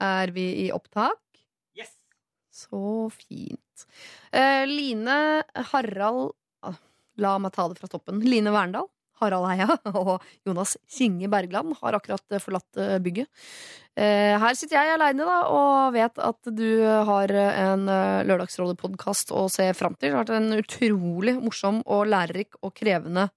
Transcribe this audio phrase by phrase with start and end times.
[0.00, 1.20] Er vi i opptak?
[1.76, 1.92] Yes.
[2.52, 3.84] Så fint.
[4.32, 5.42] Eh, Line
[5.72, 6.32] Harald
[6.64, 6.78] ah,
[7.20, 8.22] La meg ta det fra toppen.
[8.24, 8.88] Line Verndal,
[9.20, 13.28] Harald Heia og Jonas Kinge Bergland har akkurat eh, forlatt eh, bygget.
[14.00, 19.68] Eh, her sitter jeg aleine og vet at du har en eh, Lørdagsrådet-podkast å se
[19.76, 20.14] fram til.
[20.14, 23.28] Det har vært en utrolig morsom og lærerik og krevende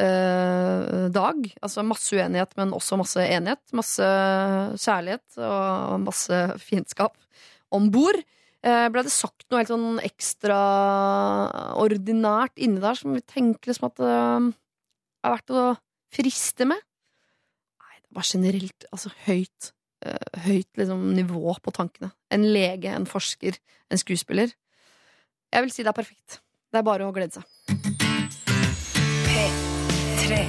[0.00, 1.38] eh, dag.
[1.62, 3.62] Altså masse uenighet, men også masse enighet.
[3.76, 4.08] Masse
[4.78, 7.16] kjærlighet og masse fiendskap
[7.74, 8.20] om bord.
[8.66, 13.96] Eh, ble det sagt noe helt sånn ekstraordinært inni der som vi tenker liksom at
[14.00, 15.78] det er verdt å
[16.14, 16.80] friste med?
[17.78, 19.62] Nei, det var generelt altså høyt,
[20.04, 22.10] eh, høyt liksom, nivå på tankene.
[22.34, 23.52] En lege, en forsker,
[23.90, 24.48] en skuespiller.
[25.52, 26.30] Jeg vil si det er perfekt.
[26.68, 27.44] Det er bare å glede seg.
[30.28, 30.44] P3.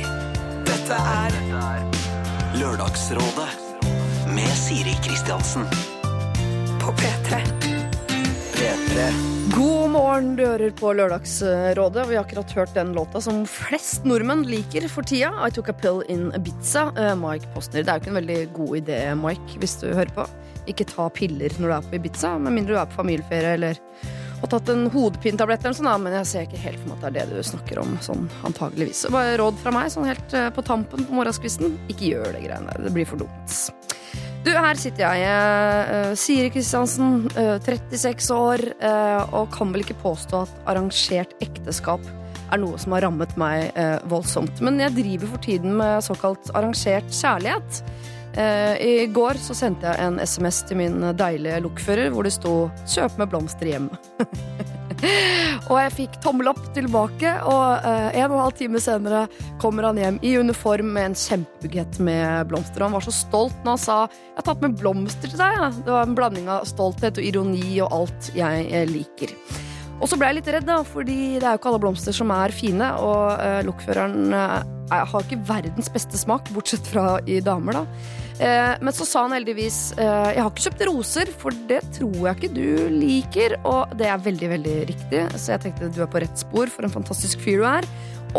[0.67, 1.35] Dette er
[2.59, 3.45] Lørdagsrådet
[4.35, 5.63] med Siri Kristiansen.
[6.81, 7.39] På P3.
[8.57, 9.05] P3.
[9.55, 12.09] God morgen, du hører på Lørdagsrådet.
[12.09, 15.31] Vi har akkurat hørt den låta som flest nordmenn liker for tida.
[15.47, 16.89] I Took a Pill in Ibiza.
[16.99, 17.87] Uh, Mike Postner.
[17.87, 20.27] Det er jo ikke en veldig god idé, Mike, hvis du hører på.
[20.67, 23.79] Ikke ta piller når du er på Ibiza, med mindre du er på familieferie eller
[24.41, 27.23] har tatt en hodepinetablett eller sånt, men jeg ser ikke helt for meg at det
[27.23, 29.05] er det du snakker om, sånn antageligvis.
[29.13, 31.75] Bare råd fra meg, sånn helt eh, på tampen på morgenskvisten.
[31.91, 32.87] Ikke gjør det greiene der.
[32.87, 33.59] Det blir for dumt.
[34.39, 39.99] Du, her sitter jeg, eh, Siri Kristiansen, eh, 36 år, eh, og kan vel ikke
[39.99, 41.99] påstå at arrangert ekteskap
[42.51, 43.75] er noe som har rammet meg
[44.09, 44.59] voldsomt.
[44.61, 47.83] Men jeg driver for tiden med såkalt arrangert kjærlighet.
[48.39, 52.69] Eh, I går så sendte jeg en SMS til min deilige lokfører hvor det sto
[52.87, 53.89] 'kjøp med blomster hjem'.
[55.69, 59.25] og jeg fikk tommel opp tilbake, og eh, en og en halv time senere
[59.59, 62.79] kommer han hjem i uniform med en kjempebukett med blomster.
[62.79, 65.83] Og han var så stolt når han sa 'jeg har tatt med blomster til deg'.
[65.83, 69.35] Det var en blanding av stolthet og ironi og alt jeg eh, liker.
[69.99, 72.31] Og så ble jeg litt redd, da, fordi det er jo ikke alle blomster som
[72.31, 72.87] er fine.
[73.03, 74.63] Og eh, lokføreren eh,
[74.95, 78.18] har ikke verdens beste smak, bortsett fra i damer, da.
[78.39, 82.29] Eh, men så sa han heldigvis eh, Jeg har ikke kjøpt roser, for det tror
[82.29, 83.57] jeg ikke du liker.
[83.67, 86.87] Og det er veldig, veldig riktig, så jeg tenkte du er på rett spor for
[86.87, 87.87] en fantastisk fyr du er.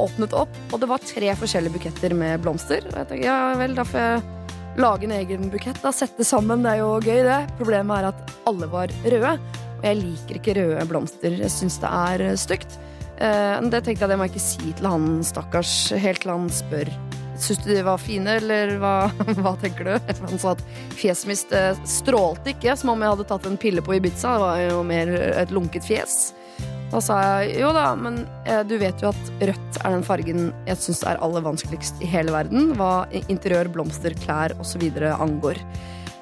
[0.00, 2.84] Åpnet opp, og det var tre forskjellige buketter med blomster.
[2.92, 5.80] Og jeg tenkte, ja vel, da får jeg lage en egen bukett.
[5.82, 7.40] Da sette sammen, det er jo gøy, det.
[7.58, 9.34] Problemet er at alle var røde.
[9.80, 11.36] Og jeg liker ikke røde blomster.
[11.42, 12.80] Jeg syns det er stygt.
[13.20, 16.52] Eh, det tenkte jeg det må jeg ikke si til han stakkars, helt til han
[16.52, 16.94] spør.
[17.40, 18.94] Syns du de var fine, eller hva,
[19.40, 19.94] hva tenker du?
[20.28, 20.64] Han sa at
[20.98, 24.34] fjeset mitt eh, strålte ikke, som om jeg hadde tatt en pille på Ibiza.
[24.36, 25.14] Det var jo mer
[25.44, 26.18] et lunket fjes.
[26.90, 30.50] Da sa jeg jo da, men eh, du vet jo at rødt er den fargen
[30.66, 34.84] jeg syns er aller vanskeligst i hele verden, hva interiør, blomster, klær osv.
[35.14, 35.62] angår.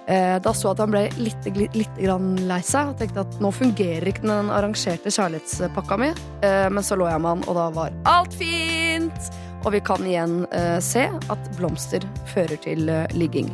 [0.06, 3.50] Eh, Da så jeg at han ble litt, litt lei seg og tenkte at nå
[3.52, 6.12] fungerer ikke den arrangerte kjærlighetspakka mi.
[6.44, 9.32] Men så lå jeg med han, og da var alt fint!
[9.64, 13.50] Og vi kan igjen eh, se at blomster fører til eh, ligging.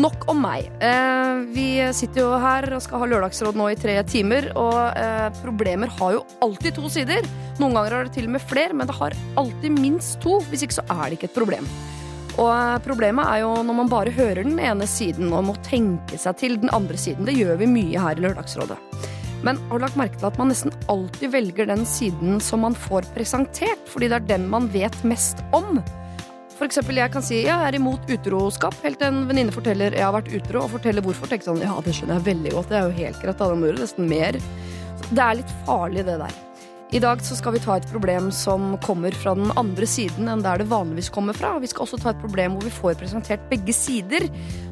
[0.00, 0.68] Nok om meg.
[0.84, 1.66] Eh, vi
[1.96, 6.16] sitter jo her og skal ha lørdagsråd nå i tre timer, og eh, problemer har
[6.16, 7.26] jo alltid to sider.
[7.60, 10.38] Noen ganger har det til og med flere, men det har alltid minst to.
[10.48, 11.66] Hvis ikke så er det ikke et problem.
[12.38, 16.20] Og eh, problemet er jo når man bare hører den ene siden og må tenke
[16.20, 17.26] seg til den andre siden.
[17.28, 18.78] Det gjør vi mye her i Lørdagsrådet.
[19.46, 22.76] Men har du lagt merke til at man nesten alltid velger den siden som man
[22.76, 25.80] får presentert, fordi det er den man vet mest om?
[26.58, 29.96] For eksempel, jeg kan si ja, jeg er imot utroskap, helt til en venninne forteller
[29.96, 31.30] jeg har vært utro, og forteller hvorfor.
[31.30, 33.56] Tenker sånn, ja, det skjønner jeg veldig godt, det er jo helt greit, da, det
[33.56, 34.40] må gjøre nesten mer.
[35.08, 36.38] Det er litt farlig, det der.
[36.90, 40.40] I dag så skal vi ta et problem som kommer fra den andre siden enn
[40.42, 41.52] der det vanligvis kommer fra.
[41.62, 44.26] Vi skal også ta et problem hvor vi får presentert begge sider.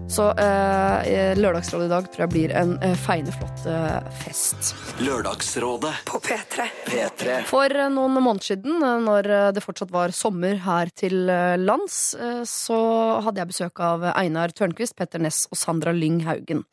[0.08, 4.70] Så eh, Lørdagsrådet i dag tror jeg blir en eh, feineflott eh, fest.
[5.04, 5.90] Lørdagsrådet.
[6.08, 6.64] På P3.
[6.86, 7.34] P3.
[7.50, 11.58] For eh, noen måneder siden, eh, når eh, det fortsatt var sommer her til eh,
[11.60, 12.78] lands, eh, så
[13.26, 16.64] hadde jeg besøk av Einar Tørnquist, Petter Ness og Sandra Lyng Haugen.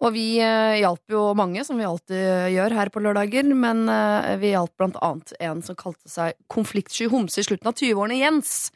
[0.00, 4.32] Og vi eh, hjalp jo mange, som vi alltid gjør her på lørdager, men eh,
[4.40, 8.70] vi hjalp blant annet en som kalte seg Konfliktsky homse i slutten av 20-årene, Jens.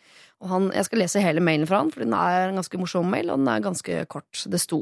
[0.48, 3.30] Han, jeg skal lese hele mailen fra han, for den er en ganske morsom mail,
[3.30, 4.44] og den er ganske kort.
[4.50, 4.80] Det sto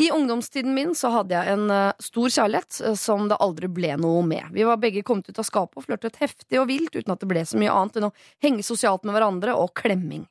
[0.00, 3.92] I ungdomstiden min så hadde jeg en eh, stor kjærlighet eh, som det aldri ble
[4.00, 4.48] noe med.
[4.56, 7.28] Vi var begge kommet ut av skapet og flørtet heftig og vilt uten at det
[7.30, 8.14] ble så mye annet enn å
[8.44, 10.24] henge sosialt med hverandre og klemming.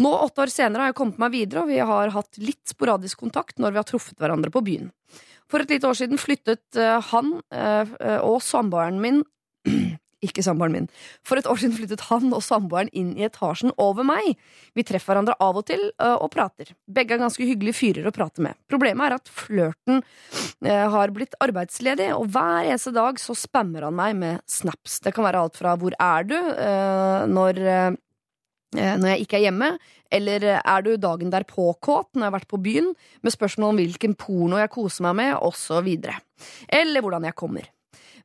[0.00, 3.20] Nå, åtte år senere, har jeg kommet meg videre, og vi har hatt litt sporadisk
[3.20, 4.90] kontakt når vi har truffet hverandre på byen.
[5.50, 7.36] For et lite år siden flyttet eh, han
[8.20, 9.22] og samboeren min
[10.24, 10.88] ikke samboeren min.
[11.26, 14.34] For et år siden flyttet han og samboeren inn i etasjen over meg.
[14.76, 16.74] Vi treffer hverandre av og til øh, og prater.
[16.90, 18.58] Begge er ganske hyggelige fyrer å prate med.
[18.70, 23.96] Problemet er at flørten øh, har blitt arbeidsledig, og hver eneste dag så spammer han
[23.96, 25.00] meg med snaps.
[25.04, 27.64] Det kan være alt fra 'hvor er du?' øh, når
[28.76, 29.70] eh, når jeg ikke er hjemme,
[30.12, 33.74] eller eh, er du dagen der påkåt når jeg har vært på byen, med spørsmål
[33.74, 35.90] om hvilken porno jeg koser meg med, osv.
[36.68, 37.66] Eller hvordan jeg kommer.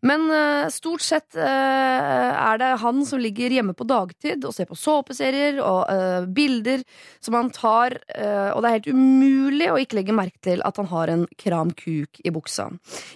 [0.06, 4.70] Men uh, stort sett uh, er det han som ligger hjemme på dagtid og ser
[4.70, 6.84] på såpeserier og uh, bilder
[7.24, 10.88] som han tar, og det er helt umulig å ikke legge merke til at han
[10.92, 12.68] har en kram kuk i buksa.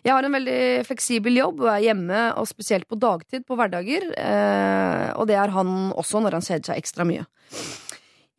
[0.02, 4.08] Jeg har en veldig fleksibel jobb og er hjemme, og spesielt på dagtid på hverdager.
[5.14, 7.28] Og det er han også når han kjeder seg ekstra mye.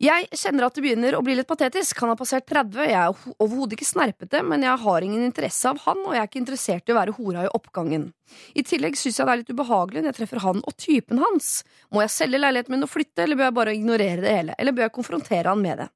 [0.01, 1.99] Jeg kjenner at det begynner å bli litt patetisk.
[2.01, 5.77] Han har passert 30, jeg er overhodet ikke snerpete, men jeg har ingen interesse av
[5.83, 8.07] han, og jeg er ikke interessert i å være hora i oppgangen.
[8.57, 11.51] I tillegg syns jeg det er litt ubehagelig når jeg treffer han og typen hans.
[11.93, 14.55] Må jeg selge leiligheten min og flytte, eller bør jeg bare ignorere det hele?
[14.57, 15.87] Eller bør jeg konfrontere han med det?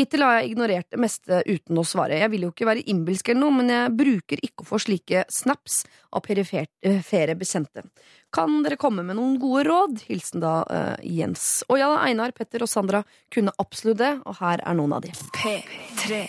[0.00, 2.18] Hittil har jeg ignorert det meste uten å svare.
[2.18, 5.22] Jeg vil jo ikke være innbilsk eller noe, men jeg bruker ikke å få slike
[5.30, 7.86] snaps av perifere bekjente.
[8.32, 9.98] Kan dere komme med noen gode råd?
[10.08, 11.60] Hilsen da uh, Jens.
[11.68, 13.02] Og ja, Einar, Petter og Sandra
[13.32, 15.12] kunne absolutt det, og her er noen av de.
[15.36, 16.22] P3.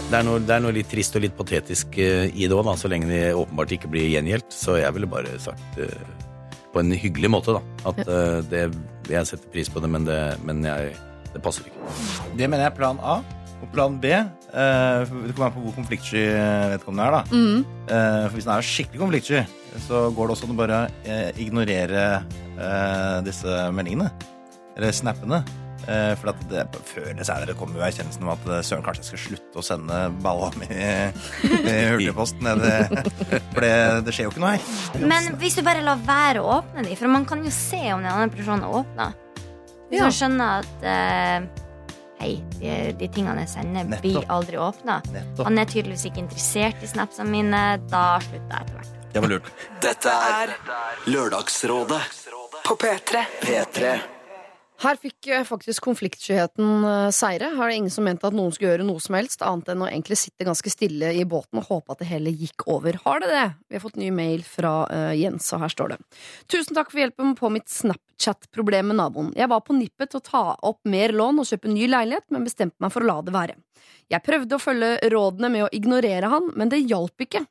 [0.00, 2.70] Det er, noe, det er noe litt trist og litt patetisk uh, i det òg,
[2.80, 4.48] så lenge det åpenbart ikke blir gjengjeldt.
[4.56, 5.92] Så jeg ville bare sagt uh,
[6.72, 7.62] på en hyggelig måte da,
[7.92, 8.70] at uh, det,
[9.12, 10.96] jeg setter pris på det, men det, men jeg,
[11.34, 11.92] det passer ikke.
[12.40, 13.20] Det mener jeg er plan A.
[13.60, 14.24] Og plan B eh,
[15.04, 16.22] Det kommer an på hvor konfliktsky
[16.72, 17.10] vedkommende er.
[17.10, 17.64] da Mm.
[17.88, 19.42] eh, For Hvis han er skikkelig konfliktsky,
[19.86, 22.04] så går det også an å bare eh, ignorere
[22.58, 24.10] eh, disse meldingene.
[24.76, 25.42] Eller snappene.
[25.88, 29.00] Eh, for at det, før eller senere kommer jo erkjennelsen om at eh, søren, kanskje
[29.02, 30.90] jeg skal slutte å sende balla mi i,
[31.90, 32.40] hurtigpost.
[32.44, 33.04] nede-
[33.52, 35.06] For det, det skjer jo ikke noe her.
[35.08, 38.02] Men hvis du bare lar være å åpne de, for man kan jo se om
[38.04, 39.16] den andre personen åpner.
[39.90, 40.04] Hvis Ja.
[40.06, 41.48] man skjønner at eh,
[42.20, 44.98] Hei, de, de tingene jeg sender, blir aldri åpna.
[45.14, 45.46] Nettopp.
[45.48, 47.62] Han er tydeligvis ikke interessert i snapsene mine.
[47.88, 48.96] Da slutter jeg etter hvert.
[49.10, 49.48] Det var lurt.
[49.82, 50.52] Dette er
[51.10, 52.02] Lørdagsrådet
[52.66, 53.24] På P3.
[53.40, 53.94] P3.
[54.80, 57.50] Her fikk eh, faktisk konfliktskyheten eh, seire.
[57.52, 59.84] Her er det ingen som mente at noen skulle gjøre noe som helst, annet enn
[59.84, 62.96] å egentlig sitte ganske stille i båten og håpe at det hele gikk over.
[63.04, 63.44] Har det det?
[63.68, 65.98] Vi har fått ny mail fra uh, Jens, og her står det.
[66.48, 69.30] Tusen takk for hjelpen på mitt Snapchat-problem med naboen.
[69.36, 72.48] Jeg var på nippet til å ta opp mer lån og kjøpe ny leilighet, men
[72.48, 73.58] bestemte meg for å la det være.
[74.10, 77.44] Jeg prøvde å følge rådene med å ignorere han, men det hjalp ikke.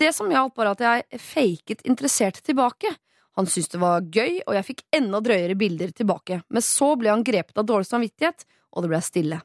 [0.00, 2.96] Det som hjalp, var at jeg faket interessert tilbake.
[3.38, 6.42] Han syntes det var gøy, og jeg fikk enda drøyere bilder tilbake.
[6.50, 9.40] Men så ble han grepet av dårlig samvittighet, og det ble stille.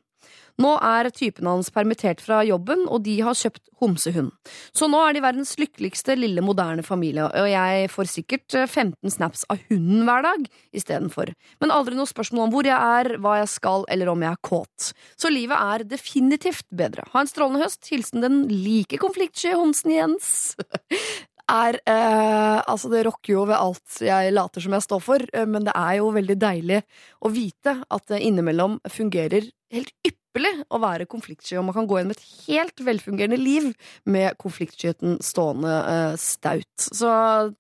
[0.62, 4.32] Nå er typen hans permittert fra jobben, og de har kjøpt homsehund.
[4.76, 9.18] Så nå er de verdens lykkeligste lille moderne familie, og jeg får sikkert eh, 15
[9.18, 11.34] snaps av hunden hver dag istedenfor.
[11.60, 14.44] Men aldri noe spørsmål om hvor jeg er, hva jeg skal, eller om jeg er
[14.48, 14.90] kåt.
[15.20, 17.04] Så livet er definitivt bedre.
[17.12, 17.84] Ha en strålende høst.
[17.92, 20.30] Hilsen den like konfliktsky homsen Jens.
[21.52, 25.48] er eh, Altså, det rokker jo ved alt jeg later som jeg står for, eh,
[25.50, 26.82] men det er jo veldig deilig
[27.22, 32.00] å vite at det innimellom fungerer helt ypperlig å være konfliktsky, og man kan gå
[32.00, 33.72] gjennom et helt velfungerende liv
[34.10, 36.88] med konfliktskyheten stående eh, staut.
[36.88, 37.10] Så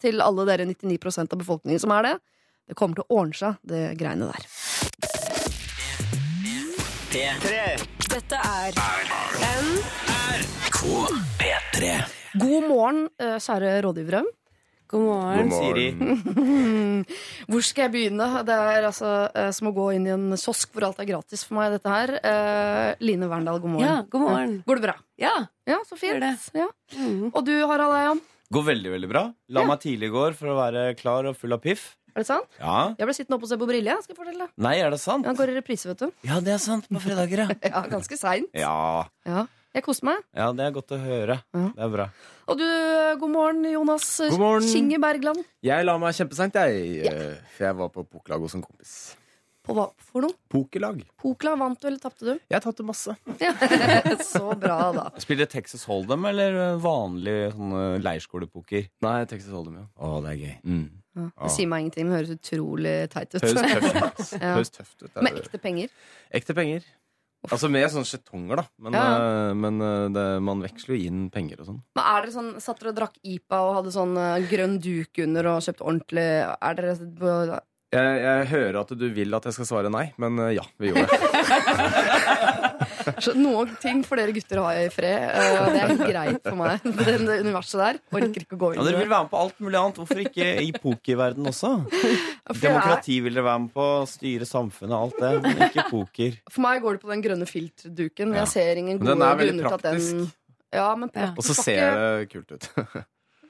[0.01, 2.15] til alle dere 99% av befolkningen som er det,
[2.71, 4.49] det kommer til å ordne seg, det greiene der.
[8.15, 8.75] Dette er
[11.39, 12.14] P3.
[12.39, 14.23] God morgen, eh, kjære rådgivere.
[14.91, 15.49] God morgen.
[15.51, 15.85] Siri.
[17.49, 18.27] Hvor skal jeg begynne?
[18.45, 21.41] Det er altså eh, som å gå inn i en kiosk hvor alt er gratis
[21.47, 22.13] for meg, dette her.
[22.21, 23.87] Eh, Line Verndal, god morgen.
[23.89, 24.55] Ja, god morgen.
[24.67, 24.95] Går det bra?
[25.21, 25.33] Ja.
[25.69, 26.21] Ja, så fint.
[26.53, 26.67] Ja.
[26.99, 27.31] Mm.
[27.31, 28.21] Og du, Harald Eian?
[28.53, 29.23] Går veldig, veldig bra.
[29.49, 29.67] La Ja.
[29.73, 31.95] meg tidlig i går for å være klar og full av piff.
[32.15, 32.45] Er det sant?
[32.61, 32.93] Ja.
[32.95, 33.95] Jeg ble sittende oppe og se på Brille.
[34.05, 34.45] Skal jeg fortelle.
[34.63, 35.25] Nei, er det sant?
[35.27, 36.11] Han går i reprise, vet du.
[36.29, 36.85] Ja, det er sant.
[36.87, 37.47] På fredager, ja.
[37.73, 38.47] Ja, Ganske seint.
[38.55, 39.47] Ja, Ja.
[39.75, 40.21] Jeg koser meg.
[40.35, 41.35] ja det er godt å høre.
[41.53, 41.65] Ja.
[41.75, 42.05] Det er bra.
[42.47, 42.65] Og du,
[43.19, 44.69] god morgen, Jonas God morgen.
[44.71, 45.43] Kinge Bergland.
[45.65, 47.05] Jeg la meg kjempeseint, jeg.
[47.11, 48.95] eh, For jeg var på pokerlag hos en kompis.
[49.65, 50.35] På hva for noe?
[50.53, 50.99] Pokerlag.
[51.17, 52.35] Pokla, vant du eller tapte du?
[52.53, 53.15] Jeg tapte masse.
[53.41, 53.49] Ja.
[54.23, 55.07] Så bra, da.
[55.23, 58.85] Spiller Texas Hold'em eller vanlig sånn eh, leirskolepoker?
[59.01, 59.87] Nei, Texas Hold'em, ja.
[60.05, 60.53] Å, det er gøy.
[60.69, 60.85] Mm.
[61.15, 61.25] Ja.
[61.41, 63.41] Det sier meg ingenting, men høres utrolig teit ut.
[63.41, 64.37] Høres tøft ut.
[64.37, 64.53] Ja.
[64.53, 65.09] Høres tøft ut.
[65.09, 65.43] Det er Med det.
[65.47, 65.97] ekte penger.
[66.41, 66.87] Ekte penger.
[67.51, 68.65] Altså med sånne skjetonger, da.
[68.81, 69.03] Men, Ja.
[69.49, 71.79] eh, men eh, det, man veksler jo inn penger og sånn.
[71.95, 75.21] Men er dere sånn, Satt dere og drakk IPA og hadde sånn eh, grønn duk
[75.25, 77.61] under og kjøpt ordentlig Er dere
[77.95, 81.05] Jeg, jeg hører at du vil at jeg skal svare nei, men ja, vi gjorde
[81.07, 81.19] det.
[83.21, 85.25] Så noen ting får dere gutter ha i fred.
[85.29, 86.85] eh, og det er greit for meg.
[87.05, 89.79] Det universet der orker ikke å gå Ja, dere vil være med på alt mulig
[89.81, 89.99] annet.
[90.01, 91.73] Hvorfor ikke i pokerverden også?
[92.45, 95.31] Er, Demokrati vil dere være med på, styre samfunnet, alt det.
[95.41, 96.35] Men ikke poker.
[96.53, 98.35] for meg går det på den grønne filtdruken.
[98.37, 100.39] Jeg ser ingen gode er grunner til at den praktisk.
[100.75, 101.31] Ja, men Ja.
[101.33, 102.69] Og så ser det kult ut.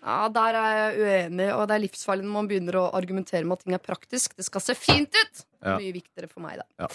[0.06, 3.58] Ja, Der er jeg uenig, og det er livsfarlig når man begynner å argumentere med
[3.58, 4.36] at ting er praktisk.
[4.38, 5.46] Det skal se fint ut!
[5.66, 5.80] Ja.
[5.82, 6.66] Mye viktigere for meg, da.
[6.86, 6.90] Ja.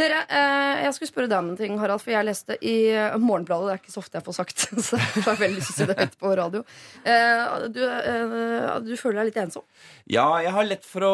[0.00, 3.16] Dere, eh, jeg skulle spørre deg om en ting, Harald, for jeg leste i eh,
[3.22, 3.66] Morgenbladet.
[3.68, 5.78] Det er ikke så ofte jeg får sagt, så jeg har veldig lyst til å
[5.80, 6.62] si det høyt på radio.
[7.02, 9.66] Eh, du, eh, du føler deg litt ensom?
[10.10, 11.12] Ja, jeg har lett for å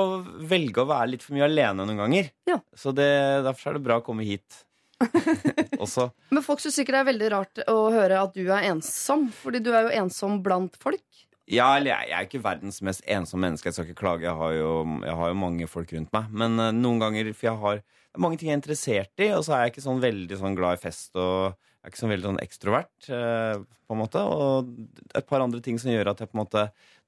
[0.49, 2.31] velge å være litt for mye alene noen ganger.
[2.49, 2.61] Ja.
[2.77, 3.11] Så det,
[3.49, 4.63] derfor er det bra å komme hit
[5.85, 6.09] også.
[6.33, 9.61] Men folk syns sikkert det er veldig rart å høre at du er ensom, fordi
[9.65, 11.05] du er jo ensom blant folk.
[11.47, 13.71] Ja, eller jeg, jeg er ikke verdens mest ensomme menneske.
[13.71, 14.27] Jeg skal ikke klage.
[14.27, 14.73] Jeg har jo,
[15.07, 16.33] jeg har jo mange folk rundt meg.
[16.43, 17.85] Men uh, noen ganger For jeg har
[18.17, 20.37] det er mange ting jeg er interessert i, og så er jeg ikke sånn veldig
[20.41, 21.11] sånn glad i fest.
[21.21, 24.23] Og jeg er ikke sånn veldig sånn ekstrovert, uh, på en måte.
[24.25, 24.71] Og
[25.21, 26.63] et par andre ting som gjør at jeg på en måte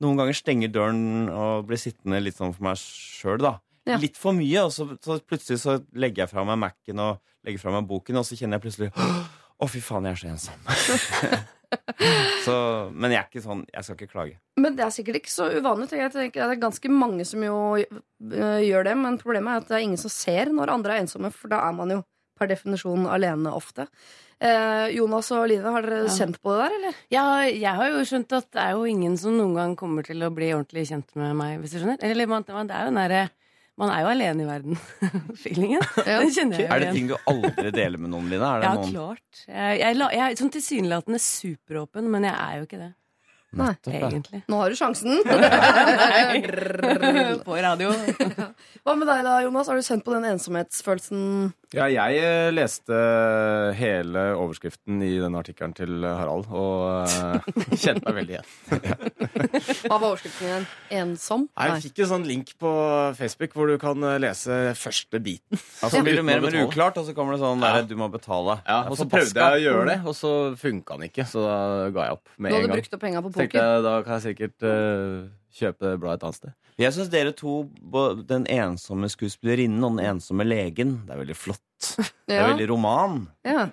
[0.04, 3.54] noen ganger stenger døren og blir sittende litt sånn for meg sjøl, da.
[3.88, 3.96] Ja.
[4.02, 7.64] Litt for mye, og så, så plutselig så legger jeg fra meg Mac-en og legger
[7.64, 8.92] fra meg boken, og så kjenner jeg plutselig
[9.58, 11.48] Å, fy faen, jeg er så ensom.
[12.46, 12.54] så,
[12.94, 14.36] men jeg er ikke sånn Jeg skal ikke klage.
[14.56, 15.90] Men det er sikkert ikke så uvanlig.
[15.98, 19.68] Jeg tenker Det er ganske mange som jo øh, gjør det, men problemet er at
[19.72, 22.00] det er ingen som ser når andre er ensomme, for da er man jo
[22.38, 23.88] per definisjon alene ofte.
[24.38, 26.12] Eh, Jonas og Line, har dere Ja.
[26.14, 26.98] kjent på det der, eller?
[27.10, 30.22] Ja, jeg har jo skjønt at det er jo ingen som noen gang kommer til
[30.22, 31.98] å bli ordentlig kjent med meg, hvis du skjønner.
[31.98, 33.24] Eller det er jo den derre
[33.78, 35.84] Man er jo alene i verden-feelingen.
[36.08, 36.18] Ja.
[36.22, 38.42] Det kjenner jeg jo Er det ting du aldri deler med noen, Line?
[38.48, 39.42] Er det Ja, noen klart.
[39.46, 42.90] Jeg, jeg, jeg er sånn tilsynelatende superåpen, men jeg er jo ikke det,
[43.56, 43.72] Nei.
[43.88, 44.42] egentlig.
[44.48, 45.22] Nå har du sjansen.
[47.46, 47.92] På radio.
[48.84, 49.68] Hva med deg da, Jonas?
[49.70, 51.52] Har du kjent på den ensomhetsfølelsen?
[51.76, 52.96] Ja, jeg eh, leste
[53.76, 57.36] hele overskriften i den artikkelen til Harald, og uh,
[57.76, 58.46] kjente meg veldig igjen.
[59.84, 60.64] Hva var overskriften igjen?
[61.02, 61.44] Ensom?
[61.52, 62.70] Nei, Jeg fikk en sånn link på
[63.18, 65.56] Facebook hvor du kan eh, lese første biten.
[65.82, 67.68] Ja, så blir det mer og mer uklart, og så kommer det sånn Ja.
[67.76, 68.54] der, du må betale.
[68.64, 71.24] Ja, og så prøvde jeg å gjøre det, og så funka den ikke.
[71.28, 71.56] Så da
[71.92, 74.18] ga jeg opp med en hadde du brukt opp penga på tenkte jeg, da kan
[74.18, 75.28] jeg sikkert uh,
[75.58, 76.56] kjøpe det bladet et annet sted.
[76.78, 77.60] Jeg syns dere to,
[78.28, 81.64] den ensomme skuespillerinnen og den ensomme legen, det er veldig flott.
[82.28, 83.24] Det er veldig roman.
[83.46, 83.68] Ja.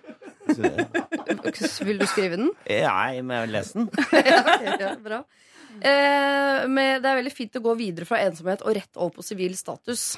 [1.85, 2.49] Vil du skrive den?
[2.69, 3.89] Nei, men Jeg vil lese den.
[4.81, 5.21] ja, bra.
[5.75, 9.25] Eh, med, det er veldig fint å gå videre fra ensomhet og rett over på
[9.27, 10.15] sivil status.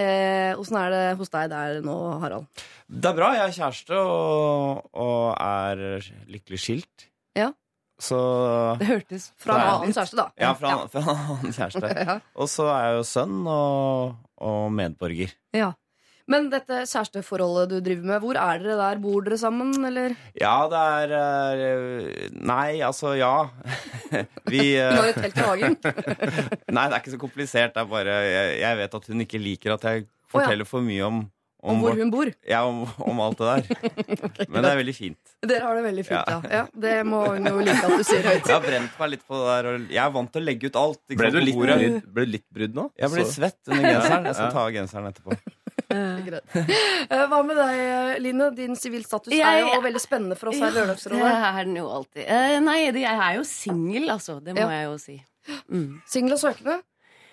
[0.00, 2.48] Eh, Åssen er det hos deg der nå, Harald?
[2.88, 3.32] Det er bra.
[3.36, 7.08] Jeg er kjæreste og, og er lykkelig skilt.
[7.36, 7.52] Ja.
[7.98, 8.18] Så
[8.78, 10.28] Det hørtes Fra en annen kjæreste, da.
[10.38, 11.90] Ja, fra, fra en annen kjæreste.
[12.08, 12.18] Ja.
[12.38, 15.32] Og så er jeg jo sønn og, og medborger.
[15.56, 15.72] Ja.
[16.28, 18.98] Men dette kjæresteforholdet du driver med, hvor er dere der?
[19.00, 20.12] Bor dere sammen, eller?
[20.36, 23.32] Ja, det er eh, Nei, altså, ja.
[24.52, 25.78] Vi Du har et telt i hagen?
[26.68, 27.72] Nei, det er ikke så komplisert.
[27.74, 30.30] Det er bare Jeg, jeg vet at hun ikke liker at jeg Å, ja.
[30.36, 31.24] forteller for mye om
[31.58, 32.28] Om hvor vårt- hun bor?
[32.46, 33.94] Ja, om, om alt det der.
[34.52, 35.18] Men det er veldig fint.
[35.42, 36.36] Dere har det veldig fint, ja.
[36.44, 36.50] Ja.
[36.60, 36.66] ja.
[36.86, 38.46] Det må hun jo like at du sier høyt.
[38.46, 39.70] Jeg har brent meg litt på det der.
[39.72, 41.00] Og jeg er vant til å legge ut alt.
[41.18, 42.84] Ble du litt brydd, ble litt brydd nå?
[42.98, 44.30] Jeg blir Så- svett under genseren.
[44.30, 45.38] Jeg skal ta av genseren etterpå.
[45.88, 48.48] Eh, Hva med deg, Line?
[48.56, 51.22] Din sivilstatus er jo veldig spennende for oss her i Lørdagsrådet.
[51.24, 52.24] det er den jo alltid.
[52.26, 54.36] Eh, nei, jeg er jo singel, altså.
[54.44, 54.82] Det må Ja.
[54.82, 55.16] jeg jo si.
[55.72, 56.02] Mm.
[56.06, 56.76] Singel og søkende?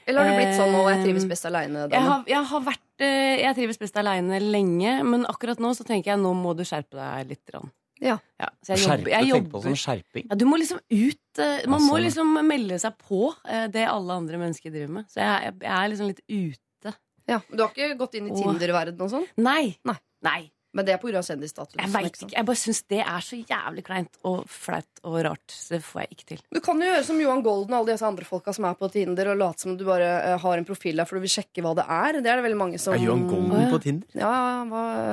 [0.07, 1.87] Eller har du blitt sånn 'nå jeg trives best aleine'?
[1.91, 5.83] Jeg har, jeg har vært eh, Jeg trives best aleine lenge, men akkurat nå så
[5.83, 7.49] tenker jeg nå må du skjerpe deg litt.
[7.53, 7.71] Rann.
[8.01, 8.17] Ja.
[8.61, 9.75] så jeg Skjerpe, jobber, jeg tenk på jobber.
[9.79, 10.27] skjerping.
[10.29, 13.67] Ja, du må liksom ut eh, Man Ja, må sånn, liksom melde seg på eh,
[13.67, 15.05] det alle andre mennesker driver med.
[15.09, 16.93] Så jeg, jeg, jeg er liksom litt ute.
[17.27, 19.25] Ja, Du har ikke gått inn i Tinder-verdenen og sånn?
[19.41, 19.77] Nei.
[19.83, 19.95] Nei.
[20.21, 20.51] Nei.
[20.75, 21.21] Men det er pga.
[21.23, 21.77] kjendisstatus?
[21.79, 22.33] Jeg vet ikke.
[22.35, 25.45] Jeg bare syns det er så jævlig kleint og flaut og rart.
[25.55, 26.41] Så det får jeg ikke til.
[26.51, 28.89] Du kan jo gjøre som Johan Golden og alle disse andre folka som er på
[28.91, 31.63] Tinder, og late som du bare eh, har en profil der for du vil sjekke
[31.63, 32.19] hva det er.
[32.19, 34.19] Det er det veldig mange som Er Johan Golden på Tinder?
[34.19, 34.35] Ja,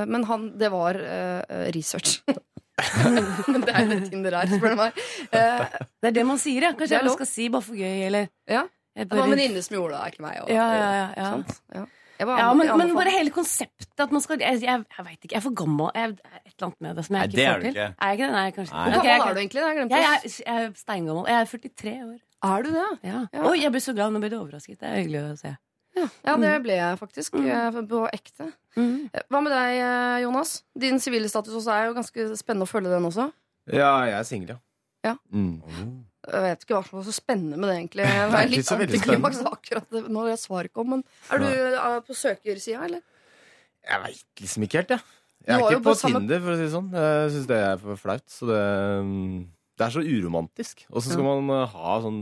[0.08, 2.18] men han, det var uh, research.
[3.52, 5.02] men det er jo det Tinder er, spør du meg.
[5.30, 5.66] Eh,
[6.02, 6.74] Det er det man sier, ja.
[6.76, 8.66] Kanskje jeg skal si bare for gøy, eller Ja.
[8.92, 10.40] Det var en venninne som gjorde det, ikke meg.
[10.42, 11.84] Og, Ja, ja, ja,
[12.22, 12.26] ja.
[12.26, 15.18] Jeg var- Ja, men, men bare hele konseptet at man skal Jeg, jeg, jeg veit
[15.20, 15.32] ikke.
[15.34, 15.90] Jeg er for gammel.
[15.94, 17.70] Jeg, er et eller annet med det som jeg Nei, ikke får til.
[17.72, 17.86] ikke.
[17.98, 18.32] Er jeg ikke det?
[18.32, 18.82] Nei, kanskje Nei.
[18.82, 19.60] Hvor gammel jeg- er du egentlig?
[19.62, 19.90] Jeg glemt.
[19.90, 21.24] Jeg, er, jeg er steingammel.
[21.28, 22.18] Jeg er 43 år.
[22.42, 22.88] Er du det?
[23.04, 23.26] Ja.
[23.32, 23.42] Ja.
[23.50, 24.12] Oi, jeg ble så glad.
[24.12, 24.78] Nå ble du overrasket.
[24.80, 25.56] Det er hyggelig å se.
[25.94, 27.34] Ja, ja det ble jeg faktisk.
[27.36, 27.86] Mm.
[27.88, 28.52] På ekte.
[28.76, 29.10] Mm.
[29.28, 30.62] Hva med deg, eh, Jonas?
[30.78, 33.30] Din sivile status også er jo ganske spennende å følge den også.
[33.70, 34.56] Ja, jeg er singel, ja.
[35.04, 35.16] Ja.
[35.32, 36.04] Mm.
[36.22, 38.04] Jeg vet ikke hva som var så spennende med det, egentlig.
[38.32, 40.92] Det er litt antiklimaks akkurat når jeg svarer ikke om.
[40.96, 41.02] Men
[41.34, 43.02] er du eh, på søkersida, eller?
[43.82, 45.18] Jeg veit liksom ikke helt, jeg.
[45.42, 46.92] Jeg er er ikke på på Tinder, for å si det sånn.
[46.94, 48.26] Jeg syns det er for flaut.
[48.30, 48.60] Så det,
[49.08, 49.40] mm,
[49.78, 50.84] det er så uromantisk.
[50.92, 52.20] Og så skal man uh, ha sånn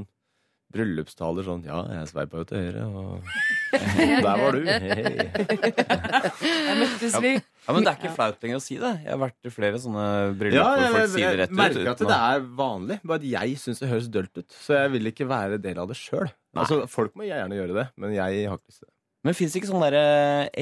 [0.71, 2.97] bryllupstaler sånn Ja, jeg sveipa jo til høyre, og
[4.23, 4.61] der var du.
[4.67, 4.79] Hei.
[6.81, 7.33] Møttes vi.
[7.67, 8.93] Ja, Men det er ikke flaut lenger å si det.
[9.05, 10.05] Jeg har vært i flere sånne
[10.39, 11.57] bryllup Ja, hvor jeg, folk sier det rett ut.
[11.61, 14.49] merker at det er vanlig, bare at jeg syns det høres dølt ut.
[14.65, 16.29] Så jeg vil ikke være del av det sjøl.
[16.59, 18.95] Altså, folk må gjerne gjøre det, men jeg har ikke lyst til det.
[19.29, 20.07] Men fins det ikke sånne derre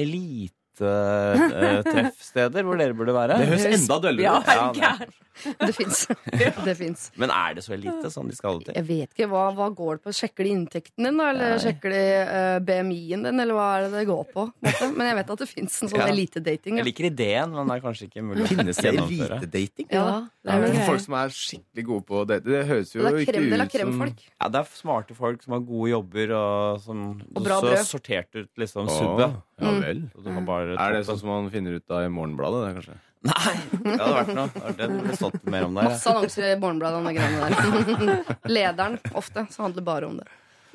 [0.03, 3.33] elite-treffsteder hvor dere burde være?
[3.39, 4.43] Det høres enda døllere ut.
[4.83, 4.93] Ja?
[5.65, 6.07] Det fins.
[6.67, 7.11] Det fins.
[7.19, 8.73] Men er det så elite sånn de skal ha til?
[8.79, 10.13] Jeg vet ikke, hva, hva går det på?
[10.19, 11.29] Sjekker de inntekten din, da?
[11.33, 11.61] Eller Nei.
[11.63, 14.45] sjekker de uh, BMI-en din, eller hva er det det går på?
[14.65, 14.89] måte?
[14.95, 16.07] Men jeg vet at det fins en sånn Ja.
[16.13, 16.79] elitedating.
[16.81, 19.87] Jeg liker ideen, men det er kanskje ikke mulig å Finnes det elitedating?
[19.91, 20.85] Ja, Ja, det er det.
[20.87, 22.39] Folk som er skikkelig gode på det.
[22.45, 24.15] Det høres jo Det ikke krem ut som.
[24.39, 27.03] Ja, det er smarte folk som har gode jobber, og som
[27.35, 27.85] Og bra så brød.
[27.89, 29.37] sortert ut liksom subbet.
[29.59, 29.81] Ja Mm.
[29.83, 29.99] vel.
[30.47, 32.61] Bare Er det sånn som man finner ut av i Morgenbladet?
[32.63, 32.97] Det, kanskje?
[33.27, 34.73] Nei, det hadde vært noe.
[34.77, 35.83] Det hadde stått mer om det.
[35.83, 38.37] her, Masse annonser i Morgenbladet om de greiene der.
[38.55, 40.27] Lederen ofte, så handler bare om det.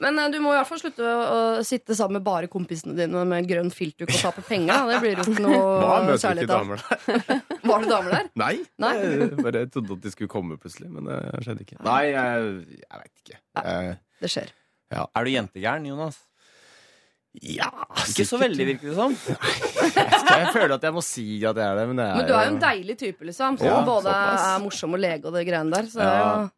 [0.02, 1.20] Men eh, du må i hvert fall slutte å,
[1.60, 4.74] å sitte sammen med bare kompisene dine med grønn filtduk og tape penger.
[4.74, 4.90] Da.
[4.90, 6.74] Det blir jo ikke noe møter særlig ikke av.
[6.74, 6.84] damer?
[7.70, 8.28] Var det damer der?
[8.42, 8.52] Nei.
[8.82, 8.92] Nei.
[9.00, 11.80] Jeg bare trodde at de skulle komme plutselig, men det skjedde ikke.
[11.86, 13.40] Nei, jeg, jeg veit ikke.
[13.62, 13.96] Jeg,
[14.26, 14.52] Det skjer.
[15.00, 16.20] Er du jentegæren, Jonas?
[17.42, 17.66] Ja,
[18.08, 19.14] Ikke så veldig, virker det som.
[20.34, 22.32] Jeg føler at jeg må si at jeg er det, men det er Men du
[22.34, 23.58] er jo en deilig type, liksom.
[23.58, 24.44] Som Ja, både såpass.
[24.48, 25.88] er morsom og lege og det greiene der.
[25.90, 26.48] Så Ja.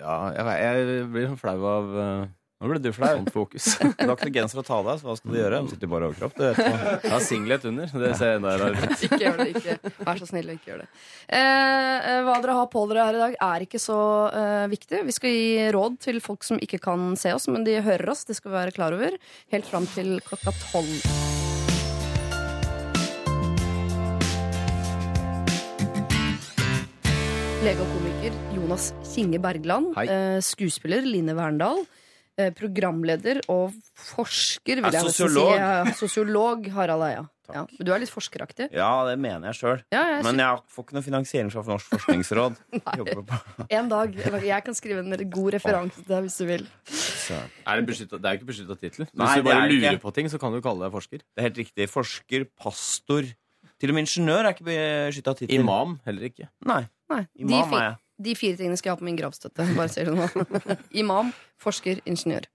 [0.00, 3.10] Ja, jeg, jeg blir sånn flau av uh, Nå ble du flau.
[3.18, 3.64] sånt fokus.
[3.98, 5.58] Du har ikke noe genser å ta av deg, så hva skal du gjøre?
[5.66, 6.38] Du sitter bare i overkropp.
[6.38, 6.44] Du.
[6.56, 7.90] Jeg har singlet under.
[7.92, 9.02] Det ser enda rarere ut.
[9.04, 9.46] Ikke gjør det.
[9.52, 10.86] ikke Vær så snill og ikke gjør det.
[11.36, 13.98] Eh, eh, hva dere har på dere her i dag, er ikke så
[14.32, 15.02] eh, viktig.
[15.04, 18.24] Vi skal gi råd til folk som ikke kan se oss, men de hører oss.
[18.24, 19.18] Det skal vi være klar over.
[19.52, 20.96] Helt fram til klokka tolv.
[27.66, 29.92] Lege og komiker Jonas Kinge Bergland.
[30.00, 30.08] Hei.
[30.08, 31.84] Eh, skuespiller Line Verndal.
[32.36, 35.54] Eh, programleder og forsker, vil jeg sosiolog.
[35.56, 35.94] si.
[36.02, 37.24] Sosiolog Harald Eia.
[37.46, 38.64] Ja, men du er litt forskeraktig.
[38.74, 39.82] Ja, det mener jeg sjøl.
[39.94, 42.56] Ja, Men jeg får ikke noe finansiering fra Norsk forskningsråd.
[43.78, 44.16] En dag.
[44.42, 46.64] Jeg kan skrive en god referanse til deg hvis du vil.
[46.90, 49.06] Er det, beskyttet, det er jo ikke beskytta tittel.
[49.06, 50.02] Hvis Nei, du bare er lurer ikke.
[50.08, 51.22] på ting, så kan du kalle deg forsker.
[51.22, 51.86] Det er helt riktig.
[51.92, 53.30] Forsker, pastor
[53.78, 55.62] Til og med ingeniør er ikke beskytta tittel.
[55.62, 56.50] Imam heller ikke.
[56.66, 56.82] Nei.
[57.14, 57.96] Nei, Imam er jeg.
[58.22, 59.66] De fire tingene skal jeg ha på min gravstøtte.
[59.76, 60.76] Bare sier det nå.
[61.02, 62.48] Imam, forsker, ingeniør.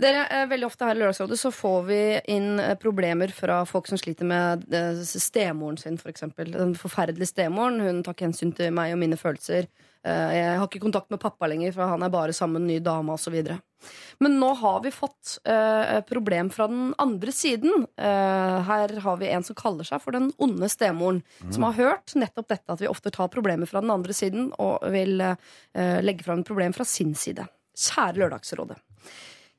[0.00, 2.00] Dere, eh, Veldig ofte her i Lørdagsrådet så får vi
[2.34, 6.26] inn eh, problemer fra folk som sliter med eh, stemoren sin, f.eks.
[6.50, 7.78] Den forferdelige stemoren.
[7.80, 9.70] Hun tar ikke hensyn til meg og mine følelser.
[10.04, 12.82] Jeg har ikke kontakt med pappa lenger, for han er bare sammen med en ny
[12.84, 13.38] dame osv.
[14.20, 17.86] Men nå har vi fått eh, problem fra den andre siden.
[17.96, 21.22] Eh, her har vi en som kaller seg for den onde stemoren.
[21.48, 24.84] Som har hørt nettopp dette at vi ofte tar problemer fra den andre siden og
[24.92, 27.48] vil eh, legge fram et problem fra sin side.
[27.74, 28.76] Kjære Lørdagsrådet.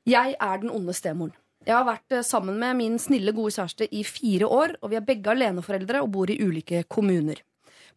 [0.06, 1.34] Jeg er den onde stemoren.
[1.66, 4.98] Jeg har vært eh, sammen med min snille, gode kjæreste i fire år, og vi
[5.00, 7.40] er begge aleneforeldre og bor i ulike kommuner.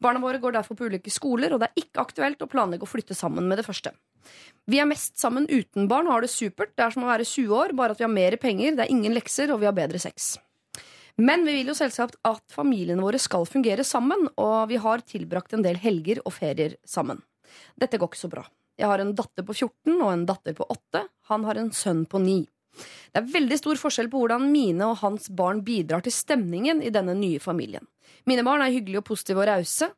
[0.02, 2.90] Barna våre går derfor på ulike skoler, og det er ikke aktuelt å planlegge å
[2.90, 3.94] flytte sammen med det første.
[4.66, 6.74] Vi er mest sammen uten barn og har det supert.
[6.74, 8.96] Det er som å være 20 år, bare at vi har mer penger, det er
[8.96, 10.38] ingen lekser, og vi har bedre sex.
[11.22, 15.54] Men vi vil jo selvsagt at familiene våre skal fungere sammen, og vi har tilbrakt
[15.54, 17.22] en del helger og ferier sammen.
[17.78, 18.50] Dette går ikke så bra.
[18.80, 21.04] Jeg har en datter på 14 og en datter på 8.
[21.34, 22.40] Han har en sønn på 9.
[23.12, 26.92] Det er veldig stor forskjell på hvordan mine og hans barn bidrar til stemningen i
[26.94, 27.84] denne nye familien.
[28.30, 29.90] Mine barn er hyggelige og positive og rause.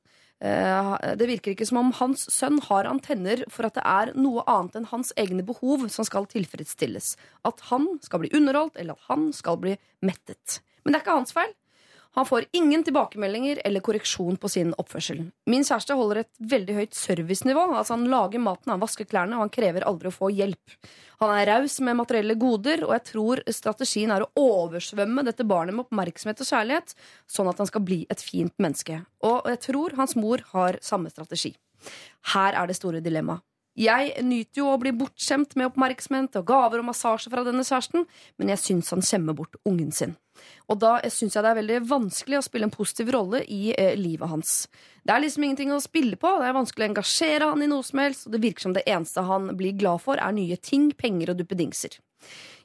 [0.42, 4.42] Eh, Det virker ikke som om hans sønn har antenner for at det er noe
[4.50, 7.16] annet enn hans egne behov som skal tilfredsstilles.
[7.46, 10.62] At han skal bli underholdt, eller at han skal bli mettet.
[10.82, 11.54] Men det er ikke hans feil.
[12.18, 15.22] Han får ingen tilbakemeldinger eller korreksjon på sin oppførsel.
[15.48, 17.70] Min kjæreste holder et veldig høyt servicenivå.
[17.72, 20.76] Altså Han lager maten, han vasker klærne, og han krever aldri å få hjelp.
[21.24, 25.78] Han er raus med materielle goder, og jeg tror strategien er å oversvømme dette barnet
[25.78, 26.96] med oppmerksomhet og kjærlighet,
[27.30, 29.04] sånn at han skal bli et fint menneske.
[29.24, 31.54] Og jeg tror hans mor har samme strategi.
[32.34, 33.46] Her er det store dilemmaet.
[33.80, 38.04] Jeg nyter jo å bli bortskjemt med oppmerksomhet og gaver og massasje fra denne kjæresten,
[38.38, 40.18] men jeg syns han skjemmer bort ungen sin.
[40.68, 43.94] Og da syns jeg det er veldig vanskelig å spille en positiv rolle i eh,
[44.00, 44.66] livet hans.
[45.06, 47.86] Det er liksom ingenting å spille på, det er vanskelig å engasjere han i noe
[47.86, 50.92] som helst, og det virker som det eneste han blir glad for, er nye ting,
[50.98, 52.00] penger og duppedingser.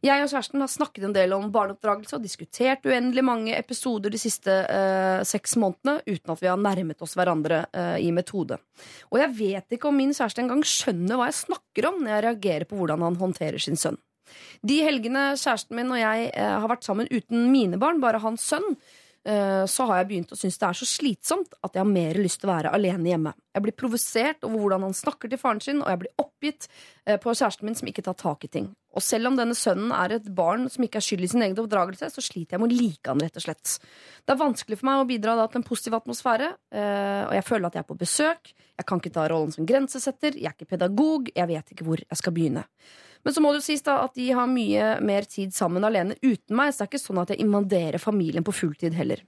[0.07, 4.21] Jeg og kjæresten har snakket en del om barneoppdragelse og diskutert uendelig mange episoder de
[4.21, 8.61] siste eh, seks månedene uten at vi har nærmet oss hverandre eh, i metode.
[9.11, 12.27] Og jeg vet ikke om min kjæreste engang skjønner hva jeg snakker om når jeg
[12.29, 13.99] reagerer på hvordan han håndterer sin sønn.
[14.67, 18.47] De helgene kjæresten min og jeg eh, har vært sammen uten mine barn, bare hans
[18.47, 18.77] sønn,
[19.27, 22.39] så har jeg begynt å synes det er så slitsomt at jeg har mer lyst
[22.43, 23.33] til å være alene hjemme.
[23.57, 27.17] Jeg blir provosert over hvordan han snakker til faren sin, og jeg blir oppgitt eh,
[27.19, 28.69] på kjæresten min som ikke tar tak i ting.
[28.97, 31.59] Og selv om denne sønnen er et barn som ikke er skyld i sin egen
[31.61, 33.79] oppdragelse, så sliter jeg med å like han, rett og slett.
[34.25, 37.47] Det er vanskelig for meg å bidra da, til en positiv atmosfære, eh, og jeg
[37.49, 38.55] føler at jeg er på besøk.
[38.77, 42.05] Jeg kan ikke ta rollen som grensesetter, jeg er ikke pedagog, jeg vet ikke hvor
[42.05, 42.67] jeg skal begynne.
[43.27, 46.15] Men så må det jo sies da at de har mye mer tid sammen alene
[46.23, 49.25] uten meg, så det er ikke sånn at jeg invaderer familien på fulltid heller.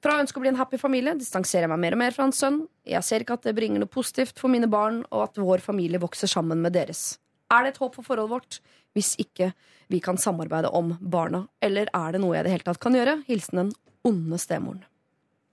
[0.00, 2.24] Fra å ønske å bli en happy familie distanserer jeg meg mer og mer fra
[2.24, 2.62] hans sønn.
[2.88, 6.00] Jeg ser ikke at det bringer noe positivt for mine barn, og at vår familie
[6.00, 7.18] vokser sammen med deres.
[7.52, 8.60] Er det et håp for forholdet vårt
[8.96, 9.52] hvis ikke
[9.92, 11.44] vi kan samarbeide om barna?
[11.60, 13.20] Eller er det noe jeg i det hele tatt kan gjøre?
[13.28, 13.74] Hilsen den
[14.06, 14.80] onde stemoren.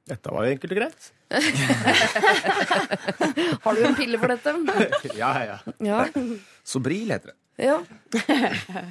[0.09, 1.05] Dette var jo enkelt og greit.
[3.63, 4.51] Har du en pille for dette?
[5.21, 5.57] Ja, ja.
[5.83, 6.01] Ja.
[6.67, 7.37] Sobril heter det.
[7.63, 7.77] Ja.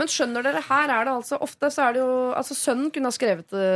[0.00, 3.10] Men skjønner dere, her er det altså Ofte så er det jo Altså, sønnen kunne
[3.12, 3.68] ha skrevet det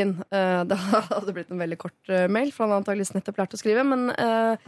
[0.00, 0.14] inn.
[0.32, 0.78] Eh, det
[1.10, 3.82] hadde blitt en veldig kort eh, mail, for han har antakeligvis nettopp lært å skrive.
[3.84, 4.58] Men eh, eh,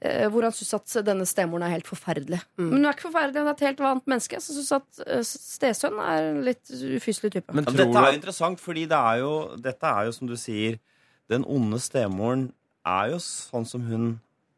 [0.00, 2.42] hvor han syns at denne stemoren er helt forferdelig.
[2.60, 5.22] Men hun er ikke forferdelig, hun er et helt vanlig menneske som syns at eh,
[5.24, 7.56] stesønn er en litt ufyselig type.
[7.56, 10.78] Ja, dette er interessant, fordi det er jo, dette er jo, som du sier
[11.26, 12.50] Den onde stemoren
[12.86, 14.04] er jo sånn som hun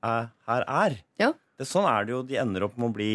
[0.05, 0.99] er, her er.
[1.23, 1.31] Ja.
[1.57, 2.25] Det, sånn er det jo.
[2.29, 3.13] De ender opp med å bli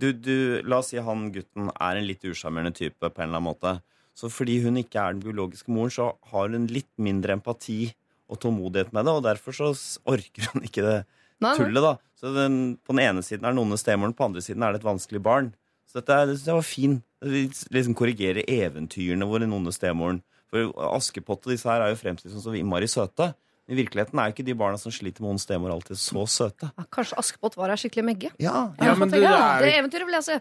[0.00, 3.40] du, du, La oss si han gutten er en litt usjarmerende type på en eller
[3.40, 3.74] annen måte.
[4.16, 7.90] Så fordi hun ikke er den biologiske moren, så har hun litt mindre empati
[8.32, 9.68] og tålmodighet med det, og derfor så
[10.08, 10.98] orker hun ikke det.
[11.42, 11.96] Tullet, da.
[12.16, 14.72] Så den, på den ene siden er den onde stemoren, på den andre siden er
[14.72, 15.50] det et vanskelig barn.
[15.86, 16.94] Så dette det synes jeg var fin.
[17.24, 20.22] vi liksom korrigerer eventyrene hvor den onde stemoren
[20.52, 23.32] For Askepott og disse her er jo fremstilt som så innmari søte.
[23.66, 26.68] I virkeligheten er jo ikke de barna som sliter med ond stemor, alltid så søte.
[26.70, 28.30] Ja, kanskje Askepott var ei skikkelig megge?
[28.38, 29.64] Ja, Ja, men du, det er...
[29.64, 30.36] det eventyret vil jeg se.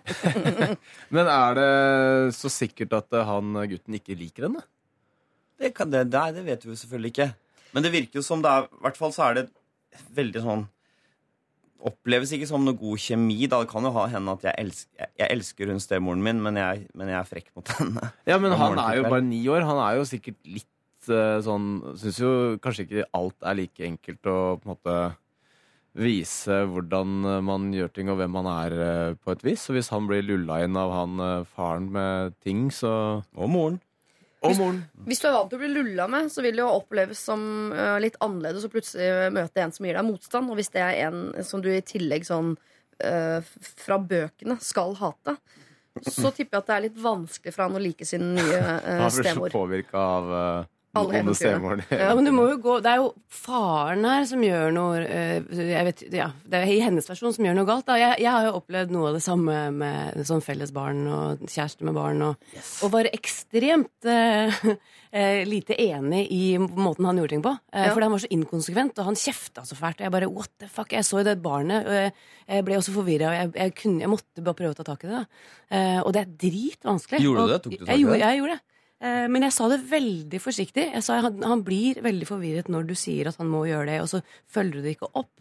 [1.16, 1.72] men er det
[2.38, 4.62] så sikkert at eh, han gutten ikke liker henne?
[5.58, 7.30] Det, kan, det, det, det vet vi jo selvfølgelig ikke.
[7.74, 9.46] Men det virker jo som det er I hvert fall så er det
[10.14, 10.66] veldig sånn
[11.86, 13.46] Oppleves ikke som noe god kjemi.
[13.52, 16.58] Da det kan jo ha hende at jeg elsker, jeg, elsker hun stemoren min, men
[16.60, 18.14] jeg, men jeg er frekk mot henne.
[18.30, 19.68] Ja, men han er jo bare ni år.
[19.68, 21.70] Han er jo sikkert litt eh, sånn
[22.02, 22.32] Syns jo
[22.64, 24.98] kanskje ikke alt er like enkelt å på en måte
[25.96, 29.64] vise hvordan man gjør ting og hvem man er eh, på et vis.
[29.64, 33.80] Så hvis han blir lulla inn av han eh, faren med ting, så Og moren.
[34.46, 35.06] Og morgenen.
[35.10, 37.44] Hvis du er vant til å bli lulla med, så vil det jo oppleves som
[37.74, 40.52] øh, litt annerledes å plutselig møte en som gir deg motstand.
[40.52, 43.52] Og hvis det er en som du i tillegg sånn øh,
[43.86, 45.38] fra bøkene skal hate,
[46.04, 49.02] så tipper jeg at det er litt vanskelig for han å like sin nye øh,
[49.02, 49.54] Han blir så stemor.
[49.56, 51.84] påvirka av uh, Alle onde stemoren.
[51.92, 55.44] Ja, men du må jo gå Det er jo faren her som gjør noe eh,
[55.60, 57.86] jeg vet, ja, Det er i hennes versjon som gjør noe galt.
[57.90, 57.98] Da.
[58.00, 61.88] Jeg, jeg har jo opplevd noe av det samme med sånn felles barn og kjæreste
[61.88, 62.22] med barn.
[62.30, 62.52] Og,
[62.86, 67.56] og var ekstremt uh, uh, lite enig i måten han gjorde ting på.
[67.74, 67.92] Uh, Ja.
[67.94, 70.00] Fordi han var så inkonsekvent, og han kjefta så fælt.
[70.00, 70.94] Og jeg bare what the fuck?
[70.96, 72.14] Jeg så jo det barnet, og jeg,
[72.50, 73.30] jeg ble også forvirra.
[73.34, 75.20] Og jeg, jeg, kunne, jeg måtte bare prøve å ta tak i det.
[75.20, 75.44] Da.
[75.76, 77.22] Eh, og det er dritvanskelig.
[77.26, 77.60] Gjorde du det?
[77.66, 78.18] Tok du tak i det?
[78.24, 78.64] jeg gjorde det.
[79.02, 80.92] Eh, Men jeg sa det veldig forsiktig.
[80.94, 84.00] Jeg sa han, han blir veldig forvirret når du sier at han må gjøre det,
[84.02, 85.32] og så følger du det ikke opp.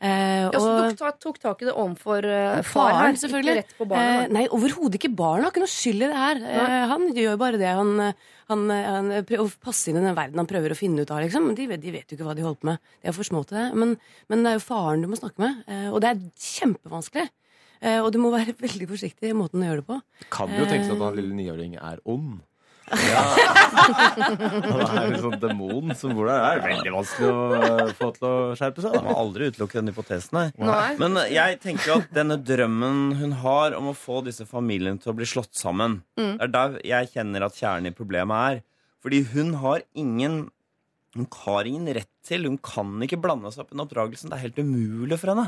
[0.00, 3.14] Eh, Ja, så og- du tok, tok tak i det overfor eh, far Faren, her,
[3.18, 3.54] selvfølgelig.
[3.56, 4.22] ikke rett på barna?
[4.22, 5.10] Eh, nei, overhodet ikke.
[5.16, 6.36] Barna har ikke noe skyld i det her.
[6.36, 8.14] Eh, han gjør bare det han,
[8.52, 11.18] han, han prøver å passe inn i den verden han prøver å finne ut av.
[11.24, 11.50] Liksom.
[11.58, 12.78] De, vet- de vet jo ikke hva de holder på med.
[13.02, 13.66] De er for små til det.
[13.74, 13.96] Men,
[14.28, 17.26] men det er jo faren du må snakke med, eh, og det er kjempevanskelig.
[17.82, 19.98] Eh, og du må være veldig forsiktig i måten du gjør det på.
[20.30, 22.38] Kan jo tenke seg at han lille niåring er ond.
[22.88, 26.38] Han er en sånn demon som bor der.
[26.38, 28.96] Det er veldig vanskelig å eh, få til å skjerpe seg.
[28.96, 29.04] Man Da.
[29.10, 30.46] må aldri utelukke den hypotesen, nei.
[30.68, 30.88] Nei.
[31.00, 35.00] Men eh, jeg tenker jo at denne drømmen hun har om å få disse familiene
[35.02, 36.34] til å bli slått sammen, Mm.
[36.40, 38.60] det er der jeg kjenner at kjernen i problemet er.
[39.04, 40.48] Fordi hun har ingen
[41.16, 44.28] Hun har ingen rett til, hun kan ikke blande seg opp i den oppdragelsen.
[44.28, 45.46] Det er helt umulig for henne.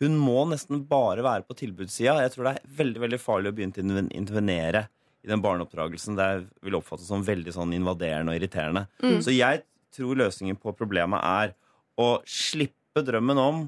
[0.00, 2.14] Hun må nesten bare være på tilbudssida.
[2.24, 4.86] Jeg tror det er veldig veldig farlig å begynne å intervenere
[5.26, 6.16] i den barneoppdragelsen.
[6.18, 6.30] Det
[6.64, 8.86] vil oppfattes som veldig sånn invaderende og irriterende.
[9.24, 9.64] Så jeg
[9.96, 11.54] tror løsningen på problemet er
[11.98, 13.64] å slippe drømmen om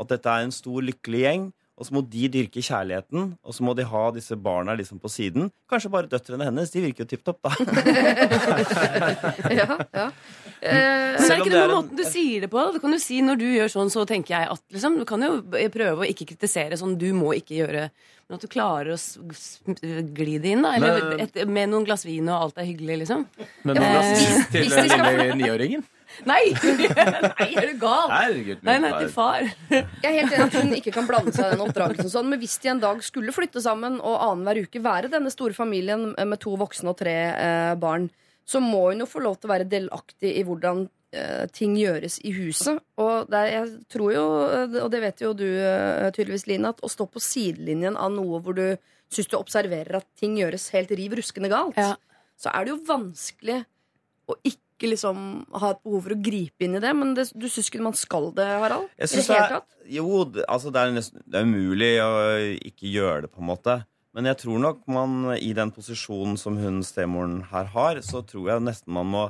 [0.00, 1.50] at dette er en stor, lykkelig gjeng.
[1.82, 5.10] Og så må de dyrke kjærligheten, og så må de ha disse barna liksom på
[5.10, 5.48] siden.
[5.66, 6.70] Kanskje bare døtrene hennes.
[6.70, 7.50] De virker jo tipp topp, da.
[9.50, 10.06] Ja, ja.
[10.62, 12.60] Eh, Men det er ikke det noe med måten du sier det på.
[12.62, 12.70] Da.
[12.76, 15.24] Du kan jo si Når du gjør sånn, så tenker jeg at liksom, Du kan
[15.26, 15.40] jo
[15.74, 16.94] prøve å ikke kritisere sånn.
[17.00, 17.88] Du må ikke gjøre
[18.28, 18.98] Men at du klarer å
[20.14, 20.76] gli det inn, da.
[20.78, 23.26] Eller Men- et, med noen glass vin, og alt er hyggelig, liksom.
[23.66, 25.82] Men noen glass eh, til den lille niåringen?
[26.28, 26.40] Nei!
[27.38, 28.10] nei, er du gal?
[28.12, 29.46] Herregud, Nei, nei, til far.
[29.72, 32.10] Jeg er helt enig at hun ikke kan blande seg i den oppdragelsen.
[32.12, 35.56] Sånn, men hvis de en dag skulle flytte sammen og annenhver uke være denne store
[35.56, 38.08] familien med to voksne og tre eh, barn,
[38.48, 42.18] så må hun jo få lov til å være delaktig i hvordan eh, ting gjøres
[42.26, 42.80] i huset.
[43.00, 46.72] Og det er, jeg tror jo, eh, og det vet jo du eh, tydeligvis, Line,
[46.74, 48.66] at å stå på sidelinjen av noe hvor du
[49.12, 51.94] syns du observerer at ting gjøres helt riv ruskende galt, Ja.
[52.40, 53.58] så er det jo vanskelig
[54.32, 56.92] å ikke liksom ha et behov for å gripe inn i det.
[56.98, 58.88] Men det, du syns ikke man skal det, Harald?
[58.98, 60.08] Jeg synes det er- Jo,
[60.48, 62.10] altså det er, nesten, det er umulig å
[62.62, 63.84] ikke gjøre det, på en måte.
[64.14, 68.50] Men jeg tror nok man i den posisjonen som hun stemoren her har, så tror
[68.50, 69.22] jeg nesten man må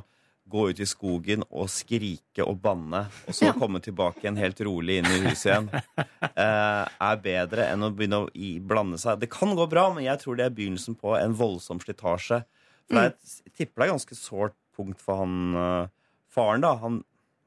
[0.53, 4.97] gå ut i skogen og skrike og banne, og så komme tilbake igjen helt rolig
[4.99, 5.69] inn i huset igjen,
[6.35, 9.21] eh, er bedre enn å begynne å i, blande seg.
[9.23, 12.43] Det kan gå bra, men jeg tror det er begynnelsen på en voldsom slitasje.
[12.91, 15.91] For et, jeg tipper det er ganske sårt punkt for han eh,
[16.33, 16.75] faren, da.
[16.83, 17.01] Han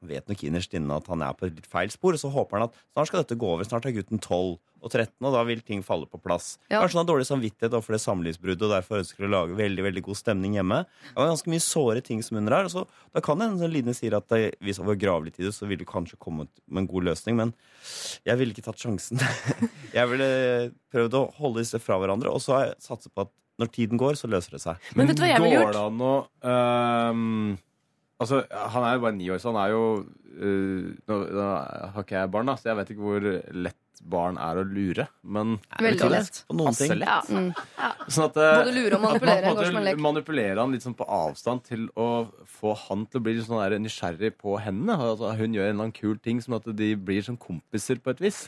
[0.05, 2.59] vet nok innerst inne at han er på et litt feil spor, og så håper
[2.59, 3.65] han at snart skal dette gå over.
[3.67, 6.51] Snart er gutten 12 og 13, og da vil ting falle på plass.
[6.69, 6.83] Ja.
[6.83, 10.03] Kanskje han har dårlig samvittighet overfor det samlivsbruddet og derfor ønsker å lage veldig veldig
[10.05, 10.83] god stemning hjemme.
[11.07, 12.69] Det var ganske mye såre ting som under her.
[12.71, 12.85] Så,
[13.15, 15.81] da kan det hende som Line sier at det, hvis var gravlig tid, så ville
[15.81, 17.55] det kanskje kommet med en god løsning, men
[18.27, 19.21] jeg ville ikke tatt sjansen.
[19.97, 20.29] jeg ville
[20.93, 24.01] prøvd å holde disse fra hverandre, og så har jeg satset på at når tiden
[24.01, 24.91] går, så løser det seg.
[24.95, 25.77] Men vet du hva jeg ville går gjort?
[25.77, 26.13] det an å
[26.51, 27.57] øhm,
[28.17, 31.43] Altså, han er jo bare ni år, så han er jo uh, nå, nå
[31.93, 33.77] har ikke jeg barn, da, så jeg vet ikke hvor lett
[34.09, 35.07] barn er å lure.
[35.21, 36.41] Men Veldig lett.
[36.49, 36.93] På noen ting.
[37.01, 37.19] Ja.
[37.29, 37.51] Mm.
[37.77, 37.91] Ja.
[38.07, 40.01] Sånn at, Både lure og at man manipulere går en måte lek.
[40.07, 42.09] manipulerer han litt sånn på avstand til å
[42.57, 44.97] få han til å bli sånn nysgjerrig på henne.
[44.97, 48.13] Altså, hun gjør en eller annen kul ting, sånn at de blir som kompiser på
[48.13, 48.47] et vis.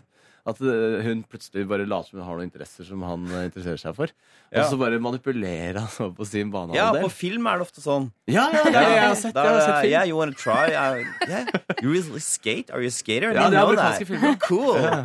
[0.50, 3.82] At øh, hun plutselig bare later som hun har noen interesser som han øh, interesserer
[3.82, 4.14] seg for.
[4.50, 4.64] Ja.
[4.64, 8.10] Og så bare manipulerer han over på sin Ja, på film er det ofte sånn.
[8.26, 9.92] Ja, ja, ja, jeg har sett, jeg har sett film.
[9.92, 10.74] Yeah, you wanna try?
[10.74, 11.46] Uh, yeah.
[11.84, 12.74] You really skate?
[12.74, 13.34] Are you a skater?
[13.36, 14.38] Ja, det er amerikanske filmer.
[14.42, 14.80] Cool.
[14.80, 15.04] Ja,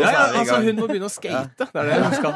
[0.00, 0.60] ja, i altså.
[0.64, 1.68] Hun må begynne å skate.
[1.68, 2.32] Det er det hun skal.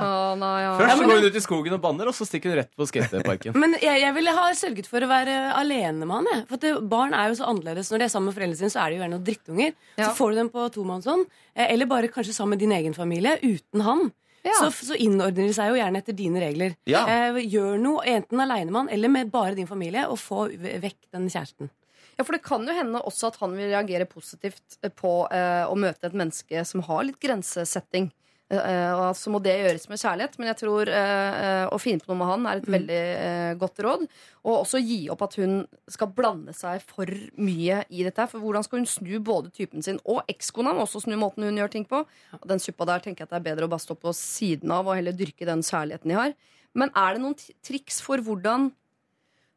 [0.80, 2.88] Først så går hun ut i skogen og banner, og så stikker hun rett på
[2.90, 3.56] skateparken.
[3.60, 6.44] Men jeg, jeg ville ha sørget for å være alene med han, jeg.
[6.50, 7.90] For at det, Barn er jo så annerledes.
[7.92, 9.74] Når de er sammen med foreldrene sine, så er de jo gjerne noen drittunger.
[10.00, 13.36] Så får du dem på tomannshånd, eh, eller bare kanskje sammen med din egen familie,
[13.42, 14.08] uten han.
[14.42, 14.54] Ja.
[14.56, 16.76] Så, så innordner de seg jo gjerne etter dine regler.
[16.88, 17.02] Ja.
[17.08, 21.70] Eh, gjør noe, enten alenemann eller med bare din familie, og få vekk den kjæresten.
[22.16, 25.76] Ja, for det kan jo hende også at han vil reagere positivt på eh, å
[25.78, 28.10] møte et menneske som har litt grensesetting.
[28.50, 32.02] Eh, og så må det gjøres med kjærlighet, men jeg tror eh, eh, å finne
[32.02, 34.02] på noe med han er et veldig eh, godt råd.
[34.42, 35.60] Og også gi opp at hun
[35.90, 38.26] skal blande seg for mye i dette.
[38.32, 40.74] For hvordan skal hun snu både typen sin og ekskona?
[40.74, 42.02] må Også snu måten hun gjør ting på.
[42.40, 44.74] Og den suppa der tenker jeg at det er bedre å bare stå på siden
[44.74, 46.36] av og heller dyrke den kjærligheten de har.
[46.74, 48.70] Men er det noen triks for hvordan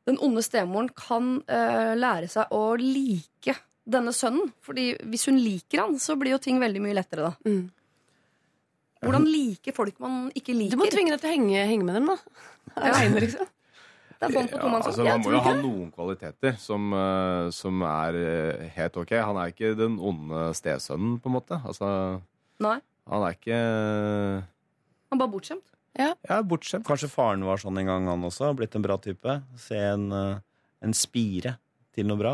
[0.04, 3.56] den onde stemoren kan lære seg å like
[3.88, 4.52] denne sønnen.
[4.64, 7.48] Fordi hvis hun liker han, så blir jo ting veldig mye lettere, da.
[7.48, 7.72] Mm.
[9.04, 10.78] Hvordan like folk man ikke liker.
[10.78, 12.46] Du må tvinge deg til å henge, henge med dem, da.
[12.80, 13.52] Alene, liksom.
[14.24, 18.70] Er på Ja, altså, man må jo ha noen kvaliteter som, eh, som er eh,
[18.78, 19.12] helt ok.
[19.20, 21.60] Han er ikke den onde stesønnen, på en måte.
[21.68, 21.90] Altså,
[22.64, 22.78] Nei,
[23.12, 23.60] han er ikke
[25.14, 25.68] han er bare bortskjemt.
[25.94, 26.88] Ja, bortskjemt.
[26.88, 28.48] Kanskje faren var sånn en gang, han også.
[28.58, 29.36] Blitt en bra type.
[29.62, 30.40] Se en, eh,
[30.82, 31.60] en spire
[31.94, 32.32] til noe bra.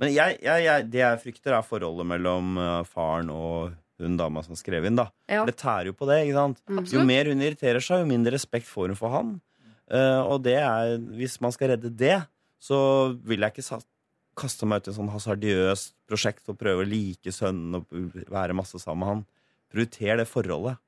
[0.00, 3.74] Men jeg, jeg, jeg, det jeg frykter, er forholdet mellom eh, faren og
[4.06, 4.98] hun dama som skrev inn.
[4.98, 5.42] da Ja.
[5.42, 6.20] For det tærer jo på det.
[6.26, 6.92] ikke sant?
[6.92, 9.32] Jo mer hun irriterer seg, jo mindre respekt får hun for han.
[9.92, 12.22] Uh, og det er, hvis man skal redde det,
[12.62, 12.78] så
[13.26, 13.82] vil jeg ikke
[14.38, 17.90] kaste meg ut i et sånn hasardiøst prosjekt og prøve å like sønnen og
[18.32, 19.24] være masse sammen med han.
[19.72, 20.80] Prioriter det forholdet.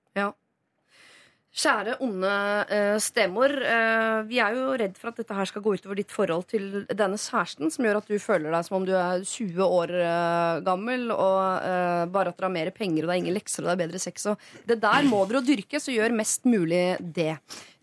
[1.55, 2.31] Kjære onde
[2.75, 3.53] eh, stemor.
[3.55, 6.83] Eh, vi er jo redd for at dette her skal gå utover ditt forhold til
[6.91, 10.65] denne kjæresten, som gjør at du føler deg som om du er 20 år eh,
[10.67, 13.77] gammel, og bare at dere har mer penger, og det er ingen lekser, og det
[13.77, 14.27] er bedre sex.
[14.33, 16.83] Og det der må dere jo dyrke, så gjør mest mulig
[17.15, 17.37] det.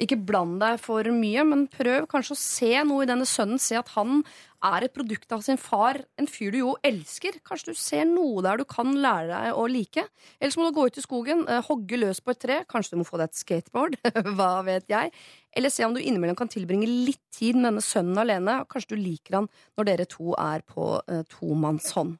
[0.03, 3.61] Ikke bland deg for mye, men prøv kanskje å se noe i denne sønnen.
[3.61, 4.19] Se at han
[4.63, 7.39] er et produkt av sin far, en fyr du jo elsker.
[7.47, 10.05] Kanskje du ser noe der du kan lære deg å like.
[10.39, 12.59] Ellers må du gå ut i skogen, eh, hogge løs på et tre.
[12.69, 13.97] Kanskje du må få deg et skateboard.
[14.37, 15.13] Hva vet jeg.
[15.57, 18.61] Eller se om du innimellom kan tilbringe litt tid med denne sønnen alene.
[18.71, 22.17] Kanskje du liker han når dere to er på eh, tomannshånd.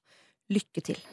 [0.52, 1.06] Lykke til.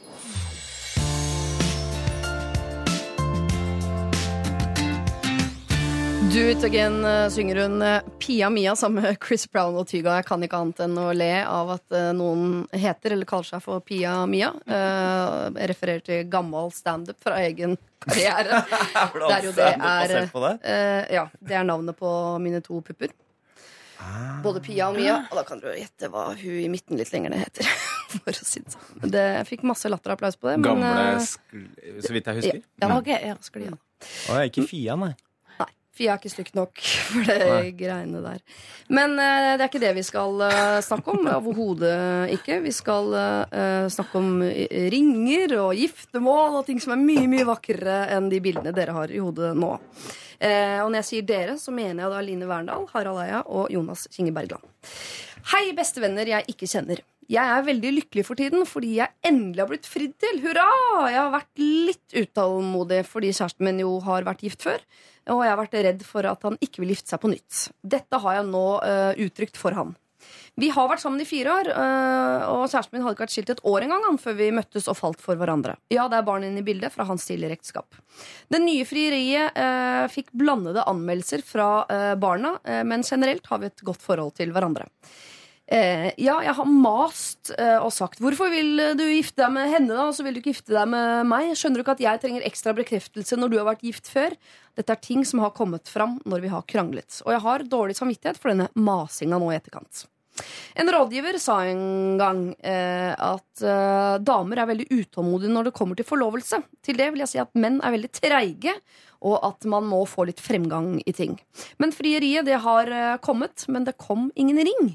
[6.33, 7.83] Do it again, synger hun.
[7.83, 10.19] eh, Pia Mia sammen med Chris Brown og Tyga.
[10.19, 13.63] Jeg kan ikke annet enn å le av at eh, noen heter eller kaller seg
[13.65, 14.51] for Pia Mia.
[14.67, 18.61] Eh, jeg refererer til gammel standup fra egen karriere.
[19.15, 20.59] Det er jo det er det?
[21.17, 22.11] Ja, det er navnet på
[22.43, 23.15] mine to pupper.
[24.45, 25.23] Både Pia og Mia.
[25.31, 27.73] Og da kan dere gjette hva hun i midten litt lenger ned heter.
[28.13, 29.09] For å si det sånn.
[29.17, 30.59] Jeg fikk masse latter og applaus på det.
[30.61, 32.05] Men, Gamle.
[32.05, 33.09] Så vidt jeg ja, husker.
[33.11, 33.81] ja, ja, skli, ja.
[34.29, 35.15] Å, ikke Fia, nei.
[35.99, 38.39] For jeg er ikke stygg nok for det greiene der.
[38.95, 41.27] Men uh, det er ikke det vi skal uh, snakke om.
[41.35, 42.61] Overhodet ikke.
[42.63, 44.39] Vi skal uh, snakke om
[44.95, 49.11] ringer og giftermål og ting som er mye, mye vakrere enn de bildene dere har
[49.11, 49.75] i hodet nå.
[50.39, 53.73] Eh, og når jeg sier dere, så mener jeg da Line Verndal, Harald Eia og
[53.75, 54.63] Jonas Kinge Bergland.
[55.51, 57.03] Hei, bestevenner jeg ikke kjenner.
[57.29, 60.39] Jeg er veldig lykkelig for tiden fordi jeg endelig har blitt fridd til.
[60.47, 60.69] Hurra!
[61.11, 64.81] Jeg har vært litt utålmodig fordi kjæresten min jo har vært gift før.
[65.29, 67.69] Og jeg har vært redd for at han ikke vil gifte seg på nytt.
[67.83, 69.97] Dette har jeg nå uh, uttrykt for han.
[70.59, 73.53] Vi har vært sammen i fire år, øh, og kjæresten min hadde ikke vært skilt
[73.55, 75.77] et år engang før vi møttes og falt for hverandre.
[75.95, 77.95] Ja, det er barn inne i bildet fra hans tidligere ekteskap.
[78.51, 83.71] Det nye frieriet øh, fikk blandede anmeldelser fra øh, barna, øh, men generelt har vi
[83.71, 84.89] et godt forhold til hverandre.
[85.69, 89.93] Eh, ja, jeg har mast eh, og sagt Hvorfor vil du gifte deg med henne,
[89.93, 91.51] da, og så vil du ikke gifte deg med meg?
[91.61, 94.33] Skjønner du ikke at jeg trenger ekstra bekreftelse når du har vært gift før?
[94.81, 97.21] Dette er ting som har kommet fram når vi har kranglet.
[97.27, 100.07] Og jeg har dårlig samvittighet for denne masinga nå i etterkant.
[100.79, 105.99] En rådgiver sa en gang eh, at eh, damer er veldig utålmodige når det kommer
[105.99, 106.61] til forlovelse.
[106.85, 108.77] Til det vil jeg si at menn er veldig treige,
[109.27, 111.37] og at man må få litt fremgang i ting.
[111.83, 114.95] Men frieriet det har eh, kommet, men det kom ingen ring.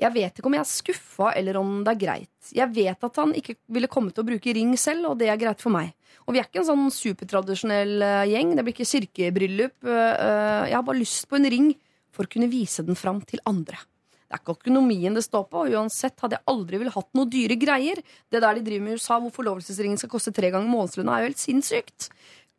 [0.00, 2.50] Jeg vet ikke om jeg er skuffa eller om det er greit.
[2.54, 5.40] Jeg vet at han ikke ville komme til å bruke ring selv, og det er
[5.40, 5.94] greit for meg.
[6.26, 8.54] Og vi er ikke en sånn supertradisjonell eh, gjeng.
[8.56, 9.76] Det blir ikke kirkebryllup.
[9.86, 11.72] Eh, eh, jeg har bare lyst på en ring
[12.14, 13.78] for å kunne vise den fram til andre.
[14.24, 17.30] Det er ikke økonomien det står på, og uansett hadde jeg aldri vil hatt noe
[17.30, 18.00] dyre greier.
[18.32, 21.26] Det der de driver med i USA, hvor forlovelsesringen skal koste tre ganger månedslønna, er
[21.26, 22.08] jo helt sinnssykt.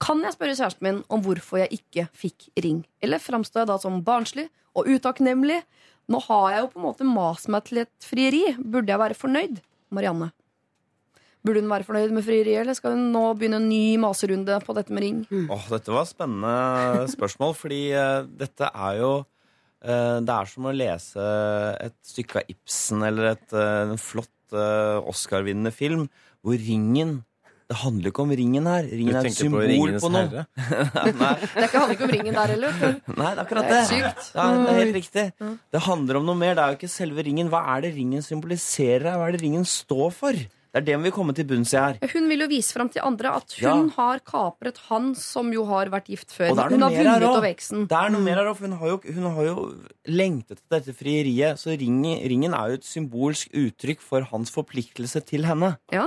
[0.04, 2.84] Kan jeg spørre kjæresten min om hvorfor jeg ikke fikk ring?
[3.04, 5.62] Eller framstår jeg da som barnslig og utakknemlig?
[6.12, 8.44] Nå har jeg jo på en måte mast meg til et frieri.
[8.60, 9.62] Burde jeg være fornøyd?
[9.96, 10.32] Marianne.
[11.46, 14.74] Burde hun være fornøyd med frieriet, eller skal hun nå begynne en ny maserunde på
[14.78, 15.20] dette med ring?
[15.30, 20.74] Åh, dette var spennende spørsmål, fordi uh, dette er jo uh, Det er som å
[20.74, 21.28] lese
[21.86, 26.04] et stykke av Ibsen eller et, uh, en flott Oscar-vinnende film,
[26.46, 27.18] hvor ringen
[27.68, 28.84] Det handler ikke om ringen her.
[28.92, 29.64] Ringen er et symbol
[29.96, 30.26] på på noe.
[30.28, 30.44] herre?
[31.24, 32.76] Nei, Det handler ikke om ringen der heller.
[32.78, 33.80] nei, det er akkurat Det det.
[33.80, 34.28] er sykt.
[34.36, 35.24] Ja, det er helt riktig.
[35.74, 36.54] Det handler om noe mer.
[36.54, 37.50] Det er jo ikke selve ringen.
[37.50, 39.08] Hva er det ringen symboliserer?
[39.10, 39.18] her?
[39.18, 40.38] Hva er det ringen står for?
[40.76, 41.98] Det er det vi vil komme til bunns i her.
[42.12, 43.94] Hun vil jo vise fram til andre at hun Ja.
[43.96, 46.52] har kapret han som jo har vært gift før.
[46.52, 47.86] Og det er Hun har vunnet over eksen.
[47.88, 49.56] Det er noe mer her òg, for hun har, jo, hun har jo
[50.06, 51.58] lengtet etter dette frieriet.
[51.64, 55.78] Så ringen, ringen er jo et symbolsk uttrykk for hans forpliktelse til henne.
[55.96, 56.06] Ja.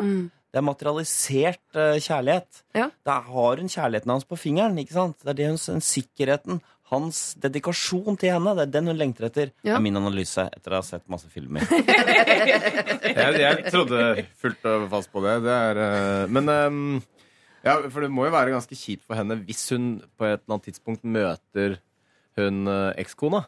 [0.49, 2.63] Det er materialisert eh, kjærlighet.
[2.77, 2.89] Ja.
[3.05, 4.79] Da har hun kjærligheten hans på fingeren.
[4.81, 5.19] ikke sant?
[5.21, 8.55] Det er det hun, den sikkerheten, hans dedikasjon til henne.
[8.57, 9.53] Det er den hun lengter etter.
[9.67, 9.77] Ja.
[9.77, 11.67] Er min analyse etter å ha sett masse filmer.
[13.19, 15.35] Jeg, jeg trodde fullt og fast på det.
[15.45, 16.83] det er, eh, men ehm,
[17.65, 20.55] ja, for det må jo være ganske kjipt for henne hvis hun på et eller
[20.55, 21.79] annet tidspunkt møter
[22.39, 23.43] hun eh, ekskona.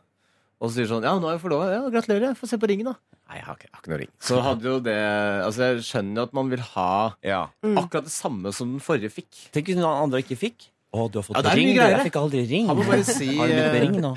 [0.61, 1.71] Og så sier sånn Ja, nå er jeg forlova.
[1.73, 2.35] Ja, gratulerer.
[2.37, 2.97] Få se på ringen, da.
[3.31, 4.11] Nei, jeg har ikke, jeg har ikke noe ring.
[4.21, 4.99] Så hadde jo det
[5.47, 6.91] Altså, jeg skjønner jo at man vil ha
[7.25, 7.41] Ja.
[7.65, 9.31] akkurat det samme som den forrige fikk.
[9.55, 10.69] Tenk hvis noen andre ikke fikk.
[10.91, 11.69] Å, du har fått Ja, det er ring.
[11.71, 11.97] mye greier.
[12.01, 12.67] Jeg fikk aldri ring.
[12.67, 14.11] Han må bare si Har du med eh, ring nå?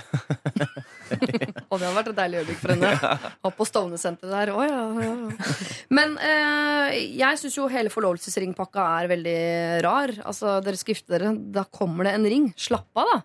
[1.69, 3.09] Og det hadde vært et deilig øyeblikk for henne.
[3.47, 4.51] Opp på Stovner-senteret der.
[4.55, 5.57] Å, ja, ja, ja.
[5.93, 9.37] Men eh, jeg syns jo hele forlovelsesringpakka er veldig
[9.85, 10.15] rar.
[10.25, 12.49] Altså, Dere skal gifte dere, da kommer det en ring.
[12.57, 13.19] Slapp av, da.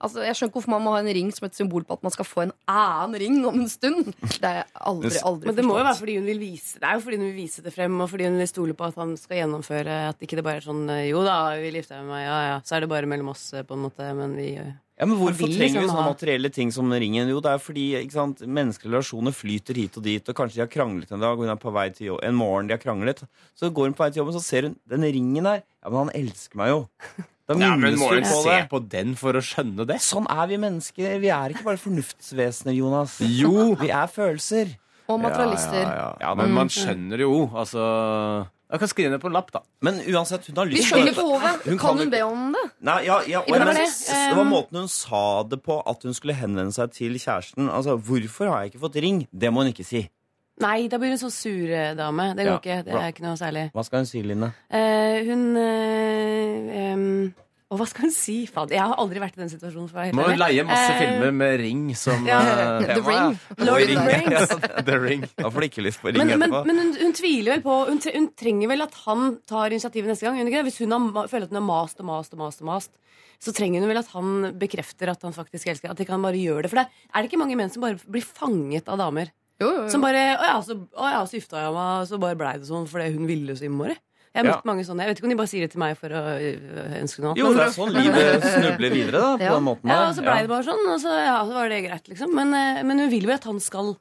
[0.00, 2.04] Altså, jeg skjønner ikke hvorfor man må ha en ring som et symbol på at
[2.06, 4.12] man skal få en annen ring om en stund.
[4.22, 6.86] Det er jeg aldri, aldri Men det må jo være fordi hun vil vise Det
[6.86, 9.00] er jo fordi hun vil vise det frem, og fordi hun vil stole på at
[9.02, 12.04] han skal gjennomføre At ikke det bare er sånn Jo da, vi vil gifte deg
[12.06, 12.58] med meg, ja ja.
[12.62, 14.06] Så er det bare mellom oss, eh, på en måte.
[14.20, 16.90] Men vi eh, Ja, men Hvorfor vil trenger vi liksom sånne ha- materielle ting som
[16.94, 17.28] ringen?
[17.30, 20.64] Jo, det er fordi ikke sant, menneskelige relasjoner flyter hit og dit, og kanskje de
[20.64, 22.82] har kranglet en dag, og hun er på vei til jobb, en morgen de har
[22.82, 23.22] kranglet.
[23.58, 25.62] Så går hun på vei til jobben, så ser hun den ringen her.
[25.82, 26.80] Ja, men han elsker meg jo.
[27.48, 28.68] Da Ja, men minnes må på se det.
[28.68, 29.96] på den for å skjønne det?
[30.04, 31.14] Sånn er vi mennesker.
[31.22, 33.16] Vi er ikke bare fornuftsvesener, Jonas.
[33.24, 33.74] Jo!
[33.80, 34.74] Vi er følelser.
[35.08, 35.80] Og materialister.
[35.80, 36.34] Ja, ja, ja.
[36.36, 37.80] men man skjønner jo, altså
[38.70, 39.62] Jeg kan skrive ned på en lapp, da.
[39.80, 41.22] Men uansett, hun har Vi lyst skjønner dette.
[41.22, 41.62] behovet.
[41.64, 42.64] Hun kan kan hun be om det?
[42.84, 46.36] Nei, ja, ja, og men det var måten hun sa det på, at hun skulle
[46.36, 47.70] henvende seg til kjæresten.
[47.72, 50.10] Altså, 'Hvorfor har jeg ikke fått ring?' Det må hun ikke si.
[50.60, 52.30] Nei, da blir hun så sur eh, dame.
[52.34, 52.78] Det går Ja, ikke.
[52.86, 53.02] Det bra.
[53.06, 53.66] er ikke noe særlig.
[53.76, 54.48] Hva skal hun si, Line?
[54.74, 57.34] Eh, hun eh, um,
[57.68, 58.34] Og hva skal hun si?
[58.48, 59.90] Fader, jeg har aldri vært i den situasjonen.
[59.92, 62.38] Være Må jo leie masse Eh, filmer med ring som ja.
[62.80, 63.34] The Ring.
[63.60, 64.54] Lord of the Rings.
[64.88, 65.26] The Ring.
[65.36, 66.62] Da får du ikke lyst på ring Men, men, etterpå.
[66.70, 70.24] men hun, hun tviler vel på hun, hun trenger vel at han tar initiativet neste
[70.26, 70.40] gang.
[70.40, 70.48] hun?
[70.70, 72.96] Hvis hun har, føler at hun har mast og mast og mast, og mast
[73.38, 76.40] så trenger hun vel at han bekrefter at han faktisk elsker At de kan bare
[76.40, 76.72] gjøre det.
[76.72, 79.28] For det, er det ikke mange menn som bare blir fanget av damer?
[79.60, 79.88] Jo, jo, jo.
[79.90, 82.52] Som bare Å ja, så, å ja, så gifta jeg meg, og så bare blei
[82.58, 83.96] det sånn fordi hun ville så innmari.
[84.34, 84.56] Jeg har Ja.
[84.56, 85.02] møtt mange sånne.
[85.02, 87.30] Jeg vet ikke om de bare sier det til meg for å øh, ønske noe
[87.32, 87.40] annet.
[87.40, 89.30] Jo, det er sånn livet snubler videre, da.
[89.40, 89.54] På Ja.
[89.56, 91.80] den måten Ja, og så blei det bare sånn, og så, ja, så var det
[91.88, 92.34] greit, liksom.
[92.36, 93.96] Men, eh, men hun vil jo at han skal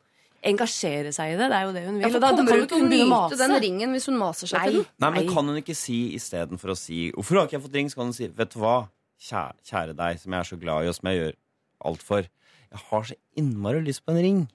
[0.46, 1.48] engasjere seg i det.
[1.50, 2.02] Det er jo det hun vil.
[2.06, 4.06] Ja, for da, da kan hun jo ikke hun begynne å nyte den ringen hvis
[4.12, 4.68] hun maser seg Nei.
[4.68, 4.86] til den?
[5.00, 7.90] Nei, men kan hun ikke si istedenfor å si 'Hvorfor har ikke jeg fått ring?'
[7.90, 8.90] Så kan hun si 'Vet du hva,
[9.20, 11.34] kjære, kjære deg, som jeg er så glad i, og som jeg gjør
[11.86, 12.22] alt for.
[12.22, 14.48] Jeg har så innmari lyst på en ring.'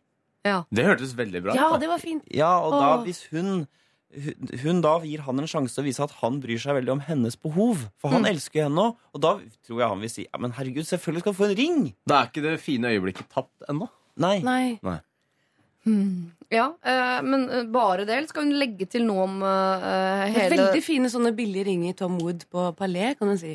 [0.44, 1.56] Det hørtes veldig bra ut.
[1.60, 1.78] Ja, da.
[1.78, 2.24] det var fint.
[2.34, 3.04] Ja, og da Åh.
[3.06, 3.66] hvis hun
[4.62, 7.00] hun- da gir han en sjanse til å vise at han bryr seg veldig om
[7.00, 7.88] hennes behov.
[7.96, 8.96] For han elsker jo henne òg.
[9.14, 9.30] Og da
[9.64, 11.94] tror jeg han vil si ja, men herregud, selvfølgelig skal du få en ring.
[12.06, 13.88] Da er ikke det fine øyeblikket tapt ennå.
[14.18, 14.40] Nei.
[14.44, 14.78] Nei.
[16.52, 20.50] Ja, eh, men eh, bare det, eller skal hun legge til noe om eh, hele
[20.52, 23.54] Veldig fine sånne billige ringer Tom Wood på Palais, kan du si.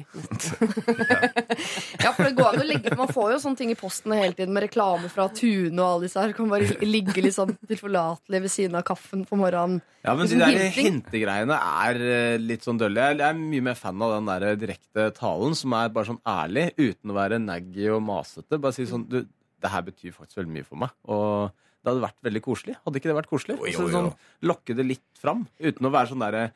[2.03, 4.33] Ja, for det går an å legge Man får jo sånne ting i posten hele
[4.35, 6.33] tiden med reklame fra Tune og alle disse her.
[6.37, 9.79] Kan bare ligge sånn tilforlatelig ved siden av kaffen på morgenen.
[10.03, 13.11] Ja, men de Sånn der hintegreiene er eh, litt sånn dølle.
[13.13, 16.69] Jeg er mye mer fan av den der direkte talen som er bare sånn ærlig,
[16.79, 18.57] uten å være naggy og masete.
[18.57, 19.21] Bare si sånn Du,
[19.61, 20.93] det her betyr faktisk veldig mye for meg.
[21.13, 21.53] Og
[21.87, 22.73] det hadde vært veldig koselig.
[22.83, 23.55] Hadde ikke det vært koselig?
[23.57, 23.93] Jo, jo, Altså, jo.
[23.95, 26.49] sånn, lokke det litt fram, uten å være sånn derre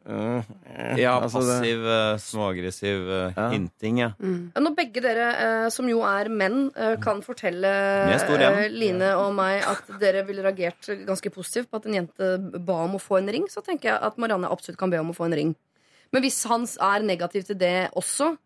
[0.00, 4.08] Uh, øh, Ja, altså, det- passiv, eh, småaggressiv hinting, ja.
[4.18, 4.52] Mm.
[4.56, 6.70] Når begge dere, som jo er menn,
[7.02, 7.68] kan fortelle
[8.72, 12.30] Line og meg at dere ville reagert ganske positivt på at en jente
[12.64, 15.12] ba om å få en ring, så tenker jeg at Marianne absolutt kan be om
[15.12, 15.54] å få en ring.
[16.10, 18.38] Men hvis han er negativ til det også,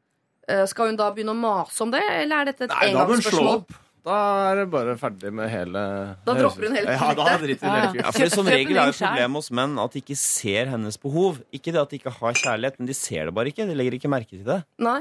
[0.48, 3.64] eh, skal hun da begynne å mase om det, eller er dette et engangsspørsmål?
[4.04, 4.16] Da
[4.50, 5.80] er det bare ferdig med hele
[6.26, 7.44] Da dropper hun hele Ja, da prosjektet.
[7.46, 8.10] driter hun Ja, helt ja.
[8.12, 11.38] For Som regel er jo problemet hos menn at de ikke ser hennes behov.
[11.56, 13.64] Ikke det at de ikke har kjærlighet, men de ser det bare ikke.
[13.70, 14.60] De legger ikke merke til det.
[14.84, 15.00] Nei.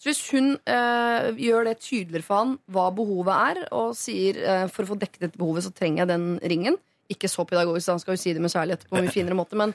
[0.00, 4.66] Så hvis hun eh, gjør det tydeligere for han hva behovet er, og sier eh,
[4.72, 6.78] for å få dekket dette behovet, så trenger jeg den ringen
[7.10, 9.36] Ikke så pedagogisk, da, han skal jo si det med kjærlighet på en mye finere
[9.38, 9.72] måte, men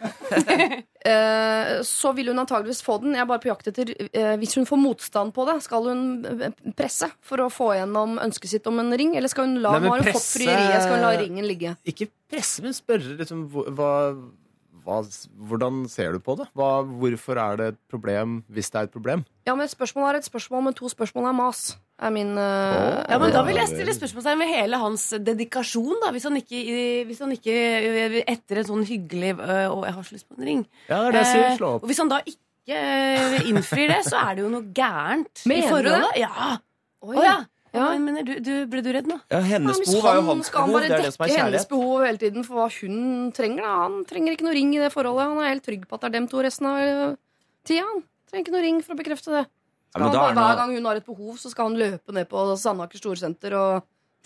[1.12, 3.16] eh, Så vil hun antageligvis få den.
[3.18, 6.06] Jeg er bare på jakt etter eh, Hvis hun får motstand på det, skal hun
[6.32, 9.16] eh, presse for å få gjennom ønsket sitt om en ring?
[9.20, 11.76] Eller skal hun la, Nei, hun fått frieriet, skal hun la ringen ligge?
[11.88, 13.92] Ikke presse, men spørre liksom hva,
[14.86, 15.02] hva,
[15.50, 16.48] Hvordan ser du på det?
[16.56, 19.26] Hva, hvorfor er det et problem hvis det er et problem?
[19.50, 21.68] Ja, men Spørsmålet er et spørsmål, men to spørsmål er mas.
[21.96, 25.96] Er min uh, Ja, men Da vil jeg stille spørsmålstegn ved hele hans dedikasjon.
[26.04, 26.64] da Hvis han ikke,
[27.08, 27.56] hvis han ikke
[28.28, 31.08] etter en sånn hyggelig Og 'Å, jeg har så lyst på en ring' Ja, det
[31.08, 31.58] er det jeg sier.
[31.58, 31.84] slå opp.
[31.84, 32.80] Og hvis han da ikke
[33.48, 35.44] innfrir det, så er det jo noe gærent.
[35.46, 36.14] Mener i du forholdet.
[36.14, 36.20] det?
[36.26, 36.58] Ja.
[37.06, 37.16] Oi.
[37.16, 37.36] Oh, ja.
[37.76, 37.90] Ja.
[37.92, 39.18] Men, mener du, du, ble du redd nå?
[39.32, 41.68] Ja, hennes Ja, behov er jo hans skal han bare Det det som dekke hennes
[41.68, 43.64] behov hele tiden for hva hun trenger.
[43.68, 43.74] Da.
[43.84, 45.28] Han trenger ikke noe ring i det forholdet.
[45.28, 47.18] Han er helt trygg på at det er dem to resten av
[47.68, 47.84] tida.
[47.84, 49.46] Han trenger ikke noe ring for å bekrefte det.
[49.96, 52.12] Ja, Skal men han er hver gang hun har et behov, så skal han løpe
[52.16, 53.76] ned på Sandaker Storsenter og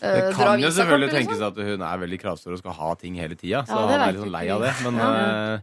[0.01, 1.59] øh, Det kan jo selvfølgelig tenkes liksom.
[1.59, 3.61] at hun er veldig kravstor og skal ha ting hele tida.
[3.70, 4.74] Så Ja, han er litt sånn lei av det.
[4.88, 5.59] Men Ja.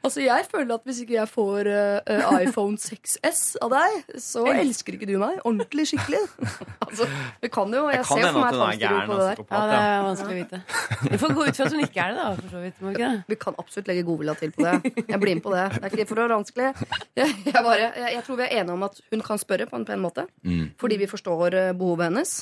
[0.00, 4.46] Altså, jeg føler at hvis ikke jeg får øh, øh, iPhone 6S av deg, så
[4.48, 6.20] elsker ikke du meg ordentlig skikkelig.
[6.86, 7.08] altså,
[7.42, 7.82] det kan jo.
[7.92, 9.44] Jeg Det kan ser for meg at et er hamsterhjul gæren på og det der.
[9.50, 10.62] Ja, det er vanskelig å vite.
[11.12, 12.30] Vi får gå ut fra at hun ikke er det, da.
[12.40, 13.10] For så vidt, ikke?
[13.34, 14.94] Vi kan absolutt legge godvilja til på det.
[15.12, 15.66] Jeg blir med på det.
[15.76, 16.70] Det er ikke for å være vanskelig.
[17.20, 19.76] Jeg, jeg, bare, jeg, jeg tror vi er enige om at hun kan spørre på
[19.82, 20.24] en pen måte.
[20.48, 20.64] Mm.
[20.80, 22.34] Fordi vi forstår eh, behovet hennes.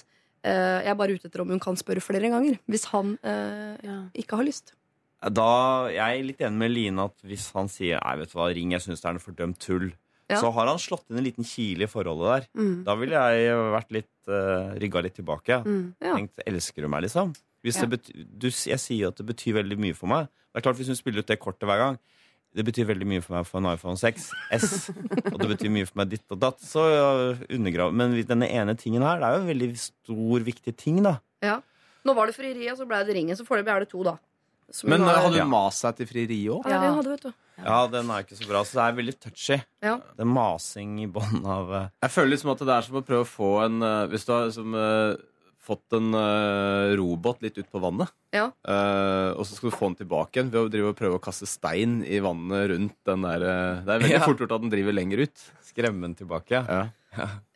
[0.47, 2.61] Eh, Jeg er bare ute etter om hun kan spørre flere ganger.
[2.71, 3.99] Hvis han eh, Ja.
[4.15, 4.78] ikke har lyst.
[5.19, 8.51] Da, jeg er litt enig med Line at hvis han sier Nei, vet du hva,
[8.55, 9.89] ring, jeg syns det er noe fordømt tull,
[10.31, 10.37] Ja.
[10.39, 12.47] så har han slått inn en liten kile i forholdet der.
[12.61, 12.85] Mm.
[12.85, 15.63] Da ville jeg vært litt uh, rygga litt tilbake.
[15.65, 15.95] Mm.
[16.05, 16.13] Ja.
[16.15, 17.33] Tenkt, elsker du meg, liksom?
[17.65, 17.87] Hvis Ja.
[17.87, 20.29] det bety du, jeg sier jo at det betyr veldig mye for meg.
[20.53, 21.99] Det er klart Hvis hun spiller ut det kortet hver gang
[22.55, 24.91] Det betyr veldig mye for meg å få en iPhone 6 S.
[25.33, 26.61] Og det betyr mye for meg ditt og datt.
[26.63, 26.85] Så
[27.51, 31.19] undergrav Men denne ene tingen her, det er jo en veldig stor, viktig ting, da.
[31.43, 31.59] Ja.
[32.07, 33.37] Nå var det frieriet, så ble det ringen.
[33.37, 34.17] Så foreløpig er det to, da.
[34.71, 35.45] Som Men hun eh, har- hadde Ja.
[35.45, 36.67] hun mast seg til frieriet òg?
[36.69, 37.33] Ja, det hadde, vet du.
[37.65, 38.61] Ja, den er ikke så bra.
[38.63, 39.57] Så det er veldig touchy.
[39.83, 39.97] Ja.
[39.97, 43.03] Det er masing i bånn av eh, Jeg føler liksom at det er som å
[43.03, 45.17] prøve å få en eh, Hvis du har liksom, eh,
[45.69, 48.49] fått en uh, robot litt ut på vannet, Ja.
[48.67, 51.23] Uh, og så skal du få den tilbake igjen ved å drive og prøve å
[51.25, 54.25] kaste stein i vannet rundt den der uh, Det er veldig Ja.
[54.27, 55.45] fort gjort at den driver lenger ut.
[55.69, 56.65] Skremme den tilbake.
[56.65, 56.87] Ja.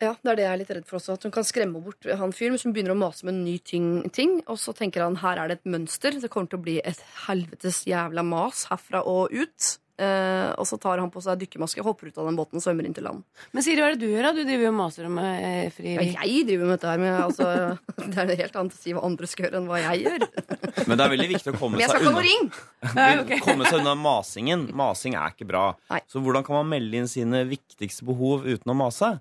[0.01, 1.13] Ja, det er det jeg er litt redd for også.
[1.15, 3.53] At hun kan skremme bort han fyren hvis hun begynner å mase med en ny
[3.63, 4.39] ting, ting.
[4.49, 6.17] Og så tenker han her er det et mønster.
[6.19, 9.69] Det kommer til å bli et helvetes jævla mas herfra og ut.
[10.01, 12.87] Eh, og så tar han på seg dykkermaske, hopper ut av den båten og svømmer
[12.87, 13.21] inn til land.
[13.53, 14.25] Men Siri, hva er det du gjør?
[14.25, 14.31] da?
[14.33, 16.07] Du driver jo og maser om eh, frieri.
[16.15, 17.49] Ja, jeg driver med dette her, men altså,
[18.01, 20.25] det er noe helt annet å si hva andre skal gjøre, enn hva jeg gjør.
[20.89, 23.03] Men det er veldig viktig å komme Men jeg seg skal ikke ha noe unna.
[23.29, 23.43] ring!
[23.45, 24.65] Komme seg unna masingen.
[24.75, 25.61] Masing er ikke bra.
[25.93, 26.01] Nei.
[26.11, 29.13] Så hvordan kan man melde inn sine viktigste behov uten å mase?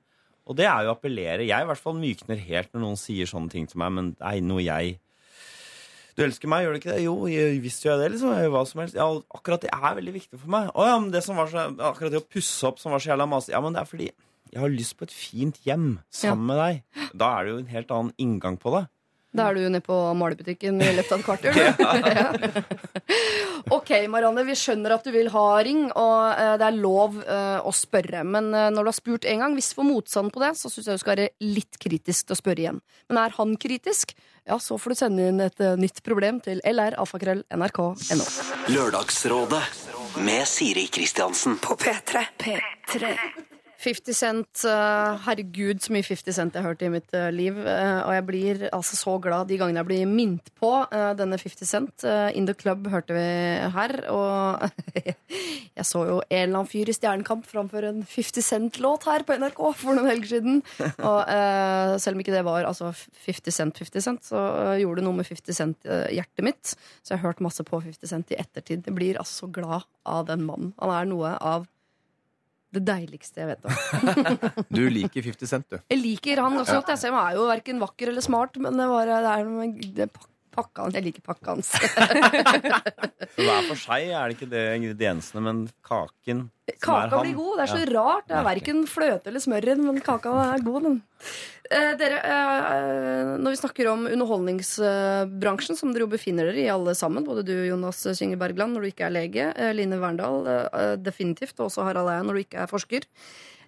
[0.49, 1.45] Og det er jo å appellere.
[1.47, 4.27] Jeg i hvert fall mykner helt når noen sier sånne ting til meg, men det
[4.33, 4.97] er noe jeg
[6.16, 7.04] Du elsker meg, gjør du ikke det?
[7.06, 8.10] Jo, jeg, visst gjør jeg det.
[8.14, 8.98] liksom, jeg hva som helst.
[8.98, 10.68] Ja, akkurat det er veldig viktig for meg.
[10.76, 13.14] Å ja, men det som var så, Akkurat det å pusse opp som var så
[13.14, 13.56] jævla masete.
[13.56, 14.10] Ja, men det er fordi
[14.52, 17.06] jeg har lyst på et fint hjem sammen med deg.
[17.16, 18.84] Da er det jo en helt annen inngang på det.
[19.32, 21.56] Da er du nede på malebutikken i løpet av et kvarter.
[21.56, 22.26] ja.
[23.76, 27.56] ok, Marianne, vi skjønner at du vil ha ring, og eh, det er lov eh,
[27.64, 28.26] å spørre.
[28.28, 30.68] Men eh, når du har spurt en gang, hvis du får motstand på det, så
[30.68, 32.82] syns jeg du skal være litt kritisk til å spørre igjen.
[33.08, 34.12] Men er han kritisk,
[34.49, 38.26] ja, så får du sende inn et eh, nytt problem til lralfakrøll.nrk.no.
[38.74, 39.62] Lørdagsrådet
[40.26, 41.59] med Siri Kristiansen.
[41.62, 42.26] På P3.
[42.38, 43.16] P3.
[43.83, 47.57] 50 Cent, eh, herregud så mye 50 Cent jeg har hørt i mitt eh, liv.
[47.59, 50.70] eh, og jeg blir altså så glad de gangene jeg blir minnet på
[51.18, 52.05] denne 50 Cent.
[52.37, 53.24] In The Club hørte vi
[53.74, 53.95] her.
[54.12, 54.62] Og
[55.78, 59.37] jeg så jo en eller annen fyr i Stjernekamp framføre en 50 Cent-låt her på
[59.41, 60.62] NRK for noen helger siden.
[61.03, 64.47] Og selv om ikke det var altså 50 Cent 50 Cent, så
[64.78, 66.74] gjorde det noe med 50 Cent-hjertet mitt.
[67.03, 68.87] Så jeg har hørt masse på 50 Cent i ettertid.
[68.87, 70.74] Jeg blir altså så glad av den mannen.
[70.83, 71.66] Han er noe av
[72.73, 73.73] det deiligste jeg vet om.
[74.77, 75.79] Du liker 50 Cent, du.
[75.93, 76.93] Jeg liker han også godt.
[76.95, 80.09] Jeg ser han er jo verken vakker eller smart, men det, var, det er noe
[80.53, 80.94] med det pak- pakka hans.
[80.94, 81.72] Jeg liker pakkans.
[83.36, 87.24] hver for seg er det ikke det ingrediensene, men kaken som er Kaka han.
[87.26, 87.57] blir god.
[87.59, 88.00] Det er så Ja.
[88.00, 88.28] rart.
[88.28, 91.03] Det er verken fløte eller smør i den, men kaka er god, den.
[91.72, 96.94] Eh, dere, eh, når vi snakker om underholdningsbransjen, som dere jo befinner dere i alle
[96.94, 100.96] sammen, både du, Jonas Synge Bergland, når du ikke er lege, eh, Line Verndal eh,
[100.96, 103.03] definitivt, og også Harald Eia når du ikke er forsker.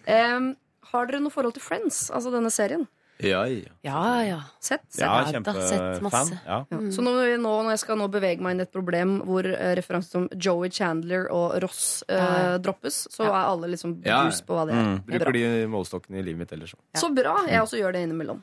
[0.07, 0.53] Eh,
[0.93, 2.87] har dere noe forhold til Friends, altså denne serien?
[3.23, 3.71] Ja, ja.
[3.87, 4.39] Ja, ja.
[4.61, 4.83] Sett?
[4.99, 6.03] Ja, Ja, da, sett kjempefan.
[6.03, 6.39] masse.
[6.47, 6.65] Ja.
[6.71, 6.89] Mm.
[6.93, 9.77] Så når, nå, når jeg skal nå bevege meg inn i et problem hvor referanser
[9.79, 12.59] referanse som Joey Chandler og Ross eh, Ja, ja.
[12.59, 14.25] droppes, så er alle liksom Ja.
[14.29, 14.83] på hva det er.
[14.83, 14.97] Mm.
[15.15, 15.19] Er.
[15.19, 16.81] Bruker de målestokkene i livet mitt ellers òg.
[16.99, 17.37] Så bra.
[17.47, 18.43] Jeg også gjør det innimellom.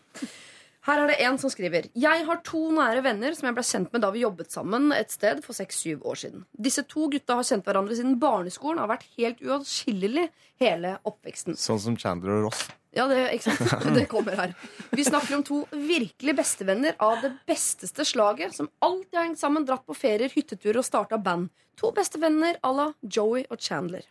[0.82, 3.92] Her er det en som skriver Jeg har to nære venner som jeg ble kjent
[3.94, 6.46] med da vi jobbet sammen et sted for seks-syv år siden.
[6.58, 10.30] Disse to gutta har kjent hverandre siden barneskolen og har vært helt uatskillelig
[10.64, 11.54] hele oppveksten.
[11.60, 12.64] Sånn som Chandler og Ross.
[12.92, 13.86] Ja, det, ikke sant?
[13.96, 14.54] det kommer her.
[14.92, 19.66] Vi snakker om to virkelig bestevenner av det besteste slaget, som alltid har hengt sammen,
[19.68, 21.48] dratt på ferier, hytteturer og starta band.
[21.80, 24.04] To bestevenner à la Joey og Chandler.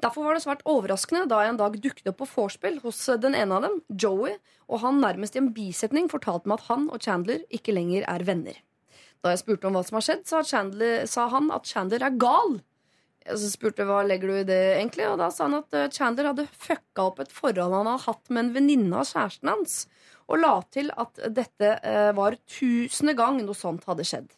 [0.00, 3.36] Derfor var det svært overraskende da jeg en dag dukket opp på vorspiel hos den
[3.36, 4.38] ene av dem, Joey,
[4.70, 8.24] og han nærmest i en bisetning fortalte meg at han og Chandler ikke lenger er
[8.26, 8.56] venner.
[9.20, 12.16] Da jeg spurte om hva som har skjedd, sa, Chandler, sa han at Chandler er
[12.16, 12.62] gal.
[13.26, 16.30] Så spurte hva legger du i det egentlig, og da sa han at eh, Chandler
[16.30, 19.74] hadde fucka opp et forhold han hadde hatt med en venninne av kjæresten hans,
[20.30, 24.30] og la til at dette eh, var tusende gang noe sånt hadde skjedd.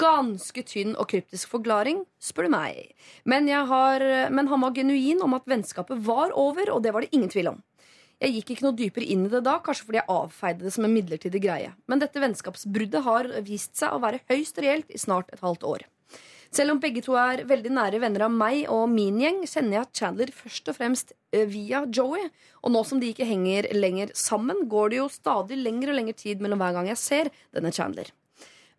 [0.00, 2.92] Ganske tynn og kryptisk forklaring, spør du meg.
[3.26, 7.10] Men, har, men han var genuin om at vennskapet var over, og det var det
[7.16, 7.58] ingen tvil om.
[8.20, 10.84] Jeg gikk ikke noe dypere inn i det da, kanskje fordi jeg avfeide det som
[10.84, 11.70] en midlertidig greie.
[11.88, 15.86] Men dette vennskapsbruddet har vist seg å være høyst reelt i snart et halvt år.
[16.50, 19.90] Selv om begge to er veldig nære venner av meg og min gjeng, kjenner jeg
[20.00, 22.24] Chandler først og fremst eh, via Joey.
[22.66, 26.16] Og nå som de ikke henger lenger sammen, går det jo stadig lengre og lengre
[26.18, 28.10] tid mellom hver gang jeg ser denne Chandler.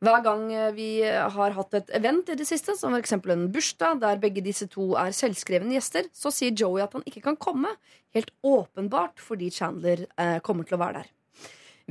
[0.03, 3.15] Hver gang eh, vi har hatt et event i det siste, som f.eks.
[3.15, 7.23] en bursdag der begge disse to er selvskrevne gjester, så sier Joey at han ikke
[7.29, 7.71] kan komme.
[8.11, 11.11] Helt åpenbart fordi Chandler eh, kommer til å være der.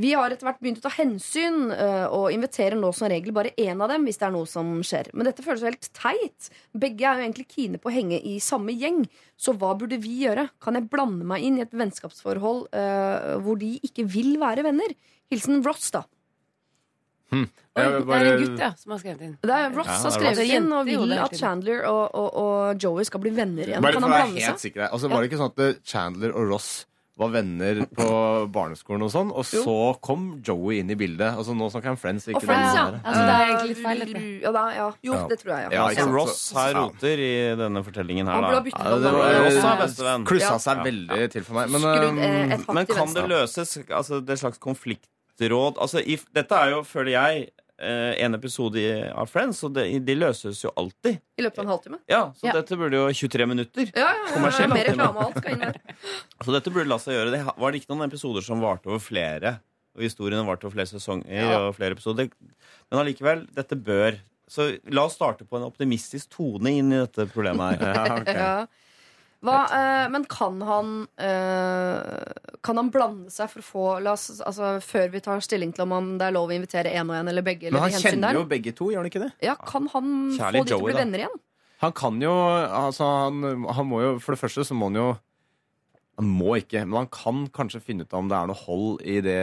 [0.00, 3.52] Vi har etter hvert begynt å ta hensyn eh, og inviterer nå som regel bare
[3.60, 5.10] én av dem hvis det er noe som skjer.
[5.12, 6.50] Men dette føles jo helt teit.
[6.72, 9.02] Begge er jo egentlig kine på å henge i samme gjeng.
[9.40, 10.48] Så hva burde vi gjøre?
[10.62, 14.94] Kan jeg blande meg inn i et vennskapsforhold uh, hvor de ikke vil være venner?
[15.32, 16.04] Hilsen Ross, da.
[17.30, 17.46] Oi,
[17.78, 19.34] det er en gutt ja, som har skrevet inn.
[19.46, 21.36] Det er Ross Ja, har skrevet inn og vil at.
[21.38, 23.84] Chandler og, og, og Joey skal bli venner igjen.
[23.84, 24.88] Bare Kan for han å være blande helt sikker.
[24.88, 26.70] Altså, Var det ikke sånn at Chandler og Ross
[27.20, 28.06] var venner på
[28.54, 31.36] barneskolen, og sånn, og så kom Joey inn i bildet?
[31.36, 32.26] Altså Nå snakker han Friends.
[32.30, 32.84] Ikke Og Friends, ja.
[33.02, 34.22] Altså, det er egentlig litt feil, dette.
[34.46, 34.86] Ja, da, ja.
[35.04, 35.26] Jo, Ja.
[35.28, 35.66] det tror jeg.
[35.70, 35.88] Ja, Ja.
[35.94, 38.50] ikke Ross her roter i denne fortellingen her, da.
[38.50, 40.24] Ja, det var, Ross er bestevenn.
[40.26, 41.70] klussa seg veldig til for meg.
[41.70, 43.76] Men Skrudd eh, hakk Men kan det løses?
[43.90, 47.48] Altså, det slags konfliktråd altså, if, Dette er jo, føler jeg,
[47.80, 51.20] eh, en episode i- av Friends, og det, de løses jo alltid.
[51.38, 51.98] I løpet av en halvtime?
[52.08, 52.52] Ja, Så Ja.
[52.52, 53.90] dette burde jo 23 minutter.
[53.96, 55.80] Ja, ja, Mer reklame og alt skal inn der.
[56.44, 57.30] Så dette burde la seg gjøre.
[57.32, 59.60] Det var det ikke noen episoder som varte over flere?
[59.96, 61.58] Og historiene varte over flere sesonger Ja.
[61.66, 62.30] og flere episoder.
[62.90, 64.18] Men allikevel, dette bør
[64.50, 67.94] Så la oss starte på en optimistisk tone inn i dette problemet her.
[68.26, 68.68] ja, ok.
[69.40, 74.26] Hva, eh, men kan han eh, Kan han blande seg for å få la oss,
[74.44, 77.30] altså, Før vi tar stilling til om det er lov å invitere én og én
[77.32, 77.70] eller begge?
[77.72, 78.40] Men han de kjenner der?
[78.42, 79.30] jo begge to, gjør han ikke det?
[79.46, 81.00] Ja, Kan han Kjærlig få de til å bli da.
[81.04, 81.38] venner igjen?
[81.80, 85.08] Han kan jo altså han, han må jo For det første så må han jo
[86.20, 89.18] Han må ikke, men han kan kanskje finne ut om det er noe hold i
[89.24, 89.38] det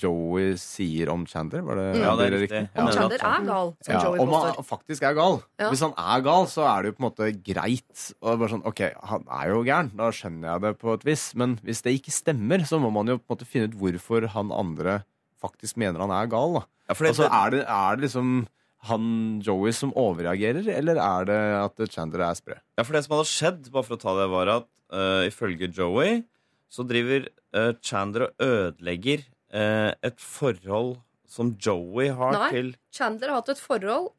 [0.00, 1.62] Joey sier om Chander.
[1.64, 2.62] Var det, Ja, det er riktig.
[2.74, 2.82] Ja.
[2.84, 5.38] Om Chander er gal, som Ja, Joey om han faktisk er gal.
[5.60, 5.70] Ja.
[5.72, 8.04] Hvis han er gal, så er det jo på en måte greit.
[8.20, 8.82] Og bare sånn, ok,
[9.12, 11.24] Han er jo gæren, da skjønner jeg det på et vis.
[11.34, 14.28] Men hvis det ikke stemmer, så må man jo på en måte finne ut hvorfor
[14.36, 15.00] han andre
[15.42, 16.60] faktisk mener han er gal.
[16.60, 16.66] da.
[16.88, 18.46] Ja, for det- altså, er, det, er det liksom
[18.86, 22.54] han Joey som overreagerer, eller er det at Chandler er sprø?
[22.78, 25.70] Ja, for det som hadde skjedd, bare for å ta det, var at eh, ifølge
[25.72, 26.22] Joey
[26.68, 29.22] så driver uh, Chandler og ødelegger
[29.54, 30.96] uh, et forhold
[31.30, 32.50] som Joey har Nei.
[32.50, 34.12] til Chandler har hatt et forhold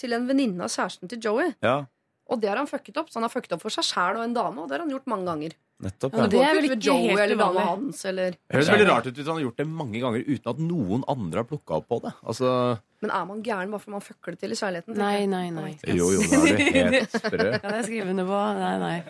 [0.00, 1.52] til en venninne av kjæresten til Joey.
[1.62, 1.84] Ja,
[2.26, 3.10] Og det har han fucket opp.
[3.12, 4.92] Så han har fucket opp for seg sjæl og en dame, og det har han
[4.94, 5.56] gjort mange ganger.
[5.82, 6.12] Nettopp.
[6.14, 6.26] Ja, Ja.
[6.30, 7.64] det er vel ikke Joey helt eller uvanlig.
[7.66, 10.50] hans, eller Det høres veldig rart ut hvis han har gjort det mange ganger uten
[10.54, 12.12] at noen andre har plukka opp på det.
[12.24, 14.96] Altså, Men er man gæren bare fordi man fucker det til i kjærligheten?
[14.96, 15.94] Nei, Nei, nei, nei.
[15.96, 17.48] Jo, jo, da er du helt sprø.
[17.64, 18.38] Kan jeg skrive under på?
[18.60, 19.02] Nei, nei.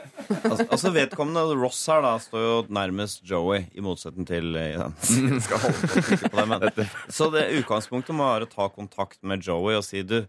[0.51, 4.89] Altså, altså vedkommende Ross her da står jo nærmest Joey, i motsetning til ja.
[5.47, 6.89] Skal holde på på det, men.
[7.19, 10.25] Så det utgangspunktet må være å ta kontakt med Joey og si du,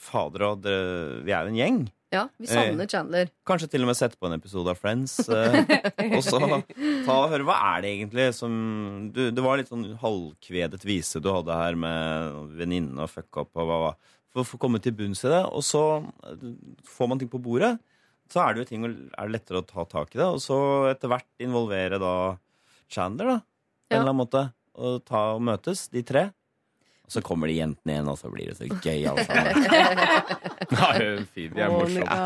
[0.00, 0.54] fader
[1.24, 1.80] vi er jo en gjeng.
[2.10, 3.28] Ja, vi savner Chandler.
[3.46, 5.12] Kanskje til og med sette på en episode av Friends.
[5.30, 5.60] Eh,
[6.16, 8.56] og så ta og høre hva er det egentlig som
[9.14, 13.54] du, Det var litt sånn halvkvedet vise du hadde her med venninne og fuck up
[13.54, 13.92] og hva hva.
[14.30, 15.44] For å få komme til bunns i det.
[15.54, 15.84] Og så
[16.26, 16.42] eh,
[16.86, 17.76] får man ting på bordet.
[18.30, 20.26] Så er det jo ting er det lettere å ta tak i det.
[20.26, 20.58] Og så
[20.90, 22.14] etter hvert involvere da
[22.90, 23.38] Chandler, da.
[23.40, 24.00] På Ja.
[24.00, 24.44] en eller annen måte.
[24.80, 26.28] Og ta og møtes, de tre.
[27.10, 29.56] Så kommer de jentene igjen, og så blir det så gøy, alle sammen.
[30.70, 30.98] Nei,
[31.34, 32.18] Phoebe er morsomme.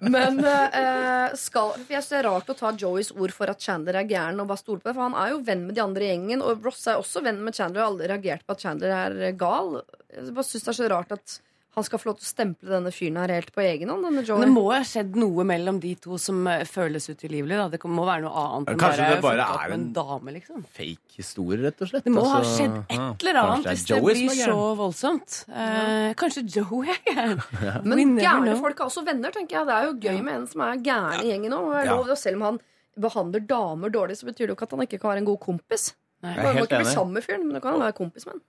[0.00, 4.00] Men uh, skal Jeg synes det er rart å ta Joeys ord for at Chandler
[4.00, 4.96] er gæren og bare stole på det.
[4.96, 7.42] For han er jo venn med de andre i gjengen, og Ross er også venn
[7.44, 9.82] med Chandler og har aldri reagert på at Chandler er gal.
[10.14, 11.38] Jeg bare synes det er så rart at
[11.76, 14.02] han skal få lov til å stemple denne fyren her helt på egen hånd.
[14.02, 14.40] Denne Men Joey.
[14.40, 17.54] det må ha skjedd noe mellom de to som eh, føles utilgivelig.
[17.60, 17.66] Da.
[17.70, 20.64] Det må være noe annet enn Kanskje bare, det bare er en en- dame, liksom.
[20.74, 22.04] Fake historie, rett og slett.
[22.08, 25.36] Det må ha Altså, skjedd et eller annet hvis det Joey blir er så voldsomt.
[25.52, 27.84] Eh, kanskje Joey er gæren.
[27.84, 29.66] Men gærne folk er også venner, tenker jeg.
[29.70, 31.84] Det er jo gøy med en som er gæren i gjengen òg.
[31.84, 32.14] Ja.
[32.18, 32.60] Selv om han
[32.98, 35.38] behandler damer dårlig, så betyr det jo ikke at han ikke kan være en god
[35.44, 35.92] kompis.
[36.24, 36.34] Nei.
[36.34, 36.94] Jeg er helt ikke bli enig.
[36.98, 38.42] sammen med fyren, men du kan være kompis med han.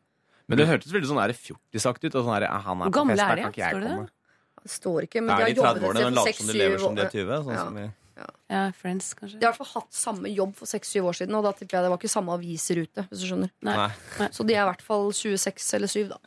[0.49, 2.15] Men det hørtes veldig sånn der fjortisaktig ut.
[2.19, 3.63] Og sånn her, ah, han er Hvor på gamle fest, er her de, kan ikke
[3.63, 4.09] jeg Står det komme.
[4.59, 6.49] Det står ikke, men de er har i jobbet 30-årene, et men for later som
[6.49, 7.43] de lever som de er seks-syv 20.
[7.45, 7.63] Sånn Ja.
[7.63, 7.87] som vi
[8.49, 9.39] Ja, Friends, kanskje.
[9.39, 11.77] De har i hvert fall hatt samme jobb for seks-syv år siden, og da tipper
[11.77, 13.51] jeg det var ikke samme aviserute hvis du skjønner.
[13.63, 13.77] Nei.
[14.19, 14.27] Nei.
[14.35, 16.19] Så de er i hvert fall 26 eller 7, da.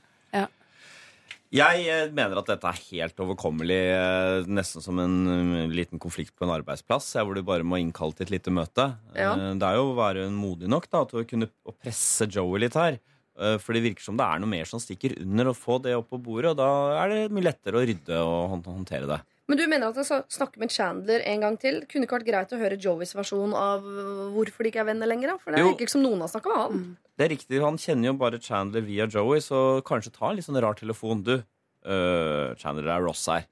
[1.53, 6.33] Jeg eh, mener at dette er helt overkommelig, eh, nesten som en eh, liten konflikt
[6.33, 8.87] på en arbeidsplass, hvor du bare må innkalle til et lite møte.
[9.13, 9.35] Ja.
[9.37, 12.65] Eh, Det er jo å være modig nok da, til å kunne å presse Joey
[12.65, 12.97] litt her.
[13.41, 15.95] Eh, For det virker som det er noe mer som stikker under, å få det
[15.97, 16.71] opp på bordet, og da
[17.03, 19.23] er det mye lettere å rydde og håndtere det.
[19.51, 21.81] Men du mener at skal snakke med Chandler en gang til?
[21.91, 25.11] Kunne ikke vært greit å høre Joeys versjon av øh, hvorfor de ikke er venner
[25.11, 25.35] lenger?
[25.43, 26.85] For det virker ikke som noen har snakka med han.
[27.19, 30.47] Det er riktig, Han kjenner jo bare Chandler via Joey, så kanskje ta en litt
[30.47, 31.25] sånn rar telefon.
[31.27, 33.45] Du, uh, Chandler det er Ross her.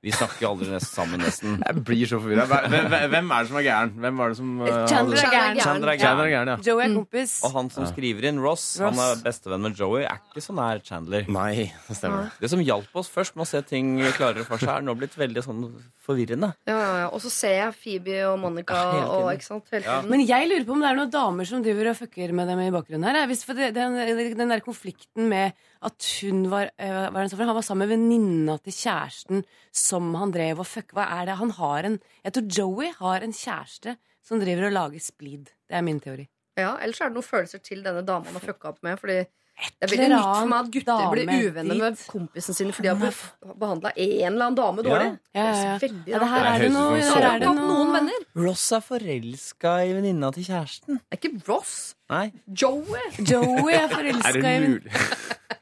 [0.00, 1.58] Vi snakker aldri nesten sammen, nesten.
[1.60, 2.46] Jeg blir så forvirra.
[2.48, 3.90] Hvem, hvem er det som er gæren?
[4.00, 5.58] Hvem var det som uh, Chandler er gæren.
[5.60, 6.30] Chandler er gæren.
[6.32, 6.54] gæren, ja.
[6.64, 7.34] Joey er kompis.
[7.44, 10.80] Og han som skriver inn, Ross, han er bestevenn med Joey, er ikke så nær
[10.86, 11.28] Chandler.
[11.28, 12.30] Nei, det stemmer.
[12.40, 15.18] Det som hjalp oss først med å se ting klarere for seg, er nå blitt
[15.20, 15.66] veldig sånn
[16.08, 16.54] forvirrende.
[16.70, 17.08] Ja, ja, ja.
[17.12, 19.98] Og så ser jeg Phoebe og Monica Ja, og ikke sant, hele Ja.
[20.00, 20.14] tiden.
[20.16, 22.64] Men jeg lurer på om det er noen damer som driver og fucker med dem
[22.64, 23.26] i bakgrunnen her.
[23.28, 24.00] Hvis for det, den,
[24.40, 25.52] den der konflikten med
[25.82, 30.12] at hun var, uh, var er det han var sammen med venninna til kjæresten som
[30.20, 30.96] han drev og fucka.
[30.98, 31.38] Hva er det?
[31.40, 35.50] Han har en Jeg tror Joey har en kjæreste som driver og lager splid.
[35.68, 36.28] Det er min teori.
[36.58, 38.98] Ja, Ellers er det noen følelser til denne dama han har fucka opp med.
[39.00, 39.22] Fordi
[39.60, 41.82] det er veldig nytt for meg at gutter blir uvenner dit.
[41.82, 45.08] med kompisen sin fordi de har behandla en eller annen dame dårlig.
[45.36, 45.74] Ja, ja, ja.
[45.80, 48.26] Det er veldig Ja, det her er det noe, her er det noen venner.
[48.40, 51.00] Ross er forelska i venninna til kjæresten.
[51.04, 51.74] Det er ikke Ross.
[52.10, 52.26] Nei.
[52.48, 53.04] Joey.
[53.20, 54.92] Joey er Er det mulig?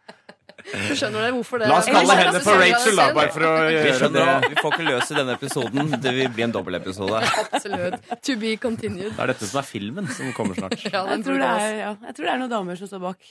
[0.68, 3.52] Du skjønner det, hvorfor det La oss kalle henne for Rachel, da, bare for å
[3.68, 4.50] Vi gjøre skjønner det.
[4.52, 5.90] vi får ikke løs i denne episoden.
[6.04, 7.22] Det vil bli en dobbeltepisode.
[7.44, 7.98] Absolutt.
[8.28, 9.12] To be continued.
[9.16, 10.76] Det er dette som er filmen som kommer snart.
[10.92, 13.04] Ja, den jeg tror, det er, ja, jeg tror det er noen damer som står
[13.08, 13.30] bak.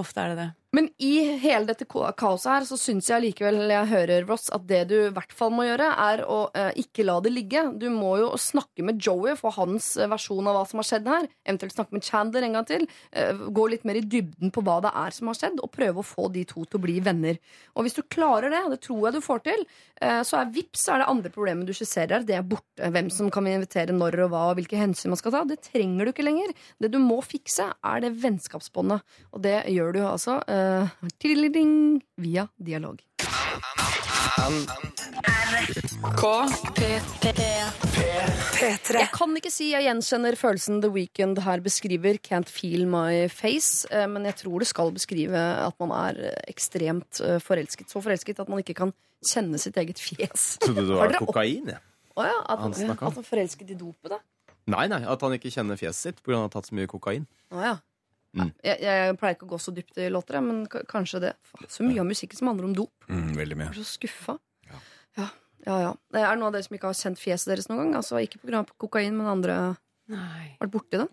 [0.00, 0.48] Ofte er det det.
[0.74, 4.80] Men i hele dette kaoset her så syns jeg likevel jeg hører, Ross, at det
[4.90, 7.62] du i hvert fall må gjøre, er å eh, ikke la det ligge.
[7.78, 11.10] Du må jo snakke med Joey få hans eh, versjon av hva som har skjedd
[11.12, 11.28] her.
[11.46, 12.86] Eventuelt snakke med Chandler en gang til.
[13.14, 16.02] Eh, gå litt mer i dybden på hva det er som har skjedd, og prøve
[16.02, 17.38] å få de to til å bli venner.
[17.78, 19.64] Og hvis du klarer det, og det tror jeg du får til,
[20.00, 22.26] eh, så er vips så er det andre problemet du skisserer her.
[22.26, 22.90] Det er borte.
[22.94, 25.46] Hvem som kan invitere når og hva, og hvilke hensyn man skal ta.
[25.46, 26.50] Det trenger du ikke lenger.
[26.82, 29.06] Det du må fikse, er det vennskapsbåndet.
[29.30, 30.63] Og det gjør du altså eh,
[31.22, 33.00] tidligere via dialog.
[38.54, 38.98] P3.
[38.98, 42.18] Jeg kan ikke si jeg gjenkjenner følelsen The Weeknd her beskriver.
[42.24, 43.86] Can't feel my face.
[43.90, 47.90] eh, Men jeg tror det skal beskrive at man er eh, ekstremt eh, forelsket.
[47.90, 48.92] Så forelsket at man ikke kan
[49.24, 50.58] kjenne sitt eget fjes.
[50.62, 51.80] Trodde det var kokain, jeg.
[52.14, 54.20] Ja, at, Han at er forelsket i dopet, da?
[54.70, 56.36] Nei, nei, at han ikke kjenner fjeset sitt pga.
[56.38, 57.26] han har tatt så mye kokain.
[57.52, 57.74] Å ja.
[58.34, 58.52] Mm.
[58.64, 61.32] Jeg, jeg pleier ikke å gå så dypt i låter, men k- kanskje det.
[61.52, 62.92] Faen, Så mye av musikken som handler om dop.
[63.08, 63.68] Mm, veldig mye.
[63.70, 64.38] Jeg er så skuffa.
[64.70, 65.28] Ja.
[65.64, 67.94] Ja, ja, Det er noen av dere som ikke har kjent fjeset deres noen gang?
[68.02, 68.64] Altså Ikke pga.
[68.76, 69.76] kokain, men andre
[70.12, 70.56] Nei.
[70.60, 71.08] vært borti det?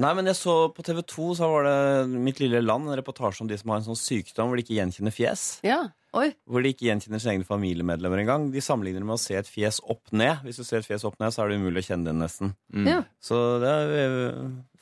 [0.00, 3.42] Nei, men jeg så på TV 2 så var det Mitt lille land, en reportasje
[3.44, 5.60] om de som har en sånn sykdom hvor de ikke gjenkjenner fjes.
[5.62, 5.82] Ja.
[6.16, 6.32] Oi.
[6.48, 8.50] Hvor de ikke gjenkjenner sine egne familiemedlemmer engang.
[8.50, 10.40] De sammenligner det med å se et fjes opp ned.
[10.44, 12.56] Hvis du ser et fjes opp ned, så er det umulig å kjenne det nesten.
[12.72, 12.88] Mm.
[12.88, 12.98] Ja.
[13.20, 14.16] Så det er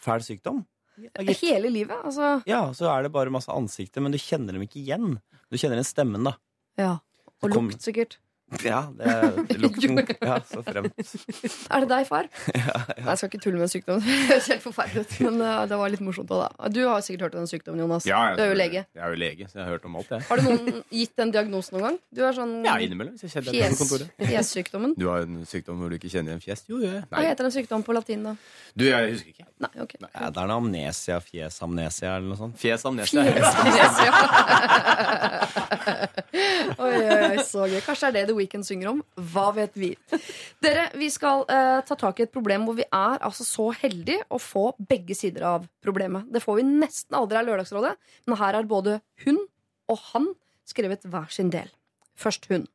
[0.01, 0.65] fæl sykdom.
[1.41, 1.97] Hele livet?
[2.05, 5.19] Altså Ja, så er det bare masse ansikter, men du kjenner dem ikke igjen.
[5.51, 6.35] Du kjenner den stemmen, da.
[6.79, 6.99] Ja.
[7.43, 8.19] Og kom- lukt, sikkert.
[8.65, 10.01] Ja, det er lukten.
[10.21, 10.97] Ja, så fremt.
[11.73, 12.27] Er det deg, far?
[12.55, 14.01] Nei, Jeg skal ikke tulle med en sykdom.
[14.03, 15.15] Det høres helt forferdelig ut.
[15.27, 16.71] Men uh, det var litt morsomt òg, da.
[16.75, 18.09] Du har sikkert hørt om den sykdommen, Jonas.
[18.09, 18.83] Ja, jeg du er jo lege.
[18.97, 20.27] Jeg er jo lege, så jeg har hørt om alt, jeg.
[20.29, 22.01] Har du noen gitt den diagnosen noen gang?
[22.11, 23.15] Du har sånn Ja, innimellom.
[23.17, 24.97] Hvis jeg kjenner fjes, fjessykdommen.
[24.99, 26.67] Du har en sykdom hvor du ikke kjenner igjen fjes?
[26.71, 26.91] Jo, jo.
[27.11, 28.35] Hva heter den sykdommen på latin, da?
[28.75, 29.47] Du, jeg husker ikke.
[29.63, 29.97] Nei, ok.
[30.09, 32.59] Ja, det er noe amnesia, fjesamnesia eller noe sånt.
[32.61, 33.25] Fjes amnesia.
[33.31, 34.13] Fjes, ja.
[36.81, 37.81] oi, oi, oi, så gøy.
[37.85, 39.05] Kanskje er det The Weeknd synger om.
[39.33, 39.93] Hva vet vi?
[40.65, 44.25] Dere, vi skal uh, ta tak i et problem hvor vi er altså så heldige
[44.33, 46.29] å få begge sider av problemet.
[46.33, 47.95] Det får vi nesten aldri av Lørdagsrådet,
[48.27, 49.41] men her har både hun
[49.91, 50.31] og han
[50.69, 51.71] skrevet hver sin del.
[52.21, 52.69] Først hun.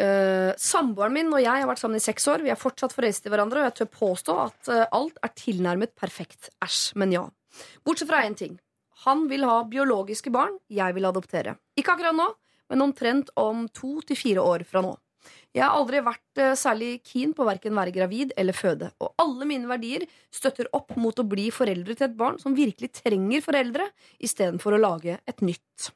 [0.00, 2.44] Uh, samboeren min og jeg har vært sammen i seks år.
[2.46, 5.92] Vi er fortsatt forelsket i hverandre, og jeg tør påstå at uh, alt er tilnærmet
[5.98, 6.52] perfekt.
[6.64, 7.26] Æsj, men ja.
[7.84, 8.56] Bortsett fra én ting.
[9.04, 11.56] Han vil ha biologiske barn, jeg vil adoptere.
[11.80, 12.28] Ikke akkurat nå,
[12.70, 14.94] men omtrent om to til fire år fra nå.
[15.50, 19.48] Jeg har aldri vært eh, særlig keen på verken være gravid eller føde, og alle
[19.50, 23.88] mine verdier støtter opp mot å bli foreldre til et barn som virkelig trenger foreldre,
[24.22, 25.90] istedenfor å lage et nytt.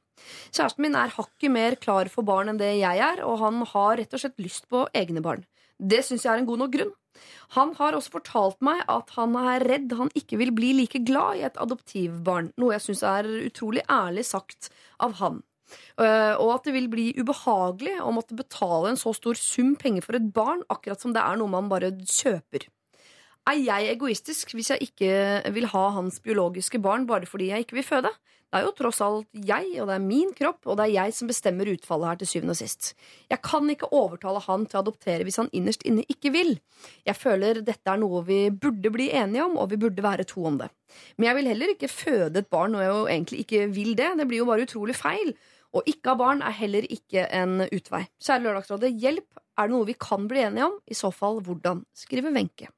[0.51, 3.97] Kjæresten min er hakket mer klar for barn enn det jeg er, og han har
[4.01, 5.47] rett og slett lyst på egne barn.
[5.79, 6.93] Det syns jeg er en god nok grunn.
[7.55, 11.39] Han har også fortalt meg at han er redd han ikke vil bli like glad
[11.39, 14.73] i et adoptivbarn, noe jeg syns er utrolig ærlig sagt
[15.03, 15.43] av han.
[15.95, 20.07] Uh, og at det vil bli ubehagelig å måtte betale en så stor sum penger
[20.07, 22.69] for et barn, akkurat som det er noe man bare kjøper.
[23.45, 27.77] Er jeg egoistisk hvis jeg ikke vil ha hans biologiske barn bare fordi jeg ikke
[27.77, 28.13] vil føde?
[28.55, 31.15] Det er jo tross alt jeg, og det er min kropp, og det er jeg
[31.17, 32.93] som bestemmer utfallet her til syvende og sist.
[33.27, 36.53] Jeg kan ikke overtale han til å adoptere hvis han innerst inne ikke vil.
[37.03, 40.47] Jeg føler dette er noe vi burde bli enige om, og vi burde være to
[40.47, 40.71] om det.
[41.19, 44.13] Men jeg vil heller ikke føde et barn når jeg jo egentlig ikke vil det.
[44.23, 45.35] Det blir jo bare utrolig feil.
[45.75, 48.05] Og ikke ha barn er heller ikke en utvei.
[48.23, 49.27] Kjære Lørdagsrådet, hjelp!
[49.59, 50.79] Er det noe vi kan bli enige om?
[50.91, 51.85] I så fall hvordan?
[51.95, 52.71] skriver Wenche.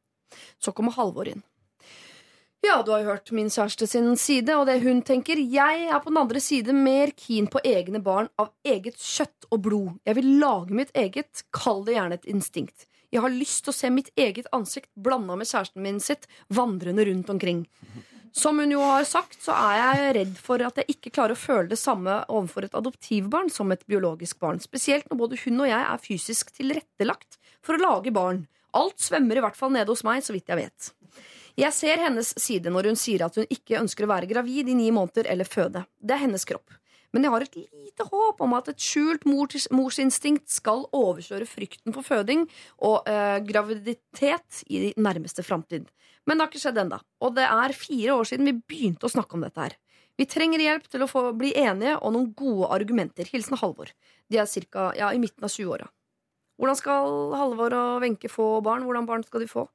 [0.61, 1.45] Så kommer Halvor inn.
[2.65, 5.39] Ja, du har jo hørt min kjæreste sin side, og det hun tenker.
[5.39, 9.63] Jeg er på den andre side mer keen på egne barn av eget kjøtt og
[9.69, 9.93] blod.
[10.09, 12.89] Jeg vil lage mitt eget, kall det gjerne et instinkt.
[13.15, 17.07] Jeg har lyst til å se mitt eget ansikt blanda med kjæresten min sitt vandrende
[17.07, 17.63] rundt omkring.
[18.37, 21.41] Som hun jo har sagt, så er jeg redd for at jeg ikke klarer å
[21.41, 24.61] føle det samme overfor et adoptivbarn som et biologisk barn.
[24.61, 28.45] Spesielt når både hun og jeg er fysisk tilrettelagt for å lage barn.
[28.77, 30.91] Alt svømmer i hvert fall nede hos meg, så vidt jeg vet.
[31.57, 34.77] Jeg ser hennes side når hun sier at hun ikke ønsker å være gravid i
[34.77, 35.87] ni måneder eller føde.
[35.97, 36.77] Det er hennes kropp.
[37.17, 41.97] Men jeg har et lite håp om at et skjult mors, morsinstinkt skal overkjøre frykten
[41.97, 42.45] for føding
[42.85, 45.89] og eh, graviditet i nærmeste framtid.
[46.27, 46.99] Men det har ikke skjedd ennå.
[47.23, 49.77] Og det er fire år siden vi begynte å snakke om dette her.
[50.17, 53.29] Vi trenger hjelp til å få bli enige og noen gode argumenter.
[53.29, 53.93] Hilsen Halvor.
[54.33, 55.89] De er cirka, ja, i midten av 20-åra.
[56.57, 58.87] Hvordan skal Halvor og Wenche få barn?
[58.89, 59.67] Hvordan barn skal de få?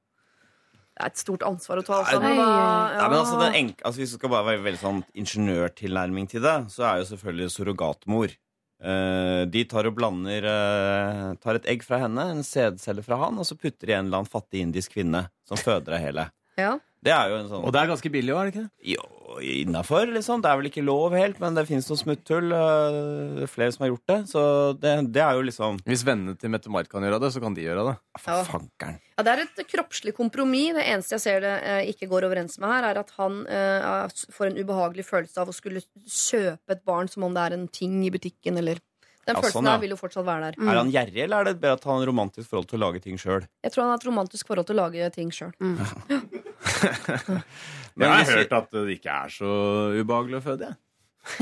[0.91, 2.01] Det er et stort ansvar å ta.
[2.01, 2.95] Altså, Nei, da, ja.
[2.97, 6.43] Nei, men altså, den enk altså, Hvis det skal bare være veldig sånn ingeniørtilnærming til
[6.43, 8.35] det, så er jo selvfølgelig surrogatmor.
[8.81, 13.37] Uh, de tar og blander uh, Tar et egg fra henne, en sædcelle fra han,
[13.37, 16.27] og så putter de en eller annen fattig indisk kvinne som føder det hele.
[16.61, 16.77] Ja.
[17.01, 18.89] Det er jo en sånn Og det er ganske billig òg, er det ikke det?
[18.91, 19.05] Jo,
[19.41, 20.41] innafor, liksom.
[20.43, 22.51] Det er vel ikke lov helt, men det fins noe smutthull.
[22.53, 24.17] Det er flere som har gjort det.
[24.29, 24.43] Så
[24.77, 27.65] det, det er jo liksom Hvis vennene til Mette-Marit kan gjøre det, så kan de
[27.65, 27.95] gjøre det.
[28.21, 28.35] Ja.
[28.45, 28.99] Fankeren.
[29.17, 30.75] Ja, Det er et kroppslig kompromiss.
[30.77, 34.21] Det eneste jeg ser det eh, ikke går overens med her, er at han eh,
[34.37, 37.65] får en ubehagelig følelse av å skulle kjøpe et barn som om det er en
[37.81, 38.77] ting i butikken, eller
[39.25, 39.73] Den Ja, følelsen sånn, ja.
[39.77, 40.61] der vil jo fortsatt være der.
[40.69, 42.85] Er han gjerrig, eller er det bedre at han har en romantisk forhold til å
[42.85, 43.43] lage ting sjøl?
[43.65, 45.51] Jeg tror han har et romantisk forhold til å lage ting sjøl.
[48.01, 49.51] Jeg har hørt at det ikke er så
[49.99, 50.69] ubehagelig å føde.
[50.71, 50.77] jeg.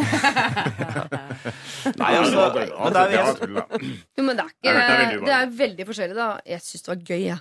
[2.00, 3.22] Nei, altså, det er,
[4.18, 6.28] Jo, men det er er ikke veldig Det er veldig forskjellig, da.
[6.52, 7.40] Jeg syns det var gøy, jeg.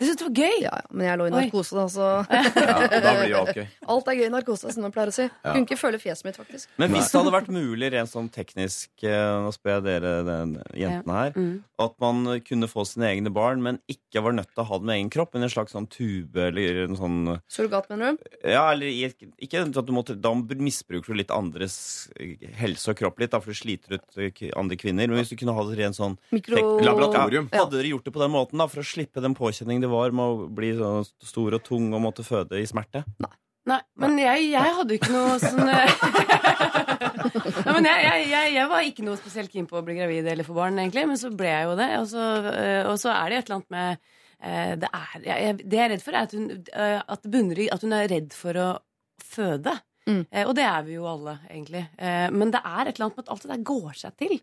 [0.00, 0.54] Du syntes det var gøy?
[0.64, 3.66] Ja, ja, men jeg lå i narkose, da, så Ja, da blir alt gøy.
[3.92, 5.26] alt er gøy i narkose, som man pleier å si.
[5.44, 6.70] Kunne ikke føle fjeset mitt, faktisk.
[6.80, 10.54] Men hvis det hadde vært mulig rent sånn teknisk eh, Nå spør jeg dere den,
[10.72, 11.36] jentene her.
[11.36, 11.52] Mm.
[11.84, 14.88] At man kunne få sine egne barn, men ikke var nødt til å ha det
[14.88, 15.34] med egen kropp.
[15.36, 17.20] Men en slags sånn tube eller en sånn
[17.52, 18.32] Surrogat, mener du?
[18.40, 23.20] Ja, eller ikke at du måtte, Da misbruker du litt andres eh, helse og kropp
[23.20, 25.12] litt, da, for du sliter ut eh, andre kvinner.
[25.12, 26.78] Men hvis du kunne ha det rent sånn Mikro...
[26.80, 27.52] Laboratorium.
[27.52, 30.14] Hadde dere gjort det på den måten da, for å slippe den påkjenningen det var
[30.16, 33.04] med å bli så stor og tung og måtte føde i smerte?
[33.68, 35.90] Nei, men jeg, jeg hadde jo ikke noe sånn eh,
[37.66, 40.26] Nei, men jeg, jeg, jeg, jeg var ikke noe spesielt keen på å bli gravid
[40.32, 41.90] eller få barn, egentlig, men så ble jeg jo det.
[42.00, 44.08] Og så, eh, og så er det et eller annet med
[44.40, 46.48] eh, det, er, det jeg er redd for, er at hun,
[47.14, 48.68] at bunner at hun er redd for å
[49.30, 49.76] føde.
[50.08, 50.22] Mm.
[50.46, 51.84] Og det er vi jo alle, egentlig.
[52.00, 54.36] Eh, men det er et eller annet med at alt det der går seg til.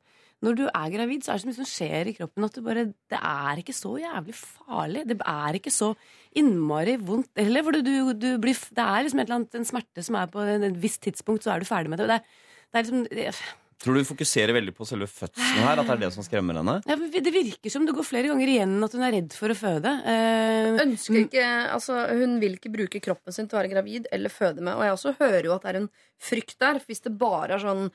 [0.45, 2.83] Når du er gravid, så er det så mye som skjer i kroppen at bare,
[3.09, 5.05] det er ikke så jævlig farlig.
[5.09, 5.91] Det er ikke så
[6.38, 7.65] innmari vondt heller.
[7.65, 10.27] For du, du, du blir, det er liksom et eller annet, en smerte som er
[10.33, 12.09] på et visst tidspunkt, så er du ferdig med det.
[12.11, 13.31] Det, er- det er liksom det,
[13.77, 15.77] Tror du hun fokuserer veldig på selve fødselen her?
[15.77, 16.73] At det er det som skremmer henne?
[16.89, 19.57] ja, det virker som det går flere ganger igjen at hun er redd for å
[19.57, 19.91] føde.
[20.01, 21.43] Eh, Ønsker ikke,
[21.75, 24.73] altså Hun vil ikke bruke kroppen sin til å være gravid eller føde med.
[24.73, 25.89] Og jeg også hører jo at det er en
[26.29, 26.81] frykt der.
[26.89, 27.85] Hvis det bare er sånn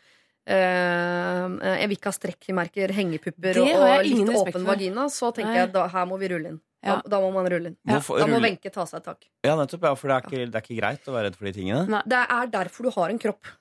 [0.46, 5.60] Jeg vil ikke ha strekkmerker, hengepupper og, og litt åpen vagina, så tenker Nei.
[5.62, 6.60] jeg da, her må vi rulle inn.
[6.82, 7.02] Da, Ja.
[7.06, 7.76] da må man rulle inn.
[7.86, 8.00] Ja.
[8.02, 9.26] Da må Wenche ta seg et tak.
[9.46, 9.84] Ja, nettopp.
[9.86, 11.84] Ja, for det er, ikke, det er ikke greit å være redd for de tingene.
[11.86, 12.00] Nei.
[12.10, 13.52] Det er derfor du har en kropp.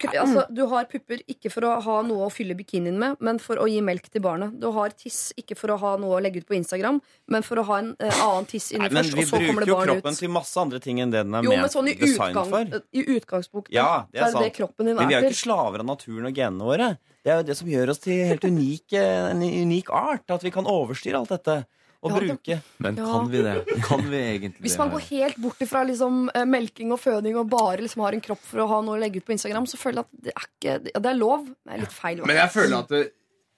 [0.00, 3.60] Altså, du har pupper ikke for å ha noe å fylle bikinien med, men for
[3.60, 4.54] å gi melk til barnet.
[4.58, 7.60] Du har tiss ikke for å ha noe å legge ut på Instagram, men for
[7.60, 9.72] å ha en eh, annen tiss inni Nei, men først, vi og så kommer bruker
[9.72, 10.22] jo kroppen ut.
[10.22, 12.80] til masse andre ting enn det den er Jo, men sånn i, design utgang, for.
[12.88, 15.02] i utgangspunktet Ja, det er er det kroppen din er til.
[15.04, 16.88] Men vi er jo ikke slaver av naturen og genene våre.
[17.22, 20.24] Det er jo det som gjør oss til helt unik, en unik art.
[20.32, 21.60] At vi kan overstyre alt dette.
[22.10, 23.06] Ja, bruke Men Ja.
[23.12, 23.54] kan vi det?
[23.86, 27.48] Kan vi egentlig Hvis man går helt bort fra liksom, eh, melking og føding og
[27.52, 29.78] bare liksom har en kropp for å ha noe å legge ut på Instagram, så
[29.78, 31.46] føler jeg at det er, ikke, ja, det er lov.
[31.46, 32.24] Det er litt feil.
[32.26, 33.02] Men jeg føler at det,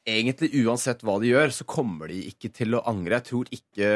[0.05, 3.17] egentlig uansett hva de gjør, så kommer de ikke til å angre.
[3.17, 3.89] Jeg tror ikke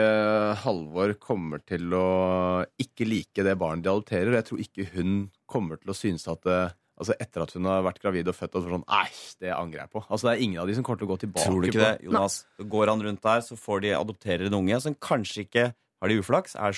[0.64, 4.32] Halvor kommer til å ikke like det barnet de adopterer.
[4.32, 6.60] og Jeg tror ikke hun kommer til å synes at det,
[6.98, 9.06] altså etter at hun har vært gravid og født, og sånn, Nei,
[9.42, 10.04] det angrer jeg på.
[10.08, 11.78] Altså Det er ingen av de som kommer til å gå tilbake Tror du ikke
[11.78, 12.38] på det, Jonas?
[12.76, 15.66] Går han rundt der, så får de adopterer en unge som kanskje ikke
[15.98, 16.76] har de uflaks, er,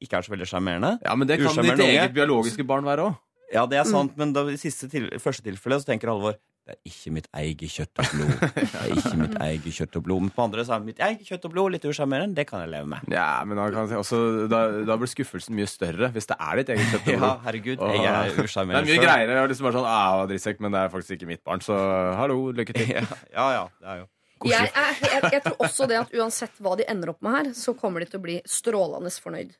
[0.00, 0.94] ikke er så veldig sjarmerende.
[1.04, 3.20] Ja, men det kan ditt eget biologiske barn være òg.
[3.52, 7.10] Ja, det er sant, men da, i første tilfelle så tenker Halvor det er ikke
[7.12, 8.30] mitt eget kjøtt og blod.
[8.56, 10.22] Det er ikke mitt eget kjøtt og blod.
[10.24, 12.38] Men på andre sa er mitt eget kjøtt og blod, litt usjarmerende.
[12.38, 13.10] Det kan jeg leve med.
[13.12, 16.62] Ja, men da, kan, jeg også, da, da blir skuffelsen mye større hvis det er
[16.62, 17.26] ditt eget kjøtt og blod.
[17.26, 19.28] Ja, herregud, Og- jeg er Det er mye greiere.
[19.28, 21.76] Jeg har liksom bare sånn, Æh, drittsekk, men det er faktisk ikke mitt barn, så
[22.22, 22.94] hallo, lykke til.
[22.94, 23.04] Ja,
[23.34, 24.08] ja, ja, det er jo
[24.48, 27.52] Jeg, er, jeg, jeg tror også det at uansett hva de ender opp med her,
[27.56, 29.52] så kommer de til å bli strålende fornøyd.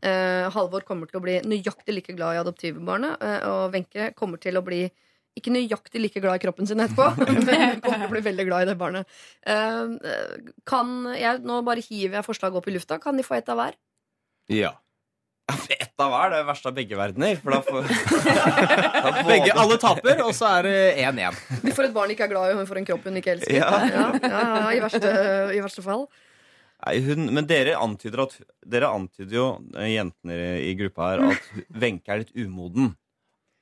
[0.00, 4.40] Uh, Halvor kommer til å bli nøyaktig like glad i adoptivbarnet, uh, og Wenche kommer
[4.40, 4.86] til å bli
[5.40, 8.46] ikke nøyaktig like glad i kroppen sin etterpå, men hun kommer til å bli veldig
[8.48, 9.18] glad i det barnet.
[9.48, 9.96] Eh,
[10.68, 13.00] kan jeg, Nå bare hiver jeg forslaget opp i lufta.
[13.02, 13.76] Kan de få ett av hver?
[14.50, 14.76] Ja.
[15.70, 17.38] Ett av hver, det er verste av begge verdener.
[17.42, 17.86] For da får
[19.04, 21.38] da får Begge, alle taper, og så er det 1-1.
[21.64, 23.20] De får et barn de ikke er glad i, og hun får en kropp hun
[23.20, 23.56] ikke elsker.
[23.58, 23.70] Ja.
[23.90, 25.12] Ja, ja, ja, i, verste,
[25.56, 26.06] I verste fall.
[26.80, 28.38] Nei, hun, men dere antyder, at,
[28.72, 32.94] dere antyder jo, eh, jentene i, i gruppa her, at Wenche er litt umoden.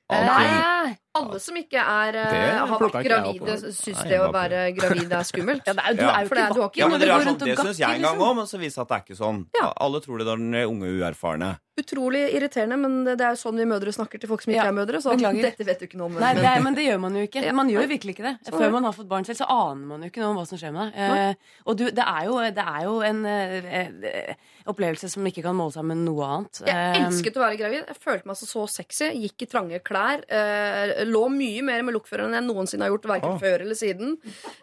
[0.09, 5.23] Nei, alle som ikke er, eh, har vært gravide, syns det å være gravid er
[5.27, 5.63] skummelt.
[5.69, 6.11] Ja, det er, du Ja.
[6.15, 8.17] er jo ikke du ikke- Ja, men det er sånn, Det syns jeg en gang
[8.19, 9.45] òg, men så viser det at det er ikke sånn.
[9.59, 9.73] Ja.
[9.77, 11.57] Alle tror det når den unge uerfarne.
[11.79, 14.67] Utrolig irriterende, men det er jo sånn vi mødre snakker til folk som ikke Ja,
[14.67, 14.99] er mødre.
[14.99, 15.41] Så beklager.
[15.45, 16.13] dette vet du ikke noe om.
[16.19, 17.53] Nei, men- det er, men det gjør man jo ikke.
[17.55, 18.33] Man gjør jo virkelig ikke det.
[18.49, 20.45] Sånn Før man har fått barn selv, så aner man jo ikke noe om hva
[20.47, 20.99] som skjer med deg.
[20.99, 21.33] Eh,
[21.65, 24.33] og du, det, er jo, det er jo en eh, eh,
[24.67, 26.61] opplevelse som ikke kan måle seg med noe annet.
[26.67, 27.87] Jeg elsket å være gravid.
[27.87, 29.09] Jeg følte meg altså så sexy.
[29.15, 30.19] Gikk i trange klær.
[30.27, 34.15] Eh, lå mye mer med lokføreren enn jeg noensinne har gjort, verken før eller siden.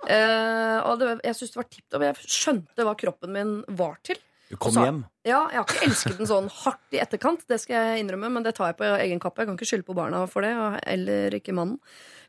[0.07, 2.07] Eh, og det, jeg synes det var tipp topp.
[2.07, 4.21] Jeg skjønte hva kroppen min var til.
[4.47, 5.01] Du kom hjem.
[5.27, 8.45] Ja, Jeg har ikke elsket den sånn hardt i etterkant, det skal jeg innrømme, men
[8.47, 9.43] det tar jeg på egen kappe.
[9.43, 10.53] Jeg kan ikke skylde på barna for det,
[10.87, 11.81] eller ikke mannen.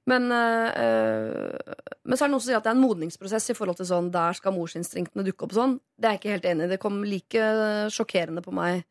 [0.07, 1.75] Men, eh,
[2.07, 3.89] men så er det noen som sier at det er en modningsprosess i forhold til
[3.89, 5.77] sånn der skal morsinstinktene dukke opp sånn.
[5.99, 6.71] Det er jeg ikke helt enig i.
[6.73, 7.47] Det kom like
[7.93, 8.85] sjokkerende på meg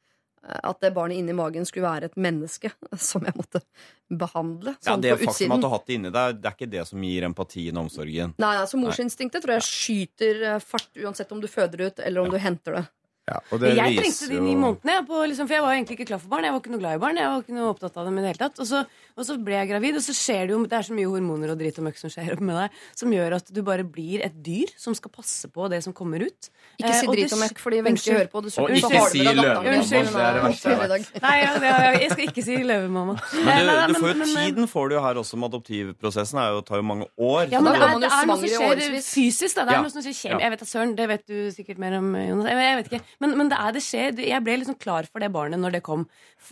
[0.47, 2.71] at det barnet inni magen skulle være et menneske
[3.09, 3.63] som jeg måtte
[4.07, 4.77] behandle.
[4.79, 6.73] Ja, Sånn det på faktum at du har hatt det inni deg, det er ikke
[6.77, 8.37] det som gir empatien og omsorgen.
[8.43, 12.31] Nei, altså Morsinstinktet tror jeg skyter eh, fart uansett om du føder ut eller om
[12.31, 12.85] du henter det.
[13.27, 15.97] Ja, og det Jeg viser trengte de ni månedene, på, liksom, for jeg var egentlig
[15.99, 16.45] ikke klar for barn.
[16.47, 17.17] Jeg var ikke noe glad i barn.
[17.19, 18.61] Jeg var ikke noe opptatt av dem i det hele tatt.
[18.63, 18.85] Og så,
[19.17, 21.51] og så ble jeg gravid, og så skjer det jo Det er så mye hormoner
[21.51, 24.23] og dritt og møkk som skjer opp med deg, som gjør at du bare blir
[24.23, 26.51] et dyr som skal passe på det som kommer ut.
[26.79, 28.43] Ikke si dritt og møkk, fordi Wenche hører på.
[28.47, 29.75] Du Og så ikke du si løvemamma.
[29.75, 30.13] Unnskyld.
[30.13, 31.23] det er det verste jeg vet.
[31.27, 33.19] Nei, ja, det er- jeg skal ikke si løvemamma.
[33.47, 36.39] Men du, du får jo men- men- tiden får du jo her også med adoptivprosessen.
[36.57, 37.51] Det tar jo mange år.
[37.51, 39.55] Ja, men det er, det er noe som skjer fysisk.
[39.57, 39.65] Da.
[39.67, 41.97] Det er noe som skjer kjemi- Jeg vet da søren, det vet du sikkert mer
[41.99, 42.47] om, Jonas.
[42.47, 43.03] Jeg, jeg vet ikke.
[43.23, 44.21] Men, men det er det skjer.
[44.21, 46.07] Jeg ble liksom klar for det barnet når det kom.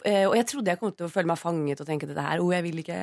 [0.05, 2.43] Eh, Og jeg trodde jeg kom til å føle meg fanget og tenke dette her,
[2.43, 2.99] oh, jeg vil ikke.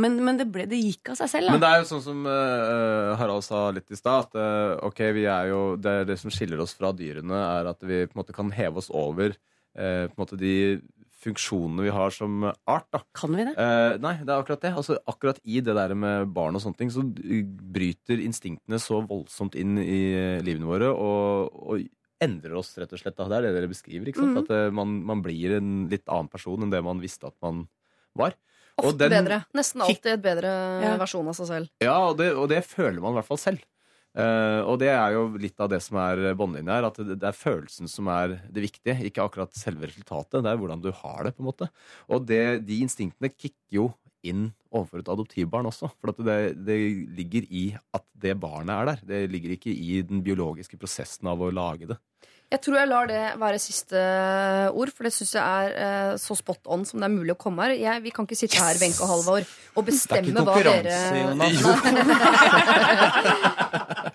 [0.00, 1.54] Men, men det, ble, det gikk av seg selv.
[1.54, 5.04] Men det er jo sånn som uh, Harald sa litt i stad, at uh, ok,
[5.16, 8.14] vi er jo, det, er det som skiller oss fra dyrene, er at vi på
[8.14, 10.54] en måte kan heve oss over uh, på en måte de
[11.24, 12.86] funksjonene vi har som art.
[12.92, 13.00] da.
[13.16, 13.54] Kan vi det?
[13.56, 14.74] Eh, nei, det er akkurat det.
[14.76, 19.56] Altså, akkurat i det der med barn og sånne ting, så bryter instinktene så voldsomt
[19.56, 20.02] inn i
[20.44, 21.86] livene våre og, og
[22.24, 23.16] endrer oss, rett og slett.
[23.18, 23.26] Da.
[23.30, 24.08] Det er det dere beskriver.
[24.10, 24.34] ikke sant?
[24.34, 24.40] Mm.
[24.44, 27.66] At eh, man, man blir en litt annen person enn det man visste at man
[28.18, 28.34] var.
[28.80, 29.42] Og Ofte den- bedre.
[29.54, 30.50] Nesten alltid et bedre
[30.82, 30.96] Ja.
[30.98, 31.70] versjon av seg selv.
[31.84, 33.62] Ja, og det, og det føler man i hvert fall selv.
[34.14, 36.84] Uh, og det er jo litt av det som er båndlinja her.
[36.86, 40.38] At det, det er følelsen som er det viktige, ikke akkurat selve resultatet.
[40.44, 41.32] Det er hvordan du har det.
[41.34, 41.68] på en måte
[42.08, 43.88] Og det, de instinktene kicker jo
[44.26, 45.90] inn overfor et adoptivbarn også.
[46.00, 46.78] For at det, det
[47.18, 48.98] ligger i at det barnet er der.
[49.12, 51.98] Det ligger ikke i den biologiske prosessen av å lage det.
[52.52, 53.98] Jeg tror jeg lar det være siste
[54.70, 57.40] ord, for det syns jeg er eh, så spot on som det er mulig å
[57.40, 57.74] komme her.
[57.80, 59.42] Jeg, vi kan ikke sitte her, Wenche og Halvor,
[59.74, 60.94] og bestemme hva dere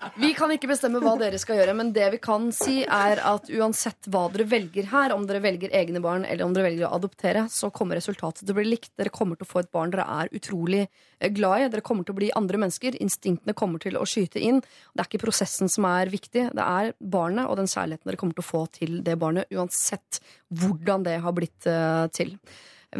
[0.20, 3.46] Vi kan ikke bestemme hva dere skal gjøre, men det vi kan si, er at
[3.56, 6.98] uansett hva dere velger her, om dere velger egne barn eller om dere velger å
[6.98, 8.90] adoptere, så kommer resultatet til å bli likt.
[9.00, 11.68] Dere kommer til å få et barn dere er utrolig eh, glad i.
[11.72, 12.98] Dere kommer til å bli andre mennesker.
[13.00, 14.58] Instinktene kommer til å skyte inn.
[14.60, 18.36] Det er ikke prosessen som er viktig, det er barnet og den kjærligheten dere kommer
[18.36, 20.20] til å få til det barnet, uansett
[20.52, 22.34] hvordan det har blitt eh, til.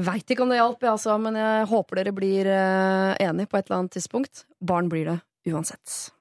[0.09, 3.67] Veit ikke om det hjalp, altså, men jeg håper dere blir uh, enige på et
[3.67, 4.45] eller annet tidspunkt.
[4.63, 5.19] Barn blir det
[5.51, 6.15] uansett.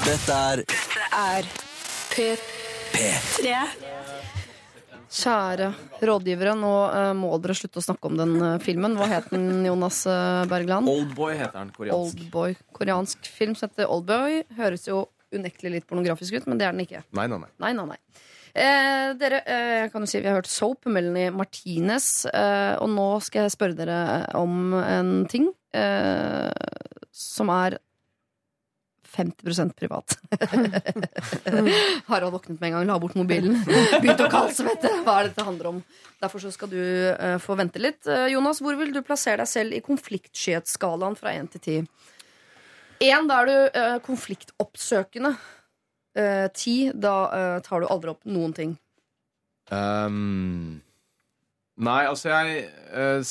[0.00, 0.60] Dette er
[1.12, 1.46] Er
[2.10, 3.50] P3.
[5.10, 5.68] Kjære
[6.06, 8.94] rådgivere, nå eh, må dere slutte å snakke om den eh, filmen.
[8.98, 10.88] Hva het den, Jonas eh, Bergland?
[10.90, 12.20] Oldboy heter den koreansk.
[12.22, 12.54] Oldboy.
[12.76, 14.44] Koreansk film som heter Oldboy.
[14.58, 17.02] Høres jo unektelig litt pornografisk ut, men det er den ikke.
[17.18, 17.50] Nei, nei, nei.
[17.66, 18.00] Nei, nei, nei.
[18.50, 22.24] Eh, dere, eh, jeg kan jo si Vi har hørt Soap, Melanie Martinez.
[22.30, 24.00] Eh, og nå skal jeg spørre dere
[24.38, 26.50] om en ting eh,
[27.12, 27.78] som er
[29.10, 30.18] 50% privat.
[32.10, 33.56] Harald våknet med en gang, la bort mobilen.
[33.66, 34.92] Begynte å kaldsvette.
[35.04, 35.80] Hva er det dette handler om?
[36.22, 38.04] Derfor så skal du uh, få vente litt.
[38.06, 41.88] Uh, Jonas, hvor vil du plassere deg selv i konfliktskyhetsskalaen fra 1 til 10?
[43.00, 45.34] 1, da er du uh, konfliktoppsøkende.
[46.18, 47.14] Eh, 10, da
[47.62, 48.72] tar du aldri opp noen ting.
[49.70, 50.80] Um,
[51.78, 52.64] nei, altså jeg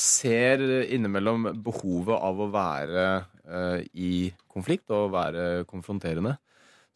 [0.00, 3.04] ser innimellom behovet av å være
[3.50, 6.36] i konflikt og være konfronterende.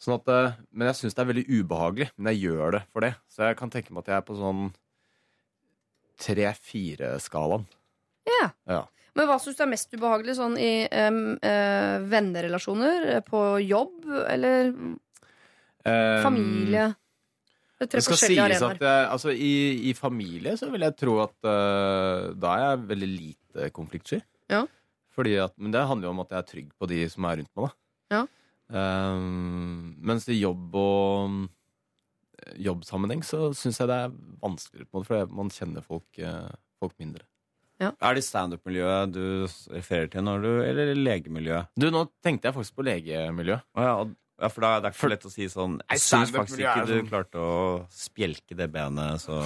[0.01, 2.09] Sånn at, eh, men jeg syns det er veldig ubehagelig.
[2.17, 3.15] Men jeg gjør det for det.
[3.31, 4.67] Så jeg kan tenke meg at jeg er på sånn
[6.25, 7.65] tre-fire-skalaen.
[8.29, 8.51] Ja.
[8.71, 8.83] Ja.
[9.15, 14.09] Men hva syns du er mest ubehagelig sånn i um, uh, vennerelasjoner, eh, på jobb
[14.27, 14.97] eller um,
[16.25, 16.89] familie?
[17.79, 18.79] Det Det skal sies arenaer.
[18.79, 22.85] at jeg, altså, i, i familie så vil jeg tro at uh, da er jeg
[22.91, 24.21] veldig lite konfliktsky.
[24.51, 24.65] Ja.
[25.15, 27.39] Fordi at, men det handler jo om at jeg er trygg på de som er
[27.41, 27.69] rundt meg.
[27.69, 28.17] Da.
[28.17, 28.23] Ja.
[28.75, 31.35] Um, mens i jobb og
[32.41, 36.09] eh, jobbsammenheng så syns jeg det er vanskeligere, på en måte, fordi man kjenner folk,
[36.19, 36.51] eh,
[36.83, 37.27] folk mindre.
[37.85, 39.25] Er det standup-miljøet du
[39.75, 41.73] refererer til når du Eller legemiljøet?
[41.77, 43.67] Du, nå tenkte jeg faktisk på legemiljøet.
[43.77, 46.01] Å ja, og- ja, for da, det er ikke så lett å si sånn Jeg
[46.03, 47.57] syns faktisk ikke du sånn- klarte å
[47.95, 49.39] spjelke det benet så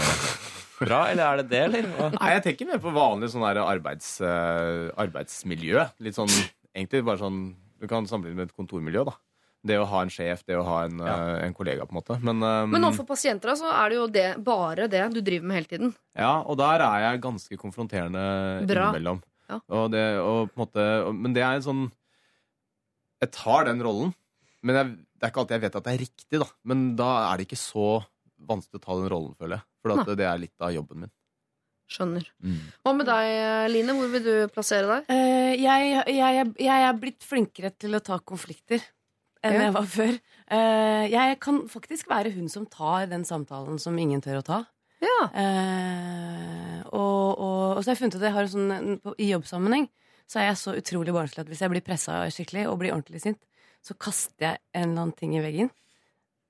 [0.80, 1.02] bra.
[1.10, 1.88] Eller er det det, eller?
[1.92, 2.10] Hva?
[2.20, 5.88] Nei, jeg tenker mer på vanlig sånn arbeids, uh, arbeidsmiljø.
[6.06, 6.30] Litt sånn,
[6.74, 7.40] egentlig bare sånn
[7.78, 9.12] Du kan sammenligne med et kontormiljø, da.
[9.68, 12.16] Det å ha en sjef, det å ha en, eh, en kollega, på en måte.
[12.22, 15.46] Men, um, Men overfor pasienter da, så er det jo det, bare det du driver
[15.46, 15.94] med hele tiden.
[16.16, 18.88] ja, og der er jeg ganske konfronterende Bra.
[18.90, 19.20] innimellom.
[19.50, 19.60] Ja.
[19.68, 21.84] Og det, og på en måte, og, men det er en sånn
[23.22, 24.14] Jeg tar den rollen,
[24.66, 26.48] men jeg, det er ikke alltid jeg vet at det er riktig, da.
[26.70, 27.88] Men da er det ikke så
[28.48, 29.66] vanskelig å ta den rollen, føler jeg.
[29.82, 31.12] For at det er litt av jobben min.
[31.88, 32.26] Skjønner.
[32.44, 32.58] Mm.
[32.84, 33.28] Hva med deg,
[33.72, 33.94] Line?
[33.96, 35.06] Hvor vil du plassere deg?
[35.08, 38.82] Uh, jeg, jeg, jeg, jeg er blitt flinkere til å ta konflikter
[39.46, 39.62] enn Ja.
[39.68, 40.18] jeg var før.
[40.50, 44.58] Uh, jeg kan faktisk være hun som tar den samtalen som ingen tør å ta.
[45.00, 45.18] Ja.
[45.32, 49.30] Uh, og, og, og så har jeg funnet ut at jeg har en sånn, i
[49.32, 49.88] jobbsammenheng
[50.28, 53.22] så er jeg så utrolig barnslig at hvis jeg blir pressa skikkelig og blir ordentlig
[53.24, 53.40] sint,
[53.84, 55.70] så kaster jeg en eller annen ting i veggen.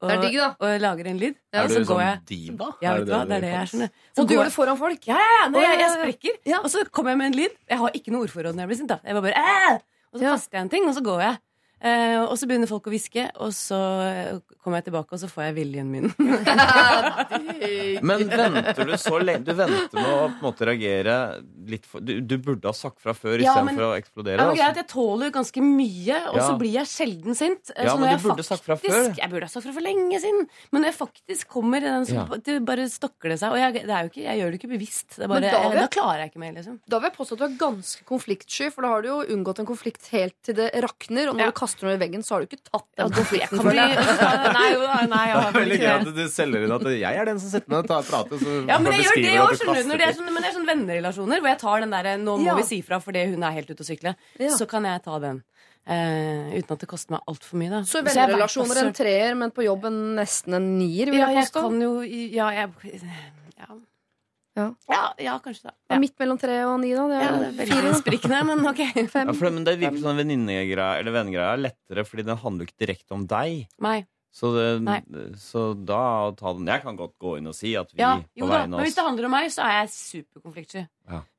[0.00, 0.48] og, Det er digg, da.
[0.60, 1.34] og lager en lyd.
[1.52, 2.68] Ja, Er så du sånn jeg diva?
[2.82, 3.66] Ja, vet du hva, det er det jeg er.
[3.72, 5.06] sånn, Så Og du gjør det foran folk?
[5.06, 6.38] Ja, ja, ja, jeg, jeg sprekker.
[6.46, 6.58] Ja.
[6.62, 7.56] Og så kommer jeg med en lyd.
[7.68, 8.88] Jeg har ikke noe ordforråd når jeg blir sint.
[8.88, 9.78] da Jeg var bare Æ!
[10.12, 10.30] Og så Ja.
[10.36, 11.38] kaster jeg en ting, og så går jeg.
[11.80, 15.28] Eh, og så begynner folk å hviske, og så eh, kommer jeg tilbake, og så
[15.30, 16.08] får jeg viljen min.
[18.02, 21.14] Men venter du så lenge Du venter med å på en måte reagere
[21.70, 24.36] litt for Du, du burde ha sagt fra før Ja, istedenfor å eksplodere.
[24.38, 24.62] Ja, men altså.
[24.64, 27.72] greit, Jeg tåler jo ganske mye, og så blir jeg sjelden sint.
[27.74, 29.08] Eh, Ja, så men du burde sagt fra før.
[29.18, 30.48] Jeg burde ha sagt fra for lenge siden.
[30.72, 32.26] Men når jeg faktisk kommer i den, så Ja.
[32.48, 33.52] det bare stokker det seg.
[33.54, 35.08] Og jeg, det er jo ikke, jeg gjør det ikke bevisst.
[35.16, 36.78] Det er bare, da jeg, da klarer jeg ikke mer, liksom.
[36.88, 39.62] Da vil jeg påstå at du er ganske konfliktsky, for da har du jo unngått
[39.62, 41.28] en konflikt helt til det rakner.
[41.30, 41.50] Og når Ja.
[41.52, 43.60] du kaster noe i veggen, så har du ikke tatt den konflikten.
[43.60, 43.96] for jeg.
[44.58, 44.70] nei,
[45.06, 46.08] nei, jeg har vel Veldig ikke gøy det.
[46.08, 48.36] at du selger inn at jeg er den som setter meg ned og tar prater.
[48.42, 49.78] Så Ja, men jeg gjør det beskriver òg, du skjønner du.
[49.78, 50.18] kaster Når det er ting.
[50.22, 52.54] sånn, men det er sånn vennerelasjoner hvor jeg tar den derre 'nå må Ja.
[52.56, 54.48] vi si fra fordi hun er helt ute å sykle', Ja.
[54.56, 55.42] så kan jeg ta den.
[55.88, 57.80] Eh, uten at det koster meg altfor mye, da.
[57.82, 61.36] Så jeg vet vennerelasjoner en treer, men på jobben nesten en nier, vil Ja, jeg
[61.36, 61.60] jeg påstå.
[61.62, 62.70] kan jo Ja, jeg
[63.56, 63.66] ja.
[64.58, 64.66] Ja.
[64.90, 65.74] Ja, ja, kanskje det.
[65.88, 65.94] Ja.
[65.94, 66.00] Ja.
[66.02, 67.06] Midt mellom tre og ni, da.
[67.10, 67.94] Det Ja, er, det er veldig fire.
[68.02, 68.84] sprikkene, men ok.
[69.14, 69.30] Fem.
[69.32, 72.68] Ja, for, men det virker som sånn venninnegreie eller vennegreie er lettere, fordi den handler
[72.68, 73.66] ikke direkte om deg.
[73.84, 73.98] Nei.
[74.38, 74.98] Så, det, Nei.
[75.40, 78.42] så da ta den Jeg kan godt gå inn og si at vi Ja, på
[78.44, 78.58] jo da.
[78.60, 80.82] vegne Men hvis det handler om meg, så er jeg superkonfliktsky.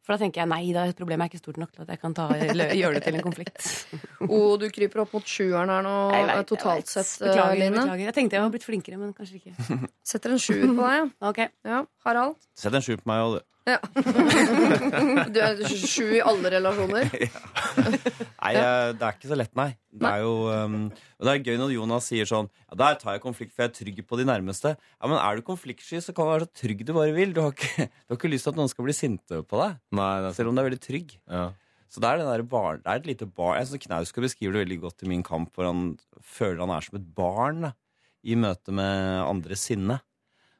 [0.09, 2.15] For da tenker jeg nei, da, problemet er ikke stort nok til at jeg kan
[2.17, 3.59] ta, gjøre det til en konflikt.
[4.25, 7.75] Oh, du kryper opp mot sjueren her nå, vet, totalt sett, eh, Beklager, Line.
[7.77, 8.01] beklager.
[8.07, 9.53] Jeg tenkte jeg var blitt flinkere, men kanskje ikke.
[10.11, 11.31] Setter en sjuer på deg, ja.
[11.37, 11.51] ja.
[11.69, 11.83] ja.
[12.07, 12.41] Harald?
[12.57, 13.37] Sett en sju på meg, og
[15.33, 17.11] Du er sju i alle relasjoner.
[18.43, 19.69] Nei, eh, det er ikke så lett, nei.
[19.89, 20.75] Det er jo um,
[21.19, 23.77] det er gøy når Jonas sier sånn Ja, der tar jeg konflikt, for jeg er
[23.79, 24.75] trygg på de nærmeste.
[24.77, 27.33] Ja, men er du konfliktsky, så kan du være så trygg du bare vil.
[27.35, 29.79] Du har ikke, du har ikke lyst til at noen skal bli sinte på deg.
[29.99, 31.17] Nei, det er Selv om du er veldig trygg.
[31.27, 31.49] Ja.
[31.89, 34.53] Så det er, den der barn, det er et lite barn Jeg synes Knausgård beskriver
[34.53, 37.71] det veldig godt i Min kamp, hvor han føler han er som et barn da,
[38.21, 39.97] i møte med andres sinne.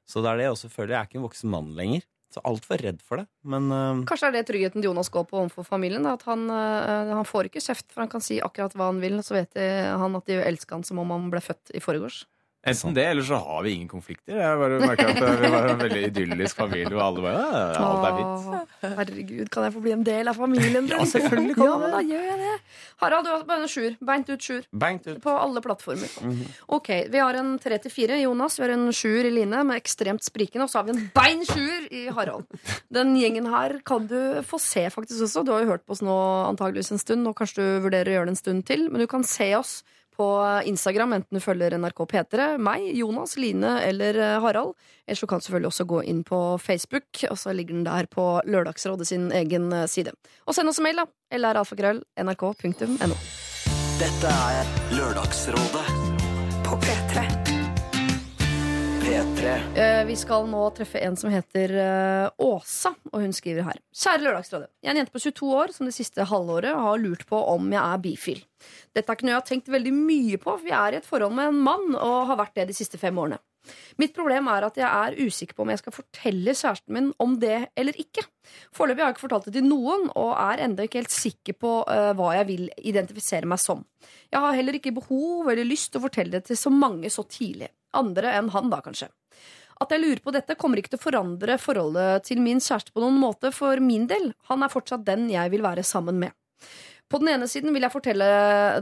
[0.10, 0.96] Så det er det jeg også føler.
[0.96, 2.08] Jeg er ikke en voksen mann lenger.
[2.30, 3.26] Så altfor redd for det.
[3.42, 6.06] Men uh, Kanskje er det tryggheten Jonas går på overfor familien.
[6.06, 9.02] Da, at han, uh, han får ikke kjeft, for han kan si akkurat hva han
[9.02, 9.18] vil.
[9.26, 12.24] Så vet han at de elsker han som om han ble født i forgårs.
[12.68, 14.36] Enten det, eller så har vi ingen konflikter.
[14.36, 18.08] Jeg bare merker at Vi var en veldig idyllisk familie og alle bare ja, alt
[18.10, 18.50] er fint.
[18.50, 20.90] Åh, Herregud, kan jeg få bli en del av familien din?
[20.92, 22.56] Ja, selvfølgelig kan ja, men da gjør jeg det.
[23.00, 23.96] Harald, du har bare en sjuer.
[24.04, 25.22] Beint ut ut.
[25.24, 26.12] På alle plattformer.
[26.20, 26.42] Mhm.
[26.76, 29.64] Ok, Vi har en tre til fire i Jonas, vi har en sjuer i Line
[29.64, 32.44] med ekstremt sprikende, og så har vi en bein sjuer i Harald.
[32.92, 35.46] Den gjengen her kan du få se faktisk også.
[35.48, 36.18] Du har jo hørt på oss nå
[36.50, 39.08] antageligvis en stund, og kanskje du vurderer å gjøre det en stund til, men du
[39.08, 39.80] kan se oss
[40.20, 40.28] på
[40.68, 44.76] Instagram, enten du følger NRK P3, meg, Jonas, Line eller eh, Harald.
[45.08, 48.28] Ellers kan du selvfølgelig også gå inn på Facebook, og så ligger den der på
[48.46, 50.16] Lørdagsrådet sin egen eh, side.
[50.46, 51.08] Og send oss en mail, da.
[51.40, 53.20] LRalfakrøll, nrk.no.
[54.00, 55.86] Dette er Lørdagsrådet
[56.68, 57.39] På P3.
[59.10, 59.78] P3.
[59.78, 63.80] Eh, Vi skal nå treffe en som heter eh, Åsa, og hun skriver her.
[63.96, 64.68] Kjære Lørdagsrådet.
[64.84, 67.72] Jeg er en jente på 22 år som det siste halvåret har lurt på om
[67.74, 68.44] jeg er bifil.
[68.94, 71.10] Dette er ikke noe jeg har tenkt veldig mye på, for jeg er i et
[71.10, 73.42] forhold med en mann og har vært det de siste fem årene.
[74.00, 77.36] Mitt problem er at jeg er usikker på om jeg skal fortelle kjæresten min om
[77.42, 78.24] det eller ikke.
[78.76, 81.74] Foreløpig har jeg ikke fortalt det til noen, og er ennå ikke helt sikker på
[81.84, 83.84] uh, hva jeg vil identifisere meg som.
[84.32, 87.26] Jeg har heller ikke behov eller lyst til å fortelle det til så mange så
[87.28, 87.70] tidlig.
[88.00, 89.10] Andre enn han, da, kanskje.
[89.80, 93.04] At jeg lurer på dette, kommer ikke til å forandre forholdet til min kjæreste på
[93.04, 94.34] noen måte for min del.
[94.52, 96.36] Han er fortsatt den jeg vil være sammen med.
[97.10, 98.26] På den ene siden vil jeg fortelle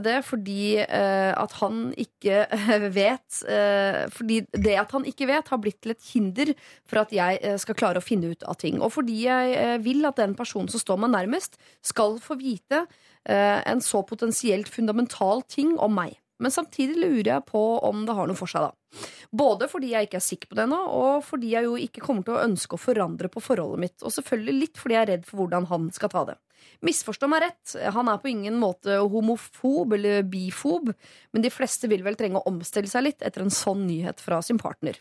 [0.04, 2.42] det fordi eh, at han ikke
[2.98, 6.52] vet eh, Fordi det at han ikke vet, har blitt til et hinder
[6.88, 8.82] for at jeg eh, skal klare å finne ut av ting.
[8.84, 12.84] Og fordi jeg eh, vil at den personen som står meg nærmest, skal få vite
[12.84, 16.18] eh, en så potensielt fundamental ting om meg.
[16.38, 19.06] Men samtidig lurer jeg på om det har noe for seg, da.
[19.34, 22.26] Både fordi jeg ikke er sikker på det ennå, og fordi jeg jo ikke kommer
[22.26, 23.96] til å ønske å forandre på forholdet mitt.
[24.04, 26.38] Og selvfølgelig litt fordi jeg er redd for hvordan han skal ta det.
[26.86, 30.92] Misforstå meg rett, han er på ingen måte homofob eller bifob,
[31.34, 34.40] men de fleste vil vel trenge å omstille seg litt etter en sånn nyhet fra
[34.44, 34.98] sin partner.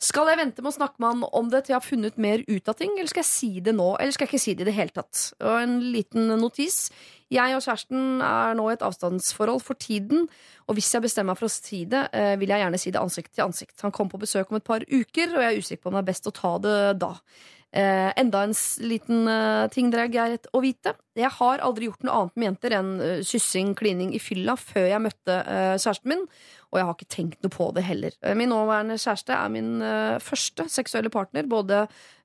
[0.00, 2.40] Skal jeg vente med å snakke med han om det til jeg har funnet mer
[2.48, 4.64] ut av ting, eller skal jeg si det nå, eller skal jeg ikke si det
[4.64, 5.24] i det hele tatt?
[5.44, 6.86] Og en liten notis.
[7.30, 10.24] Jeg og kjæresten er nå i et avstandsforhold for tiden,
[10.66, 13.02] og hvis jeg bestemmer meg for å si det, eh, vil jeg gjerne si det
[13.02, 13.76] ansikt til ansikt.
[13.84, 16.04] Han kom på besøk om et par uker, og jeg er usikker på om det
[16.06, 17.12] er best å ta det da.
[17.70, 20.96] Eh, enda en liten eh, ting dere er greit å vite.
[21.14, 24.88] Jeg har aldri gjort noe annet med jenter enn eh, kyssing, klining i fylla før
[24.90, 26.24] jeg møtte eh, kjæresten min,
[26.70, 28.16] og jeg har ikke tenkt noe på det heller.
[28.26, 31.84] Eh, min nåværende kjæreste er min eh, første seksuelle partner, både,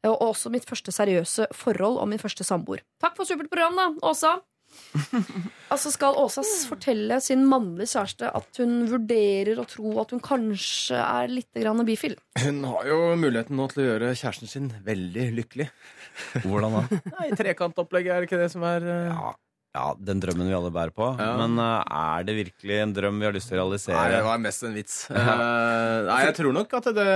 [0.10, 2.82] og også mitt første seriøse forhold og min første samboer.
[3.06, 4.40] Takk for supert program, da, Åsa.
[5.74, 11.00] Altså Skal Åsa fortelle sin mannlige kjæreste at hun vurderer å tro at hun kanskje
[11.00, 12.16] er litt grann bifil?
[12.42, 15.70] Hun har jo muligheten nå til å gjøre kjæresten sin veldig lykkelig.
[16.46, 17.02] Hvordan da?
[17.18, 19.10] Nei, Trekantopplegget, er det ikke det som er uh...
[19.10, 19.34] Ja,
[19.76, 21.12] ja, den drømmen vi alle bærer på.
[21.20, 21.34] Ja.
[21.42, 24.00] Men uh, er det virkelig en drøm vi har lyst til å realisere?
[24.00, 25.00] Nei, det var mest en vits.
[25.12, 27.16] uh, nei, jeg tror nok at det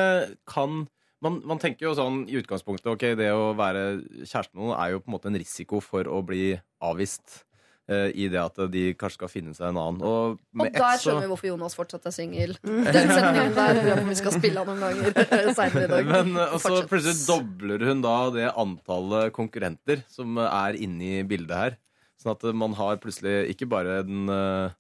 [0.50, 0.82] kan
[1.24, 4.94] man, man tenker jo sånn i utgangspunktet Ok, det å være kjæreste med noen er
[4.94, 6.54] jo på en måte en risiko for å bli
[6.86, 7.42] avvist.
[7.90, 10.06] Eh, I det at de kanskje skal finne seg en annen.
[10.06, 12.56] Og, Og der skjønner vi hvorfor Jonas fortsatt er singel.
[12.64, 16.10] Den setningen der vi skal spille av noen ganger i dag.
[16.14, 21.28] Men eh, og så plutselig dobler hun da det antallet konkurrenter som er inne i
[21.28, 21.80] bildet her.
[22.20, 24.76] Sånn at eh, man har plutselig ikke bare den eh,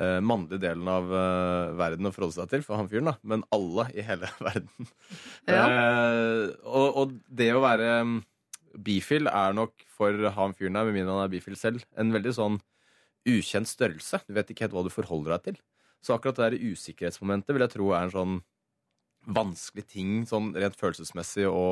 [0.00, 3.44] eh, mannlige delen av uh, verden å forholde seg til for han fyren, da, men
[3.54, 4.90] alle i hele verden.
[5.44, 8.18] Eh, og, og det å være mm,
[8.78, 12.34] bifil er nok for han fyren der, med mindre han er bifil selv, en veldig
[12.36, 12.60] sånn
[13.28, 14.22] ukjent størrelse.
[14.26, 15.60] Du vet ikke helt hva du forholder deg til.
[16.00, 18.40] Så akkurat det der usikkerhetsmomentet vil jeg tro er en sånn
[19.28, 21.64] vanskelig ting sånn rent følelsesmessig å,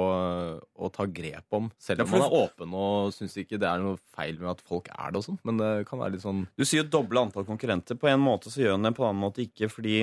[0.60, 1.70] å ta grep om.
[1.80, 4.90] Selv om man er åpen og syns ikke det er noe feil med at folk
[4.92, 5.40] er det og sånn.
[5.48, 7.96] Men det kan være litt sånn Du sier jo doble antall konkurrenter.
[8.00, 10.02] På en måte så gjør han det, på en annen måte ikke, fordi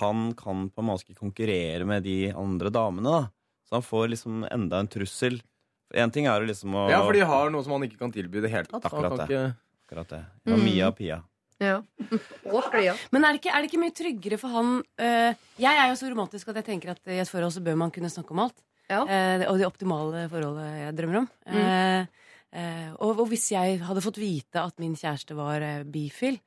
[0.00, 3.10] han kan på en måte ikke konkurrere med de andre damene.
[3.10, 3.22] da.
[3.66, 5.40] Så han får liksom enda en trussel.
[5.94, 8.12] Én ting er jo liksom å Ja, for de har noe som han ikke kan
[8.14, 8.86] tilby i det hele tatt.
[8.86, 9.42] Akkurat det.
[9.88, 10.22] Akkurat det.
[10.46, 11.20] Ja, Mia og Pia.
[11.60, 11.82] Ja.
[13.12, 15.98] Men er det, ikke, er det ikke mye tryggere for han øh, Jeg er jo
[16.00, 18.46] så romantisk at jeg tenker at i et forhold så bør man kunne snakke om
[18.46, 18.56] alt.
[18.90, 19.02] Ja.
[19.04, 21.26] Eh, og det optimale forholdet jeg drømmer om.
[21.46, 22.06] Eh,
[22.56, 26.40] eh, og, og hvis jeg hadde fått vite at min kjæreste var eh, bifil,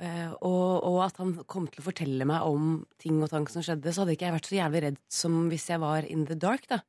[0.00, 3.62] eh, og, og at han kom til å fortelle meg om ting og tank som
[3.62, 6.38] skjedde, så hadde ikke jeg vært så jævlig redd som hvis jeg var in the
[6.40, 6.66] dark.
[6.72, 6.80] da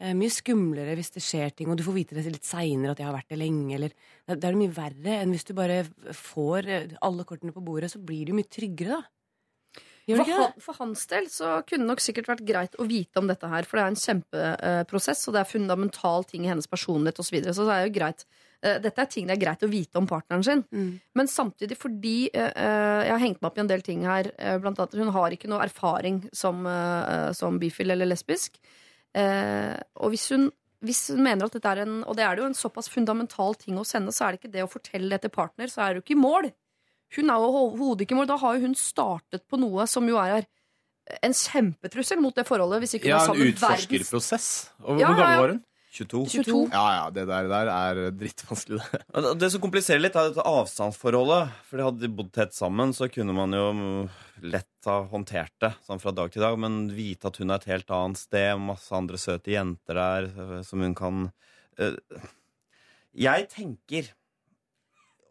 [0.00, 3.08] Mye skumlere hvis det skjer ting, og du får vite det litt seinere at jeg
[3.10, 3.74] har vært det lenge.
[3.76, 3.92] Eller,
[4.24, 5.82] det, det er mye verre enn hvis du bare
[6.16, 9.02] får eh, alle kortene på bordet, så blir det jo mye tryggere, da.
[10.10, 13.28] For, han, for hans del så kunne det nok sikkert vært greit å vite om
[13.30, 17.20] dette her, for det er en kjempeprosess, og det er fundamental ting i hennes personlighet
[17.20, 17.28] osv.
[17.28, 18.24] Så, videre, så det er jo greit.
[18.64, 20.64] eh, Dette er ting det er greit å vite om partneren sin.
[20.74, 20.90] Mm.
[21.14, 24.32] Men samtidig fordi eh, eh, Jeg har hengt meg opp i en del ting her.
[24.40, 28.58] uh, Blant annet hun har ikke noe erfaring som, uh, som bifil eller lesbisk.
[29.18, 30.48] Eh, og hvis hun,
[30.86, 33.56] hvis hun mener at dette er en Og det er det jo en såpass fundamental
[33.58, 35.94] ting hos henne, så er det ikke det å fortelle det til partner, så er
[35.94, 36.50] du ikke i mål.
[37.16, 38.30] Hun er jo overhodet ikke i mål.
[38.30, 40.46] Da har jo hun startet på noe som jo er
[41.26, 42.84] en kjempetrussel mot det forholdet.
[42.84, 44.70] Hvis ikke Ja, en utforskerprosess.
[44.84, 45.64] Og Hvor Ja, ja, gammel var hun?
[45.90, 46.26] 22.
[46.30, 46.68] 22.
[46.70, 49.30] Ja, ja, det der, der er drittvanskelig, det.
[49.42, 51.56] Det som kompliserer litt, er dette avstandsforholdet.
[51.66, 53.64] For hadde de bodd tett sammen, så kunne man jo
[54.46, 56.54] lett ha håndtert det sånn fra dag til dag.
[56.62, 60.54] Men vite at hun er et helt annet sted, masse andre søte jenter der øh,
[60.66, 61.26] som hun kan
[61.82, 61.98] øh,
[63.18, 64.12] Jeg tenker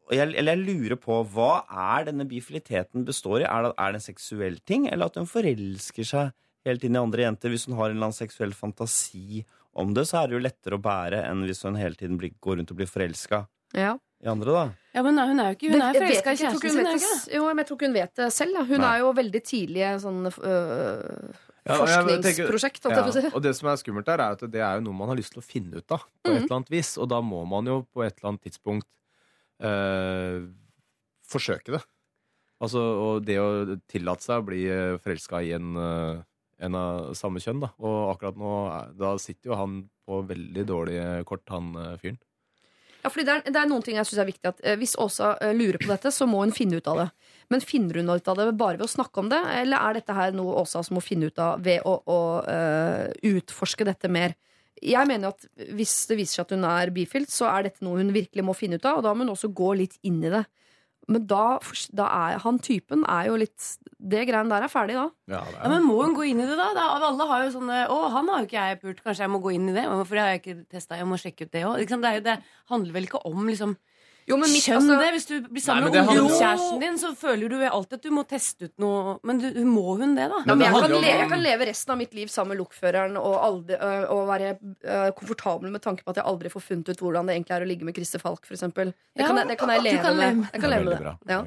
[0.09, 3.47] jeg, Eller jeg lurer på hva er denne bifiliteten består i?
[3.47, 6.31] Er det, er det en seksuell ting, eller at hun forelsker seg
[6.67, 7.53] helt inn i andre jenter?
[7.53, 9.45] Hvis hun har en eller annen seksuell fantasi
[9.75, 12.31] om det, så er det jo lettere å bære enn hvis hun hele tiden blir,
[12.41, 13.97] går rundt og blir forelska Ja.
[14.23, 14.63] i andre, da.
[14.95, 16.85] Ja, men hun er jo ikke Hun er Det- forelska i kjæresten sin.
[16.87, 18.53] ikke Jo, men jeg tror ikke hun vet det selv.
[18.53, 18.63] da.
[18.65, 18.95] Hun Nei.
[18.95, 21.35] er jo veldig tidlig sånn øh,
[21.65, 22.89] Ja, og forskningsprosjekt.
[22.89, 25.15] Ja, og det som er skummelt der, er at det er jo noe man har
[25.17, 25.99] lyst til å finne ut av.
[26.23, 28.87] På et eller annet vis, Og da må man jo på et eller annet tidspunkt
[29.61, 30.47] øh,
[31.29, 31.83] forsøke det.
[32.61, 34.63] Altså, og det å tillate seg å bli
[34.99, 36.23] forelska i en, eh,
[36.59, 37.69] en av samme kjønn, da.
[37.79, 39.77] Og akkurat nå er- da sitter jo han
[40.07, 42.19] på veldig dårlige kort, han eh, fyren.
[42.99, 44.97] Ja, fordi det er, det er noen ting jeg synes er viktig at eh, Hvis
[44.99, 47.07] Åsa eh, lurer på dette, så må hun finne ut av det.
[47.49, 50.17] Men finner hun ut av det bare ved å snakke om det, eller er dette
[50.17, 54.35] her noe Åsa som må finne ut av ved å, å eh, utforske dette mer?
[54.79, 57.99] Jeg mener at Hvis det viser seg at hun er bifil, så er dette noe
[57.99, 58.99] hun virkelig må finne ut av.
[58.99, 60.43] Og da må hun også gå litt inn i det.
[61.09, 61.57] Men da,
[61.97, 65.07] da er han typen er jo litt Det greiene der er ferdig da.
[65.31, 65.55] Ja, er...
[65.57, 66.69] Ja, men Må hun gå inn i det, da?
[66.77, 66.87] da?
[67.09, 69.55] Alle har jo sånne Å, han har jo ikke jeg pult, kanskje jeg må gå
[69.57, 69.85] inn i det?
[69.89, 71.81] For det har jeg ikke testa, jeg må sjekke ut det òg.
[71.89, 72.37] Det, det
[72.71, 73.75] handler vel ikke om liksom
[74.29, 75.09] Jo, men mitt- Kjønn, altså- det.
[75.15, 78.23] Hvis du blir sammen med det ungdomskjæresten din, så føler du alltid at du må
[78.29, 80.43] teste ut noe Men du, må hun det, da?
[80.45, 82.59] Ja, men jeg, kan handler le, jeg kan leve resten av mitt liv sammen med
[82.61, 84.51] lokføreren og, aldri, øh, og være
[84.85, 87.65] øh, komfortabel med tanke på at jeg aldri får funnet ut hvordan det egentlig er
[87.65, 88.59] å ligge med Christer Falk, f.eks.
[88.59, 90.47] Det, Ja, det kan jeg leve kan med.
[90.53, 91.15] Jeg kan leve med det.
[91.33, 91.43] Ja.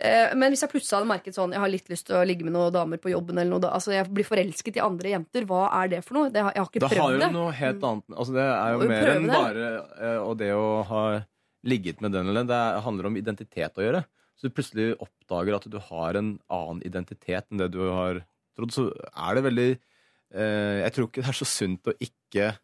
[0.00, 2.44] Eh, Men hvis jeg plutselig hadde merket sånn Jeg har litt lyst til å ligge
[2.44, 5.46] med noen damer på jobben, eller noe, da- altså jeg blir forelsket i andre jenter,
[5.48, 6.30] hva er det for noe?
[6.30, 8.88] Det har, jeg har ikke Det har jo noe helt annet Altså Det er jo
[8.88, 9.32] mer enn det.
[9.32, 11.02] bare Og det å ha
[11.66, 12.50] ligget med den eller den.
[12.52, 14.04] Det er- handler om identitet å gjøre.
[14.38, 18.22] Så du plutselig oppdager at du har en annen identitet enn det du har
[18.56, 19.78] trodd, så er det veldig
[20.34, 22.58] eh, Jeg tror ikke det er så sunt å ikke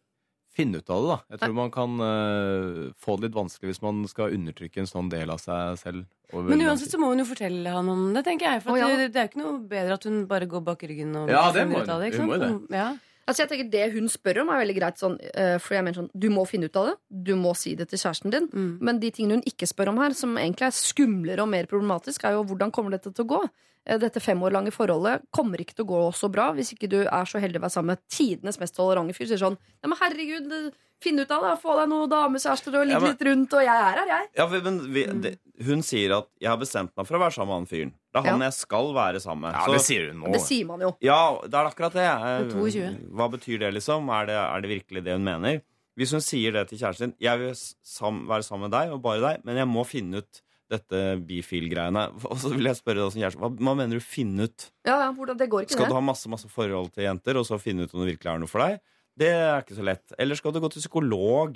[0.55, 1.17] finne ut av det, da.
[1.33, 5.09] Jeg tror man kan eh, få det litt vanskelig hvis man skal undertrykke en sånn
[5.11, 6.05] del av seg selv.
[6.31, 8.63] Men uansett så må hun jo fortelle han om det, tenker jeg.
[8.63, 8.87] For oh, ja.
[8.87, 11.43] det, det er jo ikke noe bedre at hun bare går bak ryggen og Ja,
[11.51, 12.13] det finner ut av det.
[12.13, 12.71] Ikke Hun må sant?
[12.71, 12.87] jo Ja.
[13.25, 14.99] Altså jeg tenker Det hun spør om, er veldig greit.
[15.01, 16.95] Sånn, eh, for jeg mener sånn, Du må finne ut av det.
[17.09, 18.49] Du må si det til kjæresten din.
[18.53, 18.77] Mm.
[18.81, 22.23] Men de tingene hun ikke spør om her, som egentlig er skumlere og mer problematisk,
[22.23, 23.41] er jo hvordan kommer dette til å gå?
[23.85, 26.89] Eh, Dette fem år lange forholdet kommer ikke til å gå så bra hvis ikke
[26.89, 29.29] du er så heldig å være sammen med tidenes mest tolerante fyr.
[29.29, 30.55] Sier sånn Nei, men herregud,
[31.01, 31.57] finn ut av det.
[31.61, 34.31] Få deg noen damekjærester og ligge Ja, litt rundt, og jeg er her, jeg.
[34.37, 37.53] Ja, men vi, det, Hun sier at 'jeg har bestemt meg for å være sammen
[37.53, 37.93] med han fyren'.
[38.15, 38.45] Det er han Ja.
[38.47, 39.55] jeg skal være sammen med.
[39.59, 40.31] Ja, det sier hun nå.
[40.31, 40.93] Det sier man jo.
[41.03, 42.05] Ja, det er akkurat det.
[42.07, 43.11] Eh, Det er 22.
[43.11, 44.07] Hva betyr det, liksom?
[44.09, 45.61] Er det, er det virkelig det hun mener?
[45.99, 49.01] Hvis hun sier det til kjæresten sin 'Jeg vil sam være sammen med deg, og
[49.01, 52.07] bare deg, men jeg må finne ut dette bifil-greiene'.
[52.31, 54.71] Og så vil jeg spørre deg som kjæreste, hva, hva mener du 'finne ut'?
[54.85, 57.45] Ja, ja, hvordan, Det går ikke, Skal du ha masse masse forhold til jenter, og
[57.45, 58.79] så finne ut om det virkelig er noe for deg?
[59.17, 60.11] Det er ikke så lett.
[60.19, 61.55] Eller skal du gå til psykolog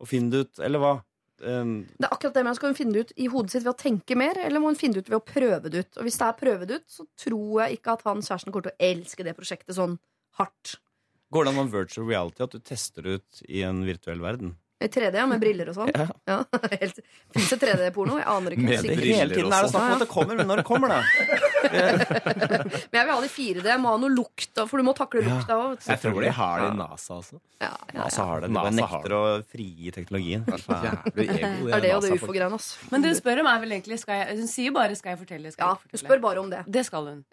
[0.00, 0.58] og finne det ut?
[0.64, 1.02] Eller hva?
[1.42, 3.72] Um, Det er akkurat det, men Skal hun finne det ut i hodet sitt ved
[3.74, 5.98] å tenke mer, eller må hun finne det ut ved å prøve det ut?
[5.98, 8.68] Og Hvis det er prøve det ut, så tror jeg ikke at han kjæresten kommer
[8.68, 9.98] til å elske det prosjektet sånn
[10.38, 10.76] hardt.
[11.32, 14.56] går det an med virtual reality at du tester ut i en virtuell verden?
[14.82, 15.90] I 3D, ja, med briller og sånn.
[15.94, 16.06] Ja.
[16.28, 16.38] Ja,
[16.82, 17.00] helt
[17.32, 18.18] Fins det 3D-porno?
[18.20, 18.66] Jeg aner ikke.
[18.66, 20.92] Med briller Hele tiden er det snakk om at det kommer, men når det kommer,
[20.92, 21.00] da?
[21.72, 23.62] Men jeg vil ha det i 4D.
[23.70, 25.78] Jeg må ha noe lukt, for du må takle lukta òg.
[25.86, 27.38] Jeg tror de har det i NASA også.
[27.62, 28.00] Ja, ja, ja.
[28.02, 28.50] NASA har det.
[28.52, 30.44] NASA nekter å frigi teknologien.
[30.50, 32.58] Jævlig ego, Det er det og det ufo-greiene.
[32.58, 32.90] altså.
[32.92, 35.22] Men det hun spør om, er vel egentlig skal jeg, Hun sier bare 'skal jeg
[35.24, 35.54] fortelle'?
[35.54, 36.64] Skal Ja, jeg hun spør bare om det.
[36.68, 37.24] Det skal hun.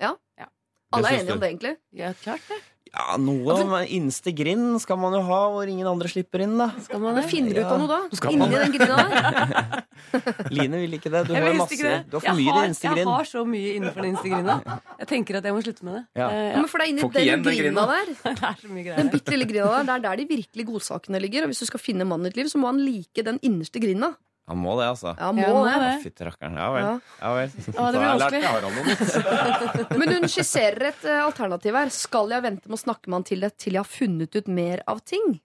[0.92, 1.76] Alle er enige om det, egentlig.
[1.94, 2.58] Ja, klart det.
[2.90, 6.72] Ja, noe om innerste grind skal man jo ha, hvor ingen andre slipper inn, da.
[6.82, 7.30] Skal man Men det?
[7.30, 8.00] finner du ut av noe da?
[8.18, 9.84] Skal Inni man den grinda der?
[10.58, 11.22] Line vil ikke det.
[11.28, 12.00] Du Jeg har, masse, ikke det.
[12.10, 14.32] du har for mye i har- din innerste Jeg har så mye innenfor den innerste
[14.34, 14.56] grinda.
[15.04, 16.04] Jeg tenker at jeg må slutte med det.
[16.18, 16.30] Ja.
[16.34, 18.16] Eh, Ja, men for det er inni den grinda der.
[18.26, 21.46] Er Den bitte lille grinda der, Det er der de virkelig godsakene ligger.
[21.46, 23.80] Og hvis du skal finne mannen i ditt liv, så må han like den innerste
[23.84, 24.16] grinda.
[24.50, 25.12] Han må det, altså.
[25.14, 25.90] Ja, må ja, det.
[26.04, 26.56] Fytti rakkeren.
[26.58, 26.86] Ja vel.
[26.88, 26.94] Ja.
[27.22, 27.52] Ja vel.
[27.54, 29.98] Å, det blir vanskelig.
[30.02, 31.92] Men hun skisserer et eh, alternativ her.
[31.94, 34.50] Skal jeg vente med å snakke med han til det til jeg har funnet ut
[34.50, 35.38] mer av ting?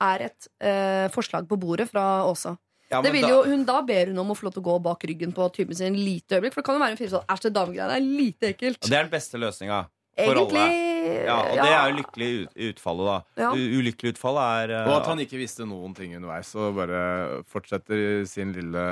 [0.00, 2.54] Er et eh, forslag på bordet fra Åsa.
[2.88, 4.68] Ja, Det vil da- jo, hun Da ber hun om å få lov til å
[4.70, 6.54] gå bak ryggen på typen sin en lite øyeblikk.
[6.56, 8.80] For det kan jo være en fyr sånn Æsj, det damegreiene er lite ekkelt.
[8.80, 9.82] Det er den beste løsninga
[10.18, 10.97] for Egentlig alle.
[11.28, 12.30] Ja, og det er jo lykkelig
[12.70, 13.42] utfallet, da.
[13.42, 13.50] Ja.
[13.56, 17.02] Ulykkelig utfallet er eh, Og at han ikke visste noen ting underveis, og bare
[17.50, 18.84] fortsetter sin lille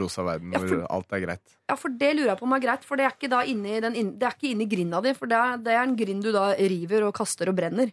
[0.00, 1.54] rosa verden Ja, hvor for- alt er greit.
[1.68, 3.78] Ja, for det lurer jeg på om er greit, for det er ikke da inni,
[3.84, 5.12] den, det er ikke inni grinda di.
[5.18, 7.92] For det er, det er en grind du da river og kaster og brenner.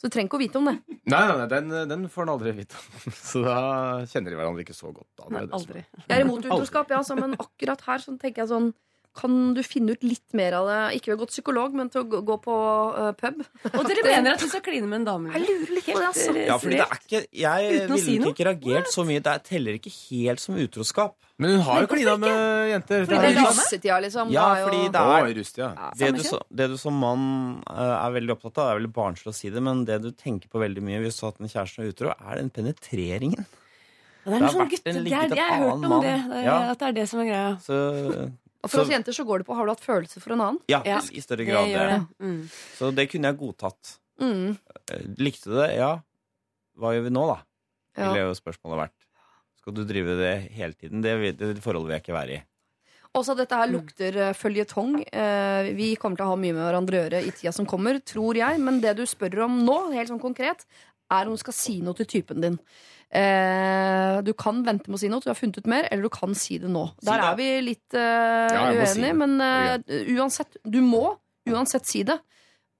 [0.00, 0.74] Så du trenger ikke å vite om det.
[1.08, 3.12] Nei, nei, nei den, den får han aldri vite om.
[3.30, 3.58] Så da
[4.10, 5.06] kjenner de hverandre ikke så godt.
[5.16, 5.28] Da.
[5.28, 5.84] Det Nei, er det aldri.
[6.08, 8.72] Jeg er imot utroskap, ja, altså, men akkurat her så tenker jeg sånn
[9.14, 10.78] Kan du finne ut litt mer av det?
[10.98, 12.54] Ikke ved å gå til psykolog, men til å gå, på
[12.98, 13.44] uh, pub.
[13.70, 15.30] Og dere mener at du skal kline med en dame?
[15.36, 16.34] Jeg lurer litt på det, altså.
[16.34, 19.22] Ja, fordi det er ikke Jeg ville si ikke reagert så mye.
[19.22, 21.14] Det teller ikke helt som utroskap.
[21.38, 23.06] Men hun har jo klina med jenter.
[23.08, 24.30] Fordi det er russetida, liksom.
[24.34, 25.72] Ja, er fordi det er i rust, ja.
[25.98, 26.22] Det du,
[26.62, 27.24] det du som mann
[27.70, 30.12] eh, er veldig opptatt av, det er veldig barnslig å si det, men det du
[30.14, 32.52] tenker på veldig mye hvis du har hatt en kjæreste og er utro, er den
[32.54, 33.46] penetreringen.
[34.24, 36.06] Det er en sånn en Det er, ligget jeg har hørt om mann.
[36.06, 36.14] det.
[36.30, 36.56] det er, Ja.
[36.70, 37.50] At det er det som er greia.
[37.64, 37.78] Så
[38.64, 40.60] Og for oss jenter så går det på har du hatt følelser for en annen.
[40.72, 41.84] ja, Ja, i større grad det.
[41.90, 42.00] det.
[42.24, 42.40] Mm.
[42.78, 43.98] Så det kunne jeg godtatt.
[44.22, 44.56] Mm.
[44.90, 45.70] Eh, Likte du det?
[45.76, 45.92] Ja.
[46.80, 47.38] Hva gjør vi nå, da?
[47.94, 48.08] Ja.
[48.08, 48.98] Ville jo spørsmålet vært.
[49.60, 51.04] Skal du drive det hele tiden?
[51.04, 52.42] Det, det forholdet vil jeg ikke være i.
[53.14, 54.96] Også dette her lukter uh, føljetong.
[55.06, 58.00] Eh, vi kommer til å ha mye med hverandre å gjøre i tida som kommer,
[58.02, 58.58] tror jeg.
[58.58, 60.66] Men det du spør om nå, helt sånn konkret,
[61.12, 62.58] er om du skal si noe til typen din.
[63.14, 66.08] Eh, du kan vente med å si noe til du har funnet ut mer, eller
[66.08, 66.86] du kan si det nå.
[66.98, 67.28] Si Der det.
[67.28, 69.76] er vi litt eh, ja, uenige, si men eh,
[70.16, 71.04] uansett, du må
[71.50, 72.18] uansett si det.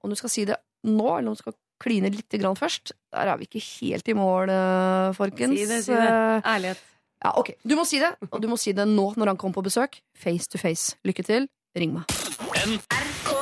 [0.03, 3.31] Om du skal si det nå, eller om du skal kline litt grann først, der
[3.31, 5.57] er vi ikke helt i mål, uh, folkens.
[5.59, 6.07] Si det, si det.
[6.07, 6.83] Eh, Ærlighet.
[7.23, 7.53] ja, ok.
[7.63, 9.99] Du må si det, og du må si det nå når han kommer på besøk.
[10.15, 10.95] Face to face.
[11.07, 11.49] Lykke til.
[11.75, 13.34] Ring meg.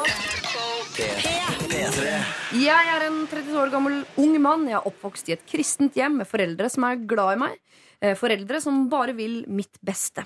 [2.54, 4.68] Jeg er en 30 år gammel ung mann.
[4.70, 7.56] Jeg er oppvokst i et kristent hjem med foreldre som er glad i meg.
[7.98, 10.22] Eh, Foreldre som bare vil mitt beste.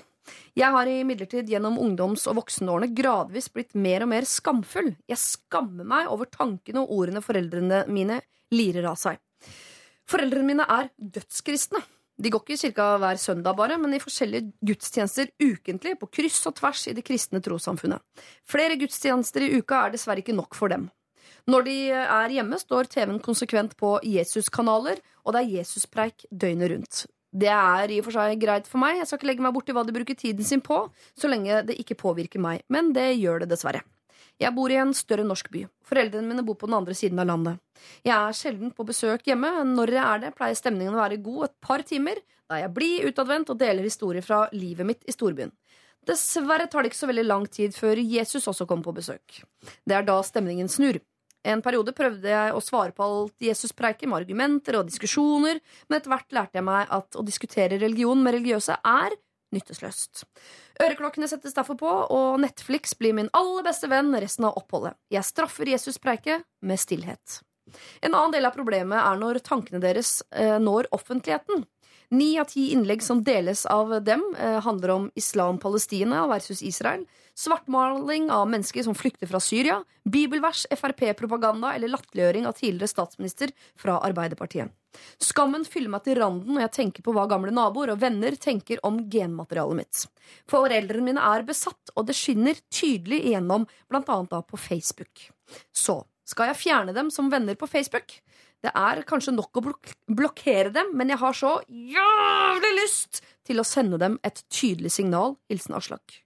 [0.58, 4.90] Jeg har imidlertid gjennom ungdoms- og voksenårene gradvis blitt mer og mer skamfull.
[5.08, 8.20] Jeg skammer meg over tankene og ordene foreldrene mine
[8.52, 9.16] lirer av seg.
[10.08, 11.80] Foreldrene mine er dødskristne.
[12.20, 16.42] De går ikke i kirka hver søndag bare, men i forskjellige gudstjenester ukentlig på kryss
[16.50, 18.02] og tvers i det kristne trossamfunnet.
[18.44, 20.90] Flere gudstjenester i uka er dessverre ikke nok for dem.
[21.48, 27.04] Når de er hjemme, står TV-en konsekvent på Jesus-kanaler, og det er Jesuspreik døgnet rundt.
[27.28, 29.76] Det er i og for seg greit for meg, jeg skal ikke legge meg borti
[29.76, 30.82] hva de bruker tiden sin på,
[31.16, 33.80] så lenge det ikke påvirker meg, men det gjør det dessverre.
[34.38, 35.64] Jeg bor i en større norsk by.
[35.88, 37.58] Foreldrene mine bor på den andre siden av landet.
[38.06, 39.50] Jeg er sjelden på besøk hjemme.
[39.66, 43.08] Når jeg er det, pleier stemningen å være god et par timer, da jeg blir
[43.10, 45.50] utadvendt og deler historier fra livet mitt i storbyen.
[46.06, 49.40] Dessverre tar det ikke så veldig lang tid før Jesus også kommer på besøk.
[49.82, 51.00] Det er da stemningen snur.
[51.48, 55.98] En periode prøvde jeg å svare på alt Jesus preiker med argumenter og diskusjoner, men
[55.98, 59.16] etter hvert lærte jeg meg at å diskutere religion med religiøse er
[59.54, 60.26] nyttesløst.
[60.82, 64.98] Øreklokkene settes derfor på, og Netflix blir min aller beste venn resten av oppholdet.
[65.12, 67.40] Jeg straffer Jesus preike med stillhet.
[68.04, 71.64] En annen del av problemet er når tankene deres eh, når offentligheten.
[72.10, 77.04] Ni av ti innlegg som deles av dem, eh, handler om islam-Palestina versus Israel,
[77.34, 84.00] svartmaling av mennesker som flykter fra Syria, bibelvers, Frp-propaganda eller latterliggjøring av tidligere statsminister fra
[84.00, 84.72] Arbeiderpartiet.
[85.20, 88.80] Skammen fyller meg til randen når jeg tenker på hva gamle naboer og venner tenker
[88.82, 90.06] om genmaterialet mitt.
[90.48, 95.28] Foreldrene mine er besatt, og det skinner tydelig igjennom, blant annet da på Facebook.
[95.76, 98.16] Så skal jeg fjerne dem som venner på Facebook?
[98.64, 103.62] Det er kanskje nok å blok blokkere dem, men jeg har så jævlig lyst til
[103.62, 105.36] å sende dem et tydelig signal.
[105.50, 106.18] Hilsen Aslak.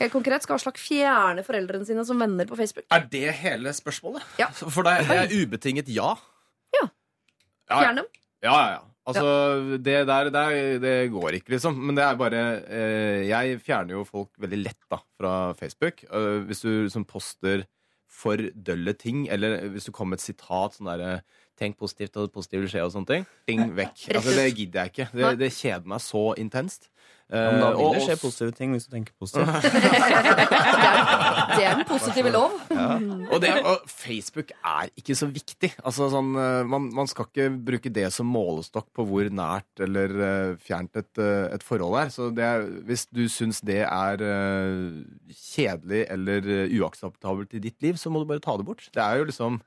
[0.00, 2.86] Helt konkret, skal Aslak fjerne foreldrene sine som venner på Facebook?
[2.92, 4.24] Er det hele spørsmålet?
[4.40, 4.50] Ja.
[4.52, 6.12] For det er, det er ubetinget ja.
[6.76, 6.86] Ja.
[7.72, 8.14] Fjern dem?
[8.44, 8.86] Ja, ja, ja.
[9.10, 11.78] Altså, det der, der det går ikke, liksom.
[11.88, 16.04] Men det er bare eh, Jeg fjerner jo folk veldig lett da, fra Facebook.
[16.12, 17.64] Uh, hvis du liksom poster
[18.10, 21.20] for dølle ting, eller hvis du kommer med et sitat sånn derre
[21.60, 23.24] Tenk positivt, og positiv vil skje, og sånne ting.
[23.44, 24.06] Ting vekk.
[24.14, 25.06] Altså, det gidder jeg ikke.
[25.12, 26.86] Det, det kjeder meg så intenst.
[27.28, 29.44] Men da Eh, vil det skje positive ting hvis du tenker positivt.
[31.50, 32.54] Det er den positive lov.
[32.70, 35.72] Og, det, og Facebook er ikke så viktig.
[35.82, 40.14] Altså, sånn, eh, man, man skal ikke bruke det som målestokk på hvor nært eller
[40.20, 42.12] uh, fjernt et, uh, et forhold er.
[42.14, 45.00] Så er, hvis du syns det er uh,
[45.34, 48.86] kjedelig eller uakseptabelt i ditt liv, så må du bare ta det bort.
[48.94, 49.60] Det er jo liksom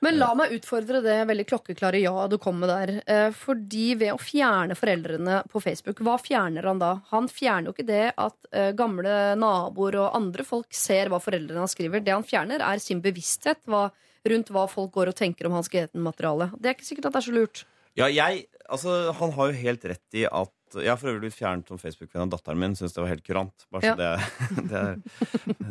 [0.00, 2.92] Men la meg utfordre det veldig klokkeklare ja du kom med der.
[3.04, 6.94] Eh, Fordi ved å fjerne foreldrene på Facebook, hva fjerner han da?
[7.10, 11.60] Han fjerner jo ikke det at eh, gamle naboer og andre folk ser hva foreldrene
[11.60, 12.00] hans skriver.
[12.04, 16.48] Det han fjerner, er sin bevissthet rundt hva folk går og tenker om hans genmateriale.
[16.56, 17.62] Det er ikke sikkert at det er så lurt.
[17.98, 21.36] Ja, jeg, altså, han har jo helt rett i at Jeg har for øvrig blitt
[21.36, 22.76] fjernet som Facebook-venn av datteren min.
[22.78, 23.66] Syns det var helt kurant.
[23.72, 24.10] Bare så det,
[24.70, 25.00] det, er,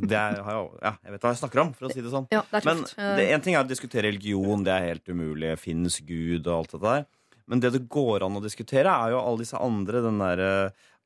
[0.04, 2.28] det er, ja, Jeg vet hva jeg snakker om, for å si det sånn.
[2.34, 2.84] Ja, det Men.
[2.98, 5.56] Eh, en ting er å diskutere religion, det er helt umulig.
[5.62, 7.10] Fins Gud og alt det der.
[7.50, 10.04] Men det det går an å diskutere, er jo alle disse andre.
[10.06, 10.52] Den derre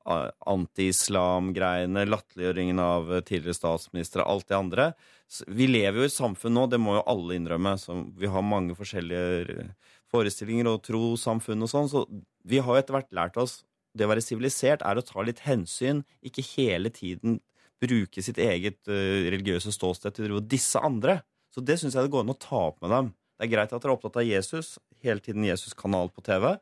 [0.10, 4.90] uh, anti-islam-greiene, latterliggjøringen av eh, tidligere statsministre, alt det andre.
[5.48, 7.78] Vi lever jo i et samfunn nå, det må jo alle innrømme.
[8.20, 12.03] Vi har mange forskjellige eh, forestillinger og trossamfunn og sånn, så
[12.44, 13.61] vi har jo etter hvert lært oss
[13.94, 17.40] det å være sivilisert er å ta litt hensyn, ikke hele tiden
[17.84, 21.20] bruke sitt eget uh, religiøse ståsted til å disse andre.
[21.53, 23.11] Så det syns jeg det går an å ta opp med dem.
[23.38, 26.53] Det er greit at dere er opptatt av Jesus, hele tiden Jesus-kanal på TV,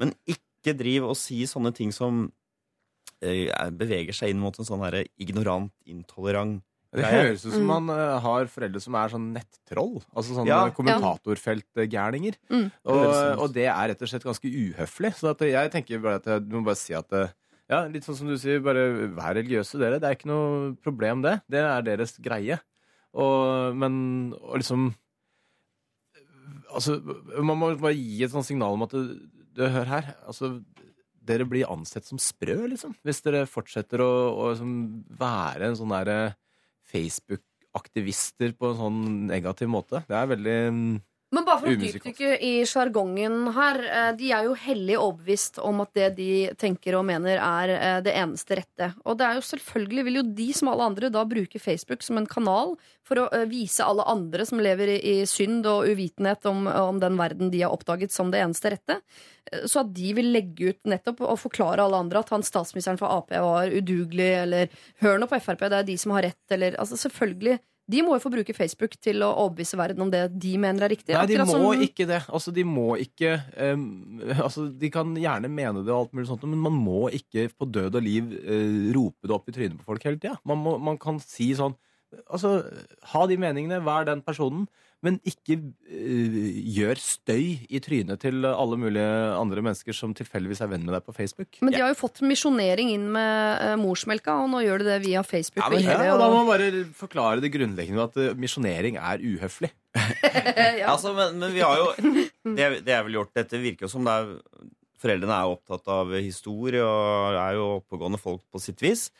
[0.00, 4.84] men ikke driv og si sånne ting som uh, beveger seg inn mot en sånn
[5.20, 6.62] ignorant, intolerant
[6.94, 9.96] Det høres ut som man uh, har foreldre som er sånn nettroll.
[10.14, 10.60] Altså sånne Ja.
[10.76, 12.36] kommentatorfeltgærninger.
[12.52, 12.66] Mm.
[12.86, 15.10] Og, Det og det er rett og slett ganske uhøflig.
[15.18, 17.32] Så at jeg tenker bare at jeg, du må bare si at eh,
[17.70, 19.98] ja, litt sånn som du sier, bare vær religiøse, dere.
[19.98, 21.38] Det er ikke noe problem, det.
[21.50, 22.60] Det er deres greie.
[23.14, 24.92] Og, men og liksom
[26.74, 26.96] Altså,
[27.38, 29.20] man må bare gi et sånt signal om at du,
[29.54, 30.08] du hør her.
[30.26, 30.56] Altså,
[31.24, 32.96] dere blir ansett som sprø, liksom.
[33.06, 34.72] Hvis dere fortsetter å, å liksom
[35.20, 36.34] være en sånn derre
[36.94, 39.02] Facebook-aktivister på en sånn
[39.32, 40.04] negativ måte.
[40.08, 40.94] Det er veldig mm,
[41.34, 43.80] Men bare for å dypdykke i sjargongen her.
[43.84, 46.30] eh, De er jo hellig overbevist om at det de
[46.60, 48.90] tenker og mener, er eh, det eneste rette.
[49.04, 52.20] Og det er jo selvfølgelig vil jo de som alle andre da bruke Facebook som
[52.20, 56.68] en kanal for å eh, vise alle andre som lever i, synd og uvitenhet om,
[56.68, 59.00] om den verden de har oppdaget som det eneste rette.
[59.68, 63.12] Så at de vil legge ut nettopp og forklare alle andre at han statsministeren for
[63.12, 64.72] Ap var udugelig, eller
[65.04, 67.58] hør nå på Frp, det er de som har rett, eller altså selvfølgelig.
[67.90, 70.92] De må jo få bruke Facebook til å overbevise verden om det de mener er
[70.94, 71.12] riktig.
[71.12, 72.22] Nei, de må som- ikke det.
[72.32, 73.34] Altså, de må ikke
[73.74, 77.50] um, altså, De kan gjerne mene det, og alt mulig sånt, men man må ikke
[77.52, 80.38] på død og liv uh, rope det opp i trynet på folk hele tida.
[80.48, 81.76] Man, man kan si sånn
[82.30, 82.60] Altså,
[83.10, 84.68] ha de meningene, vær den personen,
[85.04, 86.36] men ikke uh,
[86.74, 91.04] gjør støy i trynet til alle mulige andre mennesker som tilfeldigvis er venn med deg
[91.06, 91.60] på Facebook.
[91.60, 95.00] Men de har jo fått misjonering inn med uh, morsmelka, og nå gjør de det
[95.06, 95.62] via Facebook.
[95.62, 98.98] Ja, men, ja, og da må man bare forklare det grunnleggende med at uh, misjonering
[99.00, 99.70] er uhøflig.
[100.80, 100.88] ja.
[100.90, 101.92] Altså, men, men vi har jo
[102.56, 104.32] det, det er vel gjort Dette virker jo som det er
[105.04, 109.10] Foreldrene er opptatt av historie og er jo oppegående folk på sitt vis.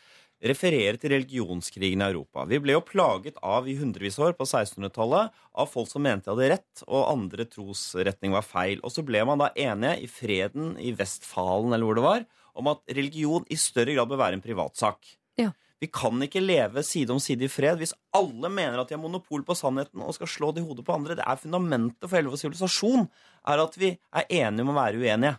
[0.49, 2.45] Referere til religionskrigen i Europa.
[2.49, 6.29] Vi ble jo plaget av i hundrevis av år på 1600-tallet av folk som mente
[6.29, 8.81] de hadde rett, og andre trosretning var feil.
[8.85, 12.71] Og så ble man da enige i freden i Vestfalen, eller hvor det var, om
[12.71, 15.15] at religion i større grad bør være en privatsak.
[15.39, 15.51] Ja.
[15.81, 19.01] Vi kan ikke leve side om side i fred hvis alle mener at de har
[19.03, 21.17] monopol på sannheten og skal slå det i hodet på andre.
[21.19, 23.09] Det er fundamentet for hele vår sivilisasjon,
[23.51, 25.35] er at vi er enige om å være uenige.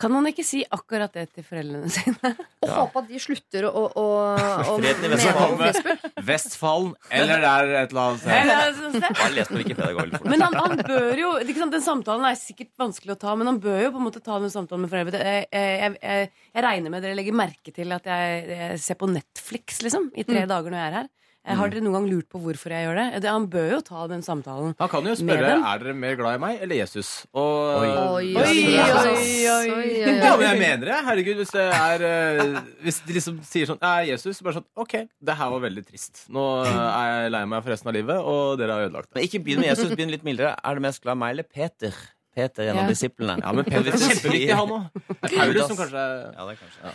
[0.00, 2.32] Kan man ikke si akkurat det til foreldrene sine?
[2.64, 4.04] Og håpe at de slutter å, å,
[4.34, 6.06] å Freden i Facebook.
[6.26, 8.32] Vestfallen eller der et eller annet sted.
[8.40, 10.30] Eller, Bare les på Wikipedia, det går veldig fort.
[10.32, 13.52] Men han, han bør jo ikke sant, Den samtalen er sikkert vanskelig å ta, men
[13.52, 15.34] han bør jo på en måte ta den samtalen med foreldrene.
[15.36, 19.10] Jeg, jeg, jeg, jeg regner med dere legger merke til at jeg, jeg ser på
[19.12, 21.10] Netflix liksom, i tre dager når jeg er her.
[21.42, 23.04] Eh, Har dere noen gang lurt på hvorfor jeg gjør det?
[23.24, 23.30] det?
[23.34, 24.76] Han bør jo ta den samtalen.
[24.78, 27.08] Han kan jo spørre er dere mer glad i meg eller Jesus.
[27.34, 29.16] Og, Oi, Oi, oi, oi,
[29.50, 29.72] oi.
[29.74, 30.14] oi.
[30.22, 31.00] Ja, men jeg mener det.
[31.08, 34.38] Herregud, hvis det er eh, Hvis de liksom sier sånn Er Jesus?
[34.46, 36.24] Bare sånn OK, det her var veldig trist.
[36.30, 39.18] Nå er jeg lei meg for resten av livet, og dere har ødelagt det.
[39.18, 40.54] Men ikke begynn med Jesus, begynn litt mildere.
[40.62, 41.98] Er du mest glad i meg eller Peter?
[42.32, 42.86] Peter, en Ja.
[42.88, 43.34] disiplene.
[43.42, 45.02] Ja, men Peter er kjempeviktig, han òg.
[45.26, 46.06] Paulus som kanskje
[46.38, 46.94] Ja, det er kanskje.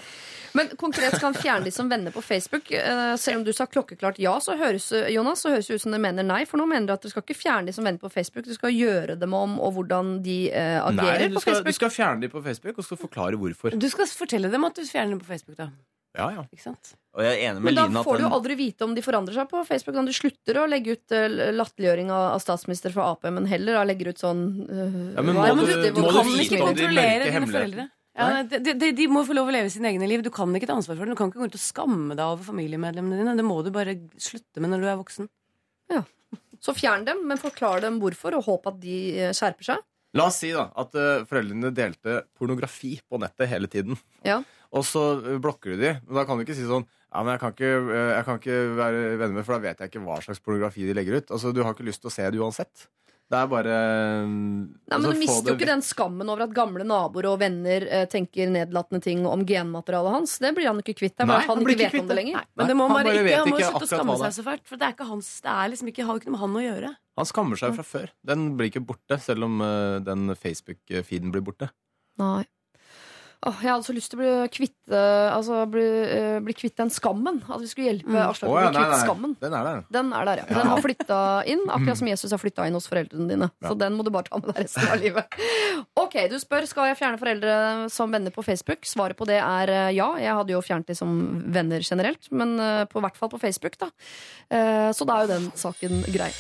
[0.57, 2.71] Men konkret skal han fjerne de som venner på Facebook.
[2.73, 5.93] Eh, Selv om du sa klokkeklart ja, så høres, Jonas, så høres det ut som
[5.95, 6.43] dere mener nei.
[6.49, 8.47] For nå mener dere at dere skal ikke fjerne de som venner på Facebook.
[8.49, 11.77] Du skal gjøre dem om og hvordan de eh, Nei, agerer på på Nei, du
[11.77, 13.77] skal fjerne dem på Facebook, og så forklare hvorfor.
[13.77, 15.69] Du skal fortelle dem at du fjerner dem på Facebook, da.
[16.17, 16.43] Ja, ja.
[16.49, 16.95] Ikke sant?
[17.13, 19.37] Og jeg er enig med Men da får du jo aldri vite om de forandrer
[19.37, 19.97] seg på Facebook.
[20.01, 23.83] Om de slutter å legge ut uh, latterliggjøring av, statsminister fra Ap, men heller da
[23.85, 26.63] legger ut sånn uh, Ja, men hva må er du- må du kan vite ikke
[26.63, 27.87] om de kontrollere mørke dine hemmelighetene?
[28.17, 30.23] Ja, de, de, de må få lov å leve sine egne liv.
[30.25, 31.13] Du kan ikke ta ansvar for det.
[31.13, 33.35] Du kan ikke gå rundt og skamme deg over familiemedlemmene dine.
[33.37, 35.29] Det må du bare slutte med når du er voksen.
[36.63, 39.83] Så fjern dem, men forklar dem hvorfor, og håp at de eh, skjerper seg.
[40.17, 43.99] La oss si da at eh, foreldrene delte pornografi på nettet hele tiden.
[44.25, 44.39] Ja.
[44.75, 45.93] Og så eh, blokker du de.
[46.07, 48.55] Men da kan du ikke si sånn ja, men jeg kan, ikke, jeg kan ikke
[48.77, 51.29] være venner med, for da vet jeg ikke hva slags pornografi de legger ut.
[51.31, 52.87] Altså, Du har ikke lyst til å se det uansett.
[53.27, 53.77] Det er bare
[54.23, 54.27] Nei,
[54.87, 57.83] men altså, Du mister det jo ikke den skammen over at gamle naboer og venner
[57.83, 60.37] eh, tenker nedlatende ting om genmaterialet hans.
[60.43, 61.17] Det blir han ikke kvitt.
[61.17, 62.37] Det er Nei, bare at han han blir ikke ikke om kvitt det lenger.
[62.39, 64.37] Nei, Men det må han bare bare ikke, han må ikke slutte å skamme seg
[64.37, 64.63] så fælt.
[64.69, 66.63] For det er ikke hans, det er liksom ikke, har ikke noe med han å
[66.67, 66.93] gjøre.
[67.17, 68.13] Han skammer seg fra før.
[68.31, 71.71] Den blir ikke borte, selv om uh, den Facebook-feeden blir borte.
[72.21, 72.45] Nei.
[73.45, 76.73] Åh, jeg hadde så lyst til å bli kvitt, eh, altså, bli, uh, bli kvitt
[76.79, 77.37] den skammen.
[77.45, 79.01] At vi skulle hjelpe Aslak Å, å bli nei, kvitt nei.
[79.03, 79.35] skammen.
[79.43, 79.83] Den er der.
[79.93, 80.47] Den er der, ja.
[80.57, 81.19] Den har flytta
[81.53, 83.49] inn, akkurat som Jesus har flytta inn hos foreldrene dine.
[83.61, 85.37] Så den må du bare ta med deg resten av livet.
[86.01, 87.57] Ok, du spør skal jeg fjerne foreldre
[87.93, 88.89] som venner på Facebook.
[88.89, 90.09] Svaret på det er eh, ja.
[90.17, 91.13] Jeg hadde jo fjernet de som
[91.53, 92.57] venner generelt, men
[92.89, 93.91] på hvert fall på Facebook, da.
[94.49, 96.33] Uh, Så da er jo den saken grei.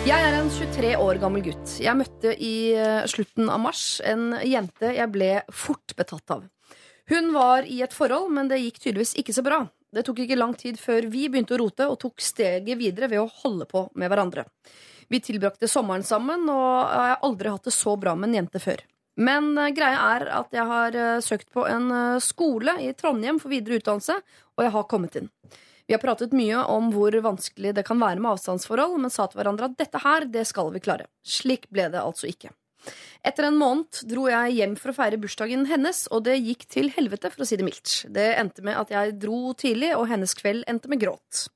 [0.00, 1.74] Jeg er en 23 år gammel gutt.
[1.76, 6.46] Jeg møtte i eh, slutten av mars en jente jeg ble fort betatt av.
[7.12, 9.60] Hun var i et forhold, men det gikk tydeligvis ikke så bra.
[9.92, 13.20] Det tok ikke lang tid før vi begynte å rote og tok steget videre ved
[13.20, 14.46] å holde på med hverandre.
[15.12, 18.64] Vi tilbrakte sommeren sammen, og jeg har aldri hatt det så bra med en jente
[18.64, 18.80] før.
[19.20, 21.92] Men eh, greia er at jeg har eh, søkt på en
[22.24, 24.16] skole i Trondheim for videre utdannelse,
[24.56, 25.28] og jeg har kommet inn.
[25.90, 29.40] Vi har pratet mye om hvor vanskelig det kan være med avstandsforhold, men sa til
[29.40, 31.08] hverandre at dette her, det skal vi klare.
[31.26, 32.52] Slik ble det altså ikke.
[33.26, 36.92] Etter en måned dro jeg hjem for å feire bursdagen hennes, og det gikk til
[36.94, 37.96] helvete, for å si det mildt.
[38.06, 41.48] Det endte med at jeg dro tidlig, og hennes kveld endte med gråt.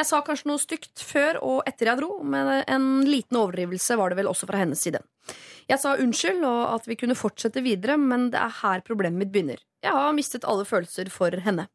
[0.00, 4.14] Jeg sa kanskje noe stygt før og etter jeg dro, men en liten overdrivelse var
[4.14, 5.04] det vel også fra hennes side.
[5.68, 9.36] Jeg sa unnskyld, og at vi kunne fortsette videre, men det er her problemet mitt
[9.36, 9.60] begynner.
[9.84, 11.68] Jeg har mistet alle følelser for henne.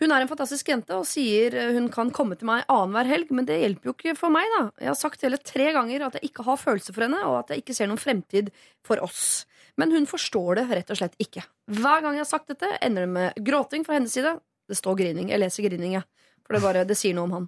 [0.00, 3.32] Hun er en fantastisk jente og sier eh, hun kan komme til meg annenhver helg,
[3.36, 4.62] men det hjelper jo ikke for meg, da.
[4.80, 7.52] Jeg har sagt hele tre ganger at jeg ikke har følelser for henne, og at
[7.52, 8.48] jeg ikke ser noen fremtid
[8.86, 9.44] for oss.
[9.80, 11.44] Men hun forstår det rett og slett ikke.
[11.70, 14.34] Hver gang jeg har sagt dette, ender det med gråting fra hennes side.
[14.68, 15.30] Det står grining.
[15.32, 16.08] Jeg leser grining, jeg.
[16.46, 17.44] For det, bare, det sier noe om han.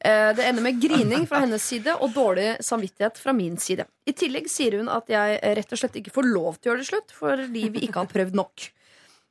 [0.00, 3.84] Eh, Det ender med grining fra hennes side og dårlig samvittighet fra min side.
[4.08, 6.80] I tillegg sier hun at jeg rett og slett ikke får lov til å gjøre
[6.84, 8.70] det slutt fordi vi ikke har prøvd nok.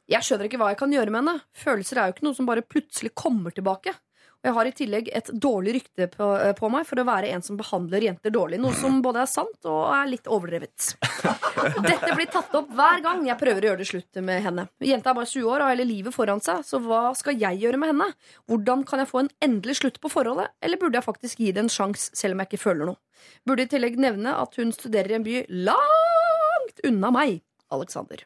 [0.08, 1.40] Jeg skjønner ikke hva jeg kan gjøre med henne.
[1.52, 3.92] Følelser er jo ikke noe som bare plutselig kommer tilbake.
[4.38, 7.32] Og jeg har i tillegg et dårlig rykte på, eh, på meg for å være
[7.34, 8.60] en som behandler jenter dårlig.
[8.62, 10.92] Noe som både er sant og er litt overdrevet.
[11.90, 14.68] Dette blir tatt opp hver gang jeg prøver å gjøre det slutt med henne.
[14.80, 17.64] Jenta er bare 20 år og har hele livet foran seg, så hva skal jeg
[17.66, 18.12] gjøre med henne?
[18.46, 21.66] Hvordan kan jeg få en endelig slutt på forholdet, eller burde jeg faktisk gi det
[21.66, 23.02] en sjanse selv om jeg ikke føler noe?
[23.42, 27.42] Burde i tillegg nevne at hun studerer i en by langt unna meg,
[27.74, 28.22] Alexander.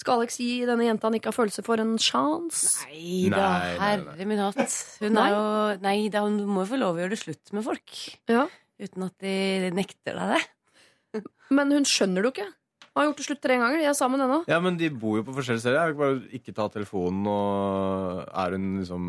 [0.00, 2.82] Skal Alex gi denne jenta han ikke har følelse for, en sjanse?
[2.90, 4.16] Nei da, Nei, nei, nei.
[4.18, 4.74] herre min hatt.
[5.00, 5.28] Hun Nei.
[5.28, 5.44] er jo
[5.84, 7.94] Nei da, hun må jo få lov å gjøre det slutt med folk.
[8.32, 8.48] Ja.
[8.82, 11.22] Uten at de nekter deg det.
[11.54, 12.48] Men hun skjønner det jo ikke.
[12.94, 13.78] Han har gjort det slutt tre ganger.
[13.82, 14.40] De er sammen ennå.
[14.50, 15.78] Ja, men de bor jo på forskjellige steder.
[15.80, 19.08] Jeg vil bare ikke ta telefonen, og er hun liksom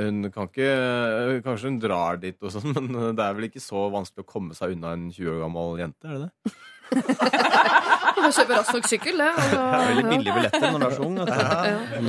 [0.00, 3.88] Hun kan ikke Kanskje hun drar dit og sånn, men det er vel ikke så
[3.92, 6.54] vanskelig å komme seg unna en 20 år gammel jente, er det det?
[8.20, 9.30] Han kjøper raskt nok sykkel, det.
[9.36, 10.10] Altså, Det er veldig ja.
[10.14, 11.16] billige billetter når du er så ung.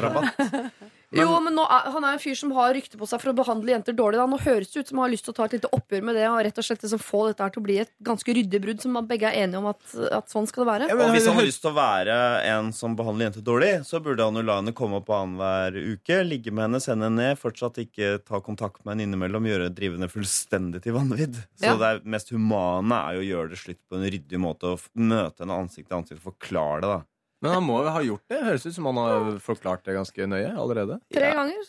[0.01, 1.19] vet Sånn.
[1.25, 3.35] Jo, men nå er, Han er en fyr som har rykte på seg for å
[3.35, 4.15] behandle jenter dårlig.
[4.15, 4.25] Da.
[4.31, 6.15] Nå høres det ut som han har lyst til å ta et lite oppgjør med
[6.15, 8.61] det og rett og slett liksom få dette her til å bli et ganske ryddig
[8.63, 9.81] brudd, som man begge er enige om at,
[10.15, 10.87] at sånn skal det være.
[10.95, 12.15] Og hvis han har lyst til å være
[12.53, 16.21] en som behandler jenter dårlig, så burde han jo la henne komme opp annenhver uke,
[16.23, 20.07] ligge med henne, sende henne ned, fortsatt ikke ta kontakt med henne innimellom, gjøre drivende
[20.11, 21.35] fullstendig til vanvidd.
[21.59, 21.77] Så Ja.
[21.77, 25.43] det mest humane er jo å gjøre det slutt på en ryddig måte og møte
[25.43, 27.01] henne ansikt til ansikt og forklare det, da.
[27.41, 28.41] Men han må jo ha gjort det.
[28.45, 30.99] Høres ut som han har forklart det ganske nøye allerede.
[31.13, 31.33] Tre Ja.
[31.39, 31.63] ganger.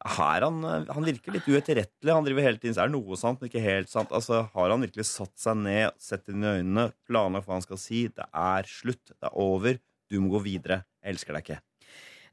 [0.00, 2.12] Her han, eh, han virker litt uetterrettelig.
[2.14, 4.08] Han driver hele tiden, så er det noe sant, men ikke helt sant.
[4.16, 7.76] Altså, Har han virkelig satt seg ned, sett inn i øynene, planlagt hva han skal
[7.76, 8.06] si?
[8.08, 9.04] Det er slutt.
[9.12, 9.78] Det er over.
[10.08, 10.84] Du må gå videre.
[11.04, 11.60] Jeg elsker deg ikke.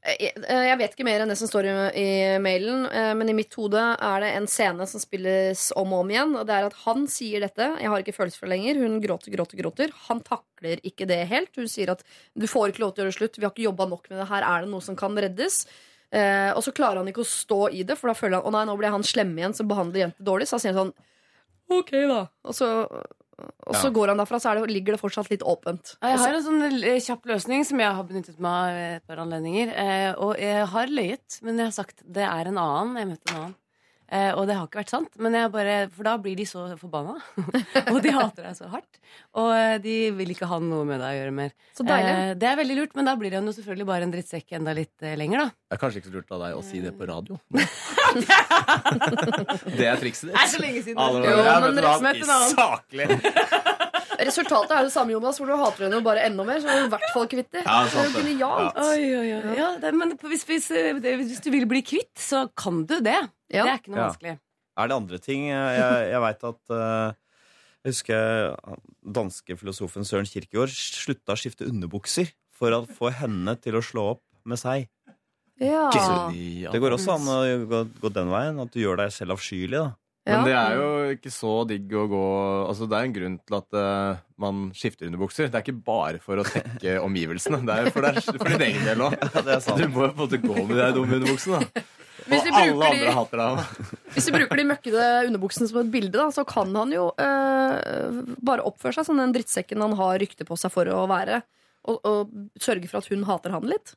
[0.08, 1.66] Jeg, jeg vet ikke mer enn det som står
[1.96, 2.06] i,
[2.40, 6.12] mailen, eh, men i mitt hode er det en scene som spilles om og om
[6.14, 6.36] igjen.
[6.40, 7.66] Og det er at han sier dette.
[7.82, 8.80] Jeg har ikke følelser for det lenger.
[8.84, 9.92] Hun gråter, gråter, gråter.
[10.06, 11.52] Han takler ikke det helt.
[11.58, 13.38] Hun sier at du får ikke lov til å gjøre det slutt.
[13.38, 14.30] Vi har ikke jobba nok med det.
[14.32, 15.60] Her er det noe som kan reddes.
[16.08, 18.54] Eh, og så klarer han ikke å stå i det, for da føler han å
[18.54, 20.48] nei, nå blir han slem igjen som behandler jenter dårlig.
[20.48, 20.94] Så han sier sånn
[21.68, 22.22] OK, da.
[22.48, 22.68] Og så,
[23.38, 23.90] og så Ja.
[23.94, 25.96] går han derfra, så er det, ligger det fortsatt litt åpent.
[26.02, 29.16] Jeg har en sånn eh, kjapp løsning som jeg har benyttet meg av et par
[29.22, 29.68] anledninger.
[29.76, 32.96] Eh, og jeg har løyet, men jeg har sagt det er en annen.
[32.96, 33.54] Jeg møtte en annen.
[34.08, 36.62] Eh, og det har ikke vært sant, men jeg bare, for da blir de så
[36.80, 37.18] forbanna.
[37.92, 39.00] og de hater deg så hardt.
[39.36, 41.52] Og eh, de vil ikke ha noe med deg å gjøre mer.
[41.76, 42.14] Så deilig.
[42.14, 44.72] Eh, det er veldig lurt, men da blir han jo selvfølgelig bare en drittsekk enda
[44.78, 45.48] litt eh, lenger, da.
[45.68, 47.36] Det er kanskje ikke så lurt av deg å si det på radio.
[49.78, 50.36] det er trikset ditt.
[50.36, 51.02] Det er så lenge siden.
[51.04, 53.77] Alle Jo, men, men, men men, du
[54.18, 54.48] er en annen.» Saklig.
[54.58, 56.60] Resultatet er jo det samme, Jonas, hvor du hater henne jo bare enda mer.
[56.60, 57.62] Så er du i hvert fall kvitt det.
[57.64, 58.80] Ja, det er jo genialt.
[58.82, 59.54] Oi, oi, oi.
[59.58, 63.18] Ja, det, men hvis, hvis, eh, hvis du vil bli kvitt, så kan du det.
[63.48, 63.64] Ja.
[63.64, 64.08] Det er ikke noe Ja.
[64.10, 64.38] vanskelig.
[64.78, 65.48] Er det andre ting?
[65.48, 67.14] Jeg, jeg, veit at uh,
[67.82, 68.54] Jeg husker
[69.02, 74.04] danske filosofen Søren Kirkegaard slutta å skifte underbukser for å få henne til å slå
[74.14, 74.86] opp med seg.
[75.58, 75.88] Ja.
[75.90, 76.70] Ja.
[76.70, 78.60] Det går også an å gå, gå den veien.
[78.62, 79.82] At du gjør deg selv avskyelig.
[79.82, 82.24] da Men det er jo ikke så digg å gå
[82.68, 85.48] Altså Det er en grunn til at uh, man skifter underbukser.
[85.48, 87.62] Det er ikke bare for å tekke omgivelsene.
[87.66, 89.16] Det er for, det er for din egen del òg.
[89.78, 91.62] Du må jo på en måte gå med de dumme underbuksene.
[91.64, 91.86] da.
[92.28, 93.66] Hvis vi de-.
[94.14, 98.18] Hvis vi bruker de møkkede underbuksene som et bilde, da, så kan han jo eh,
[98.44, 101.40] bare oppføre seg som den drittsekken han har rykte på seg for å være.
[101.88, 103.94] Og, og sørge for at hun hater han litt.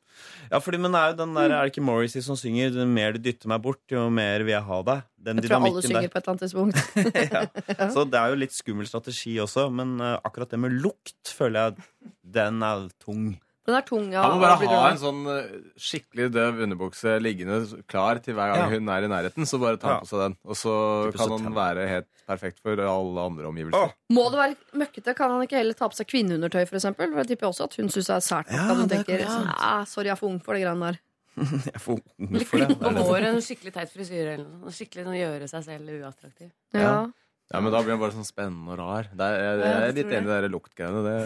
[0.48, 2.86] Ja, fordi, men det er jo den der, er det ikke Morrissey som synger 'Jo
[2.88, 5.04] mer du dytter meg bort, jo mer vil jeg ha deg'?
[5.22, 6.76] Den Jeg tror alle synger synger på et eller annet tidspunkt.
[7.78, 7.88] ja.
[7.92, 11.68] Så det er jo litt skummel strategi også, men eh, akkurat det med lukt føler
[11.68, 13.36] jeg den er tung.
[13.64, 14.22] Den er tung, ja.
[14.26, 14.92] Han må bare ha glad.
[14.92, 18.68] en sånn eh, skikkelig døv underbukse liggende klar til hver gang Ja.
[18.74, 19.46] hun er i nærheten.
[19.46, 20.00] Så bare ta Ja.
[20.00, 20.36] på seg den.
[20.44, 20.72] Og så
[21.12, 23.78] Typisk kan han være helt perfekt for alle andre omgivelser.
[23.86, 23.92] Åh.
[24.10, 27.12] Må det være møkkete, kan han ikke heller ta på seg kvinneundertøy, eksempel?
[27.12, 28.98] For jeg tipper også at hun syns det er sært nok Ja, at hun det
[28.98, 30.98] er tenker sånn, sorry, jeg er for ung for de greiene der.
[31.64, 32.66] Jeg er for ung for det.
[32.76, 34.68] klippe håret, en skikkelig teit frisyre eller noe.
[34.74, 36.50] Skikkelig noe Gjøre seg selv uattraktiv.
[36.74, 37.06] Ja.
[37.52, 39.08] Ja, men da blir han bare sånn spennende og rar.
[39.12, 41.00] Det er, jeg, jeg er litt enig i de luktgreiene.
[41.04, 41.16] Det,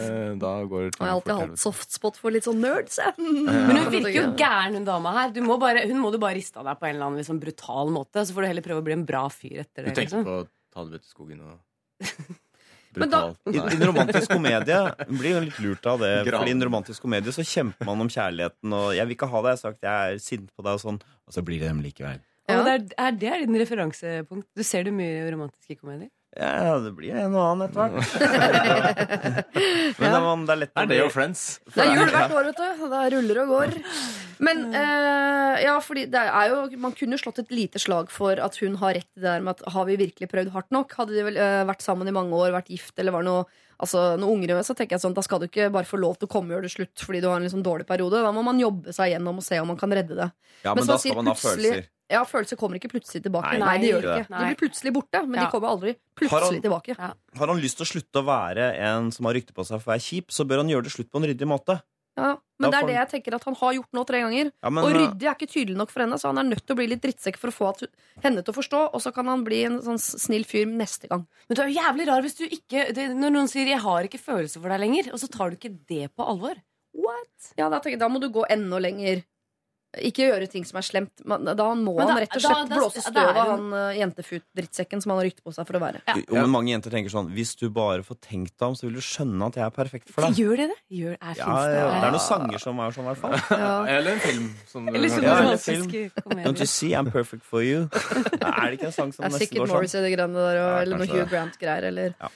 [0.42, 3.14] da går det jeg har alltid hatt softspot for litt sånn nerds, jeg.
[3.22, 5.30] Men hun virker jo gæren, hun dama her.
[5.36, 7.38] Du må bare, hun må du bare riste av deg på en eller annen liksom,
[7.42, 8.26] brutal måte.
[8.26, 10.26] Så får du heller prøve å bli en bra fyr etter Du tenker Liksom.
[10.26, 11.56] på å ta det ut i skogen og
[12.96, 14.76] Men da- I, I en romantisk komedie
[15.10, 16.12] blir jo litt lurt av det.
[16.24, 16.40] Gran.
[16.40, 18.72] Fordi I en romantisk komedie så kjemper man om kjærligheten.
[18.72, 20.80] Og 'jeg vil ikke ha deg', jeg har sagt 'jeg er sint på deg', og
[20.80, 21.00] sånn.
[21.28, 22.18] Og så blir det dem likevel.
[22.48, 22.60] Ja.
[22.60, 24.46] Og det er, er det din referansepunkt?
[24.56, 26.08] Du ser du mye romantiske komedier?
[26.36, 27.96] Ja, det blir en og annen etter hvert.
[30.00, 31.44] Men det, man, det er lett å Er det er jo Friends?
[31.72, 32.84] Det er jul hvert år, vet du.
[32.92, 33.76] det er ruller og går.
[34.44, 38.58] Men eh, ja, fordi det er jo Man kunne slått et lite slag for at
[38.60, 40.92] hun har rett i det der med at har vi virkelig prøvd hardt nok?
[40.98, 43.46] Hadde de vel eh, vært sammen i mange år, vært gift eller var noe
[43.78, 46.26] Altså, noe ungere, så tenker jeg sånn Da skal du ikke bare få lov til
[46.28, 48.22] å komme og gjøre det slutt fordi du har en liksom dårlig periode.
[48.24, 50.30] Da må man jobbe seg gjennom og se om man kan redde det.
[50.64, 51.86] Ja, Men men da skal man ha følelser.
[52.08, 53.58] Ja, Følelser kommer ikke plutselig tilbake.
[53.58, 54.38] Nei, Nei, de gjør det ikke det.
[54.38, 55.44] De blir plutselig borte, men Ja.
[55.46, 56.96] de kommer aldri Har plutselig han- tilbake.
[56.96, 59.90] Har han lyst til å slutte å være en som har rykte på seg for
[59.90, 61.82] å være kjip, så bør han gjøre det slutt på en ryddig måte.
[62.16, 64.50] Ja, men det er det jeg tenker at han har gjort nå tre ganger.
[64.64, 66.72] Ja, men, og ryddig er ikke tydelig nok for henne, så han er nødt til
[66.72, 67.82] å bli litt drittsekk for å få at,
[68.24, 71.26] henne til å forstå, og så kan han bli en sånn snill fyr neste gang.
[71.48, 74.08] Men du er jo jævlig rar hvis du ikke det, Når noen sier 'jeg har
[74.08, 76.56] ikke følelser for deg lenger', og så tar du ikke det på alvor.
[76.96, 77.52] What?
[77.58, 79.22] Ja, Da, tenker da må du gå enda lenger
[80.04, 81.22] Ikke gjøre ting som er slemt.
[81.24, 83.66] Men Da må da, han rett og slett da- blåse da støv er av han
[83.72, 86.02] uh, jentefut-drittsekken som han har rykte på seg for å være.
[86.26, 88.98] Jo, men mange jenter tenker sånn Hvis du bare får tenkt deg om, så vil
[88.98, 90.36] du skjønne at jeg er perfekt for deg.
[90.40, 90.78] Gjør de det?
[91.00, 91.76] Gjør, er, Ja, det?
[91.78, 93.60] ja, det er noen sanger som er sånn, i hvert fall.
[93.96, 94.48] Eller en film.
[94.70, 96.44] Som Eller som Ja, eller romantiske.
[96.46, 97.88] Don't you see I'm perfect for you?
[98.46, 99.76] Er det ikke en sang som Det er nesten sikkert går sånn?
[99.76, 101.28] Morris i det greiene der, og, eller noe Hugh.
[101.30, 101.88] Grant-greier.
[101.92, 102.28] Eller Ja.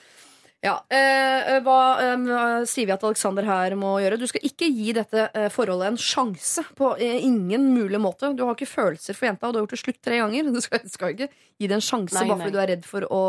[0.61, 4.19] Ja, eh, hva eh, sier vi at Alexander her må gjøre?
[4.21, 8.29] Du skal ikke gi dette eh, forholdet en sjanse på eh, ingen mulig måte.
[8.37, 10.51] Du har ikke følelser for jenta, og du har gjort det slutt tre ganger.
[10.53, 12.45] Du skal, skal ikke gi det en sjanse Nei, bare nei.
[12.45, 13.23] fordi du er redd for å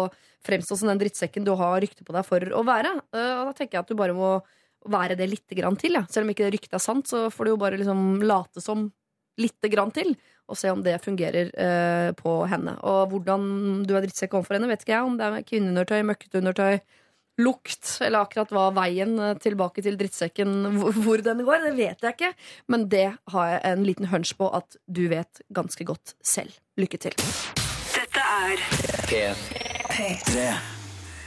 [0.44, 2.92] fremstå som den drittsekken du har rykte på deg for å være.
[3.14, 4.34] Eh, og da tenker jeg at du bare må
[4.92, 5.96] være det lite grann til.
[5.96, 6.04] Ja.
[6.12, 8.90] Selv om ikke ryktet er sant, så får du jo bare liksom late som
[9.40, 10.12] lite grann til.
[10.50, 12.74] Og se om det fungerer eh, på henne.
[12.84, 15.06] Og hvordan du er drittsekk overfor henne, vet ikke jeg.
[15.06, 16.82] Om det er kvinneundertøy, møkkete undertøy,
[17.40, 22.16] lukt, eller akkurat hva veien eh, tilbake til drittsekken hvor, den går, det vet jeg
[22.16, 22.32] ikke.
[22.72, 26.52] Men det har jeg en liten hunch på at du vet ganske godt selv.
[26.80, 27.16] Lykke til.
[27.92, 28.62] Dette er
[29.92, 30.52] P3.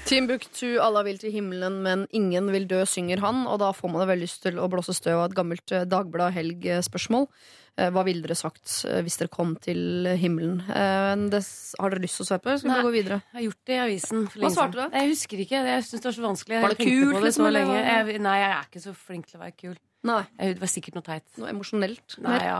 [0.06, 3.48] Timbuktu, alle vil til himmelen, men ingen vil dø, synger han.
[3.50, 6.36] Og da får man vel lyst til å blåse støv av et gammelt eh, Dagblad
[6.36, 7.26] Helg-spørsmål.
[7.26, 10.62] Eh, Hva ville dere sagt eh, hvis dere kom til himmelen?
[10.70, 11.42] Eh, Det,
[11.80, 12.56] har dere lyst til å på?
[12.62, 13.22] Skal vi gå videre?
[13.34, 14.28] Jeg har gjort det i avisen.
[14.36, 14.96] Hva svarte du?
[14.96, 15.64] Jeg husker ikke.
[15.72, 16.56] Jeg syns det var så vanskelig.
[16.56, 19.44] Jeg Var det kult, det liksom, Jeg, nei, jeg er ikke så flink til å
[19.44, 19.76] være kul.
[20.06, 20.22] Nei.
[20.38, 21.24] Det var sikkert noe teit.
[21.42, 22.16] Noe emosjonelt?
[22.22, 22.60] Nei, ja.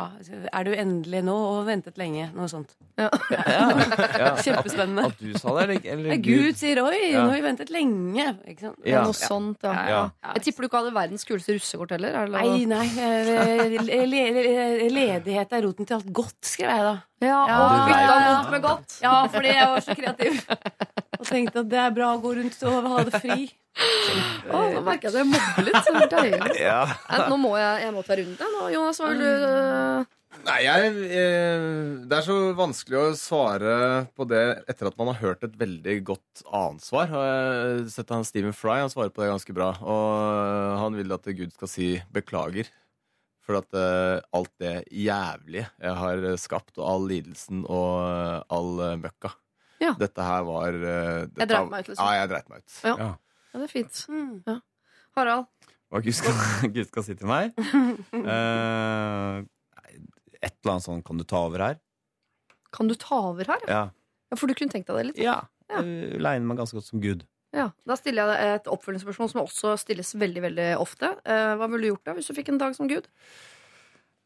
[0.50, 2.32] Er du endelig nå og ventet lenge?
[2.34, 2.72] Noe sånt.
[2.98, 3.10] Ja.
[4.46, 5.06] Kjempespennende.
[5.12, 7.22] At du sa det, eller, eller Nei, Gud sier 'oi, Ja.
[7.24, 8.28] nå har vi ventet lenge'.
[8.50, 8.80] Ikke sant?
[8.84, 9.04] Ja, Ja.
[9.06, 9.74] noe sånt, ja.
[9.74, 10.02] Ja, ja.
[10.24, 10.34] ja.
[10.36, 12.16] Jeg tipper du ikke hadde verdens kuleste russekort heller.
[12.16, 12.88] Er det lov Nei, nei.
[12.98, 16.96] eh, le- le- Ledighet er roten til alt godt, skrev jeg da.
[17.22, 19.00] Ja, Ja, du bytta vondt med godt.
[19.02, 20.34] Ja, fordi jeg var så kreativ.
[21.26, 23.48] Og tenkte at det er bra å gå rundt og ha det fri.
[23.76, 25.88] Å, nå merker jeg det jeg mobber litt.
[25.88, 26.52] Så deilig.
[26.66, 26.84] Ja.
[27.10, 28.54] Nei, Nå må jeg, jeg må ta runden.
[28.54, 30.14] Nå, Jonas, hva vil du øh,
[30.46, 31.66] Nei, jeg, eh,
[32.06, 33.76] Det er så vanskelig å svare
[34.16, 37.10] på det etter at man har hørt et veldig godt annensvar.
[37.10, 39.74] Og jeg har sett han Stephen Fry han svarer på det ganske bra.
[39.82, 42.70] Og han vil at Gud skal si beklager.
[43.46, 48.72] For at eh, alt det jævlige jeg har skapt, og all lidelsen og eh, all
[48.88, 49.36] eh, møkka
[49.86, 49.94] Ja.
[50.02, 52.06] Dette her var uh, dette, dreit meg ut, liksom.
[52.06, 52.78] Ja, jeg dreit meg ut.
[52.84, 52.96] Ja.
[53.00, 53.10] Ja.
[53.54, 54.00] Ja, det er fint.
[54.12, 54.32] Mm.
[54.50, 54.58] Ja.
[55.16, 55.46] Harald?
[55.94, 56.40] Hva Gud skal,
[56.76, 57.54] Gud skal si til meg?
[57.56, 59.44] uh,
[60.46, 61.78] et eller annet sånn Kan du ta over her?
[62.76, 63.64] Kan du ta over her?
[63.72, 63.84] Ja.
[64.32, 65.22] Ja, For du kunne tenkt deg det litt?
[65.24, 65.42] ja.
[65.66, 65.80] Ja.
[65.82, 67.24] Jeg Legner meg ganske godt som Gud.
[67.56, 71.10] Ja, Da stiller jeg deg et oppfølgingsspørsmål som også stilles veldig veldig ofte.
[71.26, 73.08] Uh, hva ville du gjort da hvis du fikk en dag som Gud?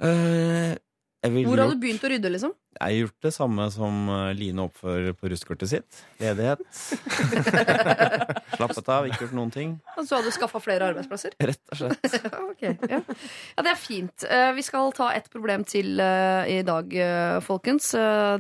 [0.04, 0.89] Eh, jeg ville
[1.20, 2.30] Hvor har du begynt å rydde?
[2.32, 2.54] liksom?
[2.80, 5.98] Jeg har gjort det samme som eh, Line oppfører på rustkortet sitt.
[6.22, 6.62] Ledighet.
[8.56, 9.74] Slappet av, ikke gjort noen ting.
[9.98, 11.36] Så hadde du skaffa flere arbeidsplasser?
[11.50, 12.16] Rett og slett.
[12.60, 12.98] Ja, ja.
[13.00, 14.24] ja, det er fint.
[14.28, 16.96] Eh, Vi skal ta et problem til eh, i dag,
[17.44, 17.92] folkens.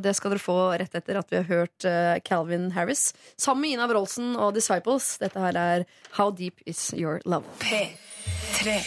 [0.03, 1.87] Det skal dere få rett etter at vi har hørt
[2.27, 5.17] Calvin Harris sammen med Ina Wroldsen og Disciples.
[5.19, 5.85] Dette her er
[6.15, 7.47] How Deep Is Your Love.
[7.63, 8.79] P3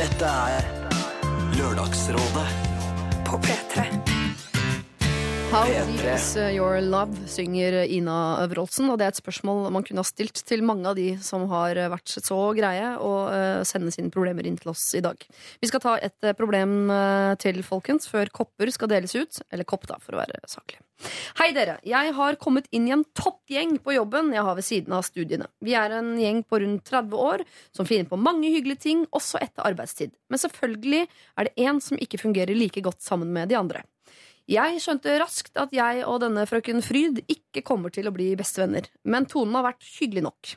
[0.00, 0.68] Dette er
[1.56, 2.71] Lørdagsrådet
[3.32, 4.21] på P3.
[5.52, 8.86] How Is Your Love synger Ina Wroldsen.
[8.88, 11.76] Og det er et spørsmål man kunne ha stilt til mange av de som har
[11.92, 15.20] vært så greie å eh, sende sine problemer inn til oss i dag.
[15.60, 16.88] Vi skal ta et problem
[17.44, 19.42] til, folkens, før kopper skal deles ut.
[19.52, 20.80] Eller kopp, da, for å være saklig.
[21.36, 21.76] Hei, dere.
[21.84, 25.52] Jeg har kommet inn i en toppgjeng på jobben jeg har ved siden av studiene.
[25.60, 27.44] Vi er en gjeng på rundt 30 år
[27.76, 30.16] som finner på mange hyggelige ting, også etter arbeidstid.
[30.32, 33.84] Men selvfølgelig er det én som ikke fungerer like godt sammen med de andre.
[34.50, 38.88] Jeg skjønte raskt at jeg og denne frøken Fryd ikke kommer til å bli bestevenner,
[39.06, 40.54] men tonen har vært hyggelig nok.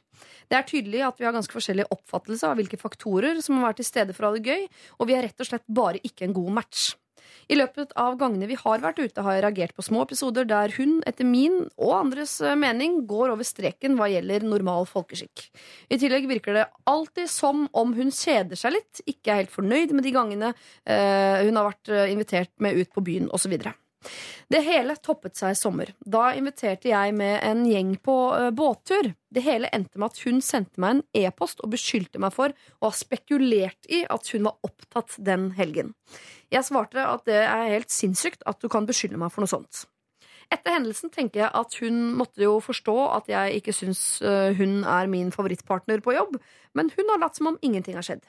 [0.49, 3.84] Det er tydelig at vi har ganske forskjellig oppfattelse av hvilke faktorer som må være
[3.84, 4.66] til stede for å ha det gøy,
[4.98, 6.95] og vi er rett og slett bare ikke en god match.
[7.52, 10.74] I løpet av gangene vi har vært ute, har jeg reagert på små episoder der
[10.78, 15.48] hun, etter min og andres eh, mening, går over streken hva gjelder normal folkeskikk.
[15.90, 19.96] I tillegg virker det alltid som om hun kjeder seg litt, ikke er helt fornøyd
[19.96, 23.58] med de gangene eh, hun har vært eh, invitert med ut på byen osv.
[24.52, 25.92] Det hele toppet seg i sommer.
[26.00, 29.12] Da inviterte jeg med en gjeng på uh, båttur.
[29.34, 32.92] Det hele endte med at hun sendte meg en e-post og beskyldte meg for å
[32.92, 35.96] ha spekulert i at hun var opptatt den helgen.
[36.56, 39.84] Jeg svarte at det er helt sinnssykt at du kan beskylde meg for noe sånt.
[40.53, 44.84] Etter hendelsen tenker jeg at hun måtte jo forstå at jeg ikke syns øh, hun
[44.86, 46.38] er min favorittpartner på jobb,
[46.77, 48.23] men hun har latt som om ingenting har skjedd.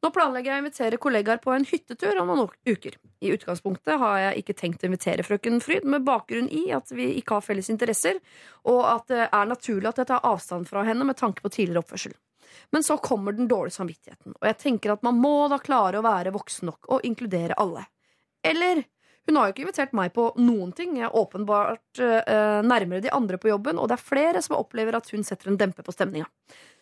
[0.00, 2.96] Nå planlegger jeg å invitere kollegaer på en hyttetur om noen uker.
[3.20, 7.10] I utgangspunktet har jeg ikke tenkt å invitere frøken Fryd, med bakgrunn i at vi
[7.20, 8.20] ikke har felles interesser,
[8.64, 11.84] og at det er naturlig at jeg tar avstand fra henne med tanke på tidligere
[11.84, 12.16] oppførsel.
[12.74, 16.06] Men så kommer den dårlige samvittigheten, og jeg tenker at man må da klare å
[16.06, 17.86] være voksen nok og inkludere alle.
[18.46, 18.84] Eller
[19.28, 20.96] hun har jo ikke invitert meg på noen ting.
[20.98, 24.96] Jeg er åpenbart eh, nærmere de andre på jobben, og det er flere som opplever
[24.98, 26.26] at hun setter en demper på stemninga.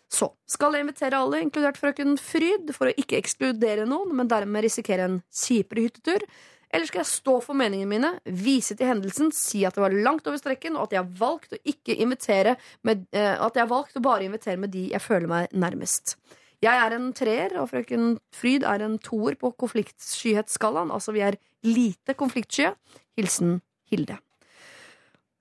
[0.09, 4.65] Så skal jeg invitere alle, inkludert frøken Fryd, for å ikke ekskludere noen, men dermed
[4.65, 6.25] risikere en kjipere hyttetur?
[6.69, 10.27] Eller skal jeg stå for meningene mine, vise til hendelsen, si at det var langt
[10.29, 13.73] over strekken, og at jeg har valgt å ikke invitere med, eh, At jeg har
[13.73, 16.17] valgt å bare invitere med de jeg føler meg nærmest?
[16.61, 20.91] Jeg er en treer, og frøken Fryd er en toer på konfliktskyhetsskalaen.
[20.91, 22.73] Altså vi er lite konfliktsky.
[23.17, 24.19] Hilsen Hilde.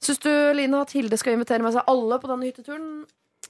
[0.01, 3.05] Syns du, Line, at Hilde skal invitere med seg alle på denne hytteturen?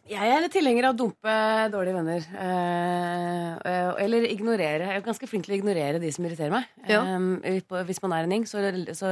[0.08, 1.34] Jeg er tilhenger av å dumpe
[1.74, 2.26] dårlige venner.
[2.40, 4.86] Eh, eller ignorere.
[4.88, 6.68] Jeg er ganske flink til å ignorere de som irriterer meg.
[6.88, 7.02] Ja.
[7.44, 7.60] Eh,
[7.90, 8.62] hvis man er en gjeng, så,
[8.96, 9.12] så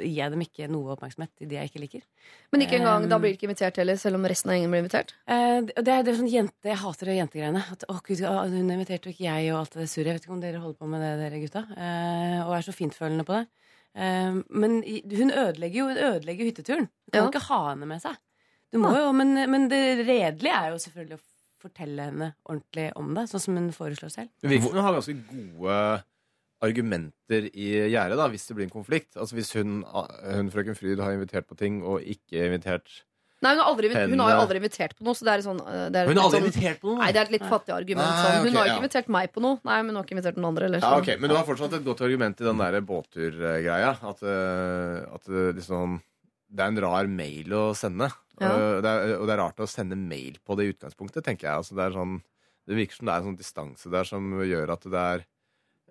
[0.00, 2.02] gir jeg dem ikke noe oppmerksomhet i de jeg ikke liker.
[2.50, 4.74] Men ikke engang, eh, da blir de ikke invitert heller, selv om resten av gjengen
[4.74, 5.14] blir invitert?
[5.30, 7.62] Eh, det, det er sånn jente, Jeg hater det jentegreiene.
[7.76, 10.10] At, å, Gud, hun inviterte jo ikke jeg og alt det surret.
[10.10, 11.64] Jeg vet ikke om dere holder på med det, dere gutta.
[11.76, 13.46] Eh, og er så fintfølende på det.
[13.96, 16.90] Eh, men hun ødelegger jo hun ødelegger hytteturen.
[17.06, 17.30] Du kan Ja.
[17.30, 18.18] ikke ha henne med seg.
[18.74, 21.24] Du må jo, men, men det redelige er jo selvfølgelig å
[21.66, 24.30] fortelle henne ordentlig om det, sånn som hun foreslår selv.
[24.42, 25.80] Det virker som hun har ganske gode
[26.66, 29.12] argumenter i gjerdet da, hvis det blir en konflikt.
[29.16, 33.02] Altså Hvis hun, hun frøken Fryd har invitert på ting og ikke invitert
[33.44, 35.12] Nei, hun har, aldri, hun har jo aldri invitert på noe.
[35.12, 36.96] Så det er sånn, eh, det er Hun har aldri sånn- invitert på noe?
[37.02, 38.08] Nei, det er et litt fattig argument.
[38.08, 38.80] Nei, okay, Hun har jo ikke ja.
[38.80, 39.58] invitert meg på noe.
[39.68, 40.70] Nei, men hun har ikke invitert noen andre.
[40.70, 43.92] Eller, Ja, okay, Men du har fortsatt et godt argument i den der båtturgreia.
[43.92, 46.00] At, eh, at det liksom
[46.48, 48.08] Det er en rar mail å sende.
[48.40, 48.50] Ja.
[48.52, 51.48] Og, det er, og det er rart å sende mail på det i utgangspunktet, tenker
[51.48, 51.62] jeg.
[51.62, 52.18] Altså, det, er sånn,
[52.68, 55.24] det virker som det er en sånn distanse der som gjør at det er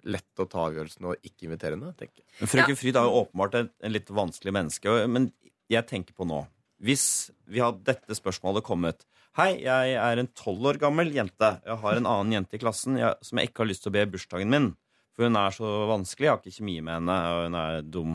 [0.06, 1.90] lett å ta avgjørelsen og ikke invitere henne.
[1.98, 2.28] tenker jeg.
[2.40, 4.94] Men Frøken Fryd er jo åpenbart en, en litt vanskelig menneske.
[5.10, 5.32] Men
[5.72, 6.44] jeg tenker på nå
[6.86, 9.06] Hvis vi hadde dette spørsmålet kommet
[9.36, 11.50] Hei, jeg er en tolv år gammel jente.
[11.66, 13.96] Jeg har en annen jente i klassen jeg, som jeg ikke har lyst til å
[13.98, 14.70] be i bursdagen min.
[15.12, 16.28] For hun er så vanskelig.
[16.28, 18.14] Jeg har ikke kjemi med henne, og hun er dum.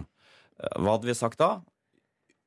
[0.56, 1.50] Eh, Hva hadde vi sagt da?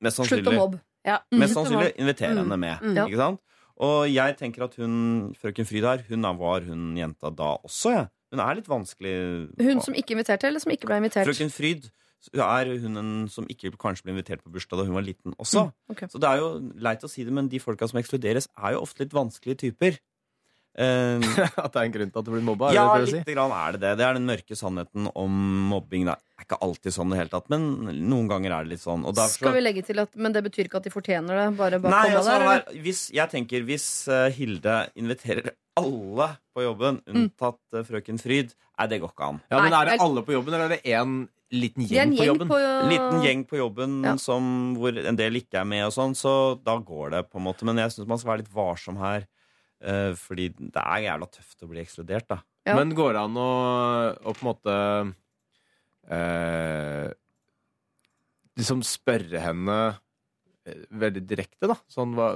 [0.04, 0.82] Mest Slutt å mobbe.
[1.04, 1.18] Ja.
[1.36, 2.00] mest sannsynlig mobbe.
[2.00, 2.44] invitere Mm.
[2.44, 2.84] henne med.
[2.84, 3.00] Mm.
[3.08, 3.42] Ikke sant?
[3.84, 8.08] Og jeg tenker at hun, frøken Fryd her, hun var hun jenta da også, jeg.
[8.34, 9.14] Hun er litt vanskelig.
[9.60, 11.28] Hun som ikke inviterte, eller som ikke ble invitert?
[11.28, 11.90] Frøken Fryd
[12.34, 15.68] er hun en som ikke kanskje ble invitert på bursdag da hun var liten også.
[15.68, 16.08] Mm, okay.
[16.08, 16.50] Så det er jo
[16.80, 20.00] leit å si det, men de folka som ekskluderes, er jo ofte litt vanskelige typer.
[20.74, 21.22] Eh,
[21.64, 22.72] At det er en grunn til at det blir mobba?
[22.74, 23.91] ja, du lite grann er det det.
[24.00, 25.36] Det er den mørke sannheten om
[25.70, 26.08] mobbing.
[26.10, 27.68] Det er ikke alltid sånn i det hele tatt, men
[28.10, 29.04] noen ganger er det litt sånn.
[29.06, 31.45] Og derfor Skal vi legge til at Men det betyr ikke at de fortjener det?
[31.60, 32.41] Bare bare Nei, altså, der?
[32.48, 32.64] eller?
[32.74, 37.16] her, hvis, jeg tenker hvis uh, Hilde inviterer alle på jobben, Mm.
[37.30, 39.40] unntatt uh, frøken Fryd, nei, det går ikke an.
[39.54, 41.16] Ja, men Er det alle på jobben, eller er det én
[41.54, 42.50] liten gjeng på jobben?
[42.50, 44.16] på En liten gjeng på jobben Ja.
[44.18, 46.34] som, hvor en del ikke er med, og sånn, så
[46.66, 47.62] da går det på en måte.
[47.66, 49.26] Men jeg syns man skal være litt varsom her,
[49.84, 52.40] eh, fordi det er jævla tøft å bli ekskludert, da.
[52.68, 52.78] Ja.
[52.80, 53.50] Men går det an å,
[54.24, 54.78] å på en måte
[56.08, 57.12] eh,
[58.54, 61.78] Liksom spørre henne eh, veldig direkte, da.
[61.92, 62.32] Sånn hva,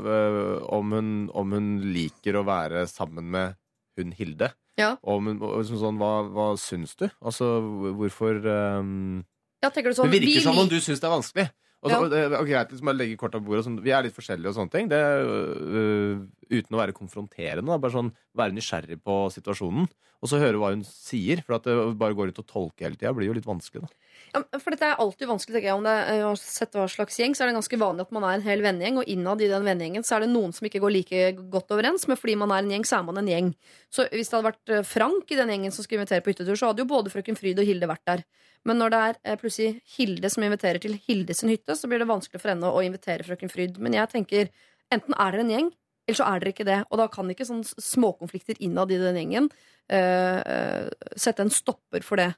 [0.73, 3.57] om, hun, om hun liker å være sammen med
[3.97, 4.51] hun Hilde.
[4.77, 4.95] Ja.
[5.01, 7.07] Om hun, liksom sånn, hva, hva syns du?
[7.17, 7.57] Altså,
[7.97, 9.23] hvorfor um,
[9.63, 11.47] Ja, du sånn Det virker vi som om du syns det er vanskelig.
[11.83, 12.25] Og så, Ja.
[12.25, 13.65] og er greit liksom bare legge kort av bordet.
[13.67, 14.87] Sånn, vi er litt forskjellige og sånne ting.
[14.89, 17.67] Det, øh, uten å være konfronterende.
[17.69, 19.87] Da, bare sånn Være nysgjerrig på situasjonen.
[20.21, 21.43] Og så høre hva hun sier.
[21.45, 23.81] For at det bare går ut og tolke hele tida blir jo litt vanskelig.
[23.85, 23.87] Da.
[24.33, 25.77] Ja, for dette er alltid vanskelig, tenker jeg.
[25.77, 28.37] Om det er, sett hva slags gjeng, så er det ganske vanlig at man er
[28.37, 30.93] en hel vennegjeng, og innad i den vennegjengen så er det noen som ikke går
[30.93, 31.23] like
[31.53, 33.53] godt overens, men fordi man er en gjeng, så er man en gjeng.
[33.93, 36.59] Så hvis det hadde vært eh, Frank i den gjengen som skulle invitere på hyttetur,
[36.59, 38.23] så hadde jo både frøken Fryd og Hilde vært der.
[38.67, 42.09] Men når det er eh, plutselig Hilde som inviterer til Hilde hytte, så blir det
[42.09, 43.79] vanskelig for henne å invitere frøken Fryd.
[43.83, 44.51] Men jeg tenker,
[44.93, 45.71] enten er dere en gjeng,
[46.07, 46.81] eller så er dere ikke det.
[46.91, 50.85] Og da kan ikke sånne småkonflikter innad i den gjengen uh, eh,
[51.19, 52.31] sette en stopper for det.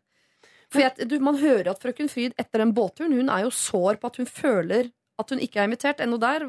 [0.71, 3.97] For jeg, du, Man hører at frøken Fryd etter den båtturen Hun er jo sår
[4.01, 5.99] på at hun føler at hun ikke er invitert.
[5.99, 6.45] Ennå der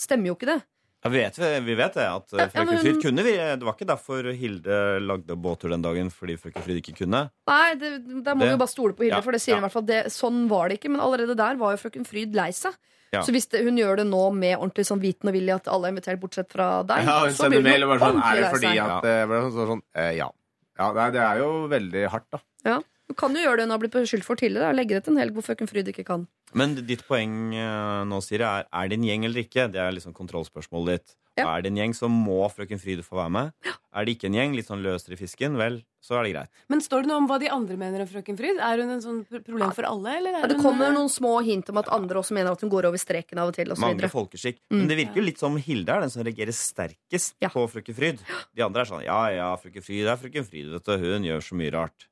[0.00, 0.60] stemmer jo ikke det.
[1.04, 3.32] Ja, vi, vet, vi vet det, at Ja, eh, ja, frøken men- Fryd kunne vi.
[3.36, 7.30] Det var ikke derfor Hilde lagde båttur den dagen, fordi frøken Fryd ikke kunne.
[7.48, 7.90] Nei, det,
[8.24, 9.58] Der må Det- vi jo bare stole på Hilde, Ja, for det sier ja.
[9.58, 10.90] i hvert fall det, sånn var det ikke.
[10.90, 12.72] Men allerede der var jo frøken Fryd lei seg.
[13.12, 13.20] Ja.
[13.22, 15.88] Så hvis det, hun gjør det nå med ordentlig sånn viten og vilje at alle
[15.88, 18.34] er invitert, bortsett fra deg, Ja, hun så blir mail hun og bare sånn Er
[18.36, 18.78] det lei fordi seg.
[18.78, 20.30] at det ble sånn, sånn eh, Ja.
[20.78, 22.38] ja nei, det er jo veldig hardt, da.
[22.64, 22.78] Ja.
[23.10, 24.70] Hun kan jo gjøre det hun har blitt beskyldt for tidligere.
[24.70, 24.76] da.
[24.78, 26.28] Legge det til en helg hvor frøken Fryd ikke kan.
[26.54, 29.66] Men ditt poeng eh, nå, Siri, er er det en gjeng eller ikke?
[29.70, 31.16] Det er liksom kontrollspørsmålet ditt.
[31.38, 31.44] Ja.
[31.56, 33.52] Er det en gjeng, så må frøken Fryd få være med.
[33.94, 36.50] Er det ikke en gjeng, litt sånn løsere i fisken, vel, så er det greit.
[36.68, 38.58] Men står det noe om hva de andre mener om frøken Fryd?
[38.60, 40.16] Er hun en sånn problem for alle?
[40.18, 42.60] Eller er Ja, det kommer eh, noen små hint om at andre også mener at
[42.66, 43.70] hun går over streken av og til.
[43.70, 44.12] Og så Mangler videre.
[44.18, 44.58] folkeskikk.
[44.70, 44.76] Mm.
[44.82, 47.48] Men det virker jo litt som Hilde er den som reagerer sterkest Ja.
[47.54, 48.20] på frøken Fryd.
[48.58, 50.96] De andre er sånn ja ja, frøken Fryd er frøken Fryd, vet du.
[51.06, 52.08] Hun gjør så mye rart.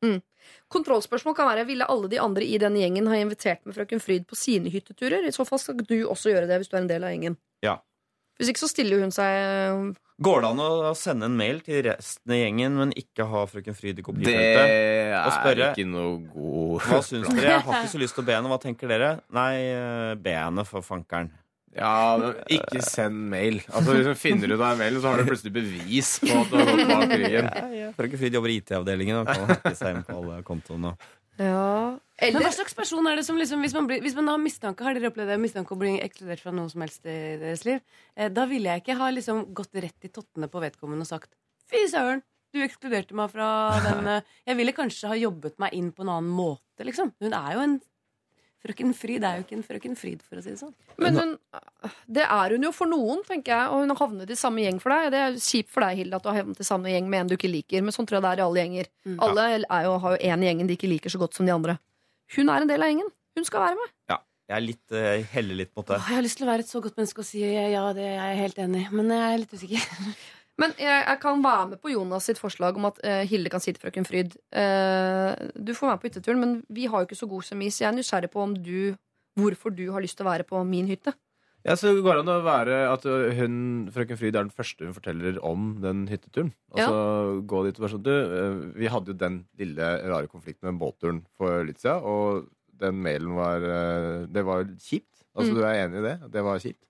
[0.73, 4.27] Kontrollspørsmål kan være Ville alle de andre i denne gjengen ha invitert med frøken Fryd
[4.29, 5.27] på sine hytteturer.
[5.29, 7.39] I så fall skal du også gjøre det hvis du er en del av gjengen.
[7.65, 7.79] Ja.
[8.39, 12.33] Hvis ikke så stiller hun seg Går det an å sende en mail til resten
[12.35, 14.63] av gjengen, men ikke ha frøken Fryd i Det kopifeltet?
[15.15, 17.45] Og er spørre- ikke noe god Hva syns dere?
[17.49, 18.51] Jeg har ikke så lyst til å be henne.
[18.51, 19.11] Hva tenker dere?
[19.31, 21.31] Nei, eh, be henne for fankeren.
[21.79, 23.61] Ja, ikke send mail.
[23.71, 26.51] Altså, Hvis du finner ut av en mail, så har du plutselig bevis på at
[26.51, 27.51] du har gått bak ryggen.
[27.99, 30.95] Frøken Fryd jobber i IT-avdelingen og kan hacke seg inn på alle kontoene.
[31.39, 31.99] Ja.
[32.19, 34.83] Men hva slags person er det som liksom, hvis man, blir, hvis man har mistanke
[34.83, 37.79] Har dere opplevd det, mistanke å bli ekskludert fra noe som helst i deres liv?
[38.19, 41.31] Eh, da ville jeg ikke ha liksom gått rett i tottene på vedkommende og sagt
[41.71, 43.49] Fy søren, du ekskluderte meg fra
[43.85, 44.35] den eh».
[44.49, 47.13] Jeg ville kanskje ha jobbet meg inn på en annen måte, liksom.
[47.23, 47.79] Hun er jo en
[48.59, 50.73] Frøken Fryd er jo ikke en frøken Fryd, for å si det sånn.
[50.99, 51.35] Men hun,
[52.11, 53.69] det er hun jo for noen, tenker jeg.
[53.71, 55.13] Og hun har havnet i samme gjeng for deg.
[55.15, 57.31] Det er kjipt for deg, Hilde, at du har havnet i samme gjeng med en
[57.31, 57.85] du ikke liker.
[57.87, 58.91] Men sånn tror jeg det er i alle gjenger.
[59.07, 59.19] Mm.
[59.29, 61.55] Alle er jo, har jo én i gjengen de ikke liker så godt som de
[61.55, 61.77] andre.
[62.35, 63.13] Hun er en del av gjengen.
[63.39, 63.95] Hun skal være med.
[64.11, 64.19] Ja,
[64.51, 66.01] jeg er litt, eh, jeg heller litt mot det.
[66.01, 68.09] Åh, Jeg har lyst til å være et så godt menneske og si ja, det
[68.11, 68.91] er jeg helt enig i.
[68.99, 69.87] Men jeg er litt usikker.
[70.59, 73.63] Men jeg, jeg kan være med på Jonas sitt forslag om at uh, Hilde kan
[73.63, 77.09] si til frøken Fryd uh, Du får være med på hytteturen, men vi har jo
[77.09, 78.97] ikke så god kjemi, så jeg er nysgjerrig på om du,
[79.39, 81.15] hvorfor du har lyst til å være på min hytte.
[81.67, 83.03] Ja, så går det an å være at
[83.39, 83.55] hun,
[83.93, 86.53] frøken Fryd er den første hun forteller om den hytteturen.
[86.73, 90.71] Altså gå dit og bare sånn Du, eh, vi hadde jo den lille rare konflikten
[90.71, 92.47] med båtturen for litt siden, og
[92.79, 95.11] den mailen var eh, Det var kjipt.
[95.35, 95.57] Altså, Mm.
[95.59, 96.17] du er enig i det?
[96.35, 96.83] Det var kjipt.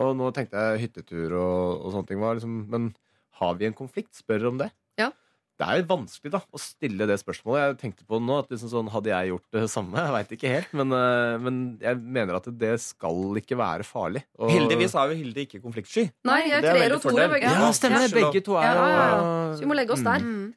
[0.00, 2.94] Og nå tenkte jeg hyttetur og, og sånne ting var liksom Men
[3.40, 4.14] har vi en konflikt?
[4.16, 4.70] Spør om det.
[5.00, 5.10] Ja.
[5.60, 7.60] Det er vanskelig da, å stille det spørsmålet.
[7.62, 10.00] Jeg tenkte på nå, at liksom sånn, Hadde jeg gjort det samme?
[10.00, 10.72] Jeg veit ikke helt.
[10.80, 14.24] Men, eh, men jeg mener at det skal ikke være farlig.
[14.38, 16.08] Og- Heldigvis er jo Hilde ikke konfliktsky.
[16.24, 17.52] Nei, jeg er er treer og toer begge.
[17.52, 18.12] Ja, stemmer det.
[18.16, 19.20] Begge to er Ja, ja, ja.
[19.20, 20.18] jo Så vi må legge oss der.
[20.24, 20.54] Mm.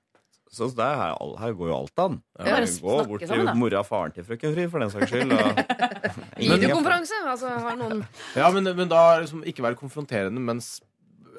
[0.55, 2.13] Så der, her, her går jo alt an.
[2.39, 4.93] Ja, Ja, bare Gå bort sammen, til mora og faren til frøken Fri, for den
[4.93, 5.33] saks skyld.
[5.35, 5.59] Og...
[6.39, 7.17] Videokonferanse!
[7.27, 8.05] Altså, har noen
[8.37, 10.61] Ja, men, men da liksom ikke være konfronterende, men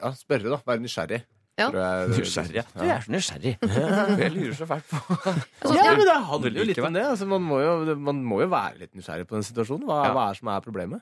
[0.03, 0.61] ja, spørre, da.
[0.69, 1.23] Være nysgjerrig.
[1.57, 1.71] Ja.
[1.73, 2.63] Tror jeg- Nysgjerrig.
[2.77, 3.53] Du er så nysgjerrig.
[4.21, 7.05] Jeg lurer så fælt på altså, Ja, men det handler jo litt om det.
[7.15, 9.87] Altså, man, må jo, man må jo være litt nysgjerrig på den situasjonen.
[9.89, 10.13] Hva, Ja.
[10.13, 11.01] hva er det som er problemet?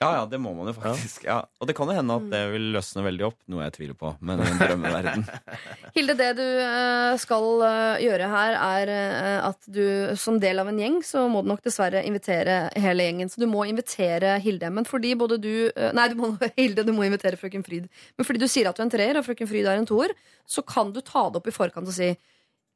[0.00, 1.26] Ja, ja, det må man jo faktisk.
[1.28, 1.42] Ja.
[1.60, 4.14] Og det kan jo hende at det vil løsne veldig opp, noe jeg tviler på.
[4.24, 5.26] Men en drømmeverden.
[5.96, 9.84] Hilde, det du eh, skal eh, gjøre her, er eh, at du
[10.16, 13.28] som del av en gjeng, så må du nok dessverre invitere hele gjengen.
[13.28, 14.72] Så du må invitere Hilde.
[14.72, 17.92] Men fordi både du Nei, du må, Hilde, du må invitere frøken Fryd.
[18.16, 20.16] Men fordi du sier at du er en treer, og frøken Fryd er en toer,
[20.48, 22.14] så kan du ta det opp i forkant og si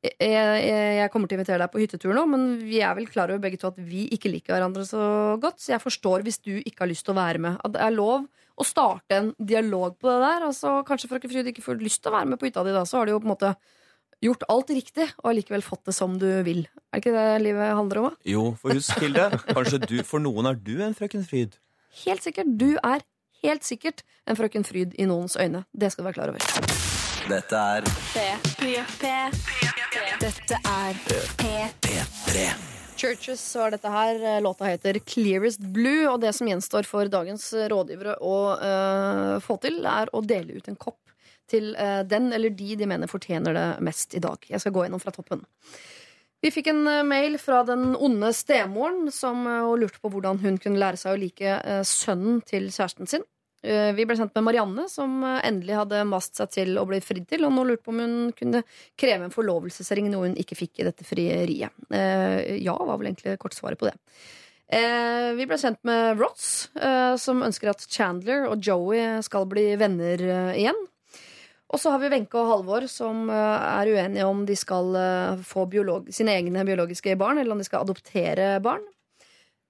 [0.05, 0.64] jeg,
[1.01, 3.40] jeg, kommer til å invitere deg på hyttetur nå, men vi er vel klar over
[3.40, 5.05] begge to at vi ikke liker hverandre så
[5.40, 5.62] godt.
[5.62, 7.56] Så jeg forstår hvis du ikke har lyst til å være med.
[7.64, 10.44] At det er lov å starte en dialog på det der.
[10.51, 12.85] Altså, kanskje frøken Fryd ikke får lyst til å være med på hytta di, da.
[12.89, 13.55] Så har du jo på en måte
[14.24, 16.64] gjort alt riktig og allikevel fått det som du vil.
[16.93, 18.10] Er det ikke det livet handler om?
[18.12, 18.31] da?
[18.35, 21.59] Jo, for husk, Hilde, kanskje du, for noen er du en frøken Fryd.
[22.05, 22.55] Helt sikkert.
[22.60, 23.05] Du er
[23.44, 25.66] helt sikkert en frøken Fryd i noens øyne.
[25.72, 27.03] Det skal du være klar over.
[27.24, 29.12] Dette er P3.
[30.20, 30.98] Dette er
[31.40, 32.44] P3.
[32.96, 34.20] Churches var dette her.
[34.44, 39.80] Låta heter Clearest Blue, og det som gjenstår for dagens rådgivere å uh, få til,
[39.88, 41.01] er å dele ut en kopp
[41.51, 44.38] til uh, den eller de de mener fortjener det mest i dag.
[44.48, 45.44] Jeg skal gå gjennom fra toppen.
[46.44, 50.59] Vi fikk en eh, mail fra den onde stemoren som eh, lurte på hvordan hun
[50.60, 53.24] kunne lære seg å like eh, sønnen til kjæresten sin.
[53.64, 57.00] Eh, Vi ble sendt med Marianne, som eh, endelig hadde mast seg til å bli
[57.04, 58.60] fridd til, og nå lurte på om hun kunne
[59.00, 61.72] kreve en forlovelsesring, noe hun ikke fikk i dette frieriet.
[61.88, 63.96] Eh, Ja, var vel egentlig kortsvaret på det.
[64.74, 66.70] Vi ble sendt med Ross,
[67.20, 70.22] som ønsker at Chandler og Joey skal bli venner
[70.56, 70.78] igjen.
[71.68, 74.96] Og så har vi Wenche og Halvor, som er uenige om de skal
[75.46, 75.66] få
[76.10, 78.82] sine egne biologiske barn, eller om de skal adoptere barn.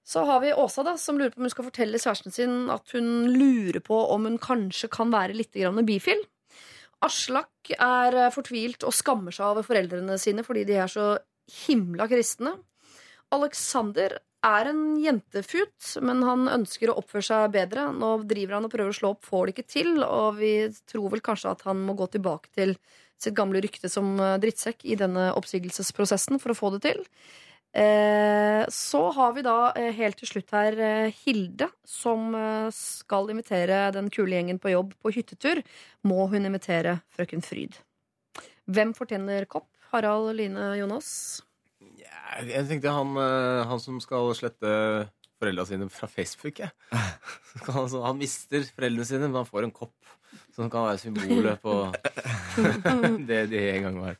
[0.05, 2.91] Så har vi Åsa, da, som lurer på om hun skal fortelle kjæresten sin at
[2.93, 6.21] hun lurer på om hun kanskje kan være litt grann bifil.
[7.05, 11.15] Aslak er eh, fortvilt og skammer seg over foreldrene sine fordi de er så
[11.65, 12.53] himla kristne.
[13.33, 17.87] Alexander er en jentefut, men han ønsker å oppføre seg bedre.
[17.97, 20.53] Nå driver han og prøver å slå opp, får det ikke til, og vi
[20.85, 22.75] tror vel kanskje at han må gå tilbake til
[23.21, 27.01] sitt gamle rykte som eh, drittsekk i denne oppsigelsesprosessen for å få det til.
[27.75, 32.31] Eh, så har vi da eh, helt til slutt her eh, Hilde, som
[32.71, 35.59] skal invitere den kule gjengen på jobb på hyttetur.
[36.07, 37.75] Må hun invitere frøken Fryd.
[38.71, 39.67] Hvem fortjener kopp?
[39.91, 41.09] Harald, Line, Jonas?
[41.99, 43.13] Jeg, jeg tenkte han,
[43.69, 44.71] han som skal slette
[45.39, 46.63] foreldra sine fra Facebook.
[46.63, 46.71] Ja.
[47.55, 50.15] Så Han, han mister foreldrene sine, men han får en kopp
[50.55, 51.75] som kan være symbolet på
[53.29, 54.17] det de en gang var.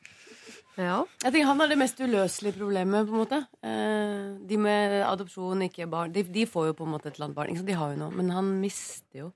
[0.78, 1.06] Ja.
[1.24, 3.08] Jeg tenker Han har det mest uløselige problemet.
[3.08, 6.92] på en måte Eh, De med adopsjon, ikke barn, de, de får jo på en
[6.98, 7.50] måte et eller annet barn.
[7.54, 9.32] Ikke Så De har jo noe, Men han mister jo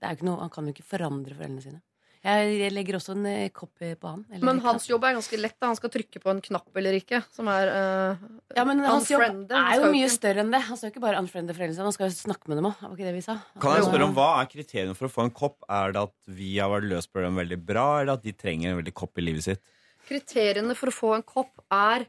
[0.00, 1.80] det er jo ikke noe, Han kan jo ikke forandre foreldrene sine.
[2.24, 4.24] Jeg, legger også en copy kopp på han.
[4.32, 5.56] eller Men hans jobb er ganske lett.
[5.60, 7.20] da Han skal trykke på en knapp eller ikke.
[7.30, 8.16] Som er uh,
[8.56, 9.20] ja, men hans jobb
[9.52, 10.62] er jo mye ikke- større enn det.
[10.62, 12.80] Han skal jo ikke bare unfriende foreldrene sine, han skal jo snakke med dem òg.
[12.80, 13.36] Var ikke det vi sa?
[13.60, 15.58] Kan jeg spørre om Hva er kriteriene for å få en kopp?
[15.68, 18.70] Er det at vi har vært løst på dem veldig bra, eller at de trenger
[18.72, 19.60] en veldig kopp i livet sitt?
[20.08, 22.06] Kriteriene for å få en kopp er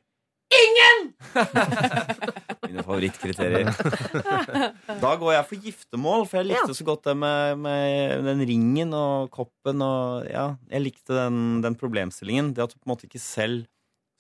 [0.56, 1.08] Ingen!
[2.68, 3.72] Mine favorittkriterier.
[5.04, 8.94] Da går jeg for giftermål, for jeg likte så godt det med, med den ringen
[8.96, 9.82] og koppen.
[9.84, 12.54] Og, ja, jeg likte den, den problemstillingen.
[12.56, 13.66] Det at hun på en måte ikke selv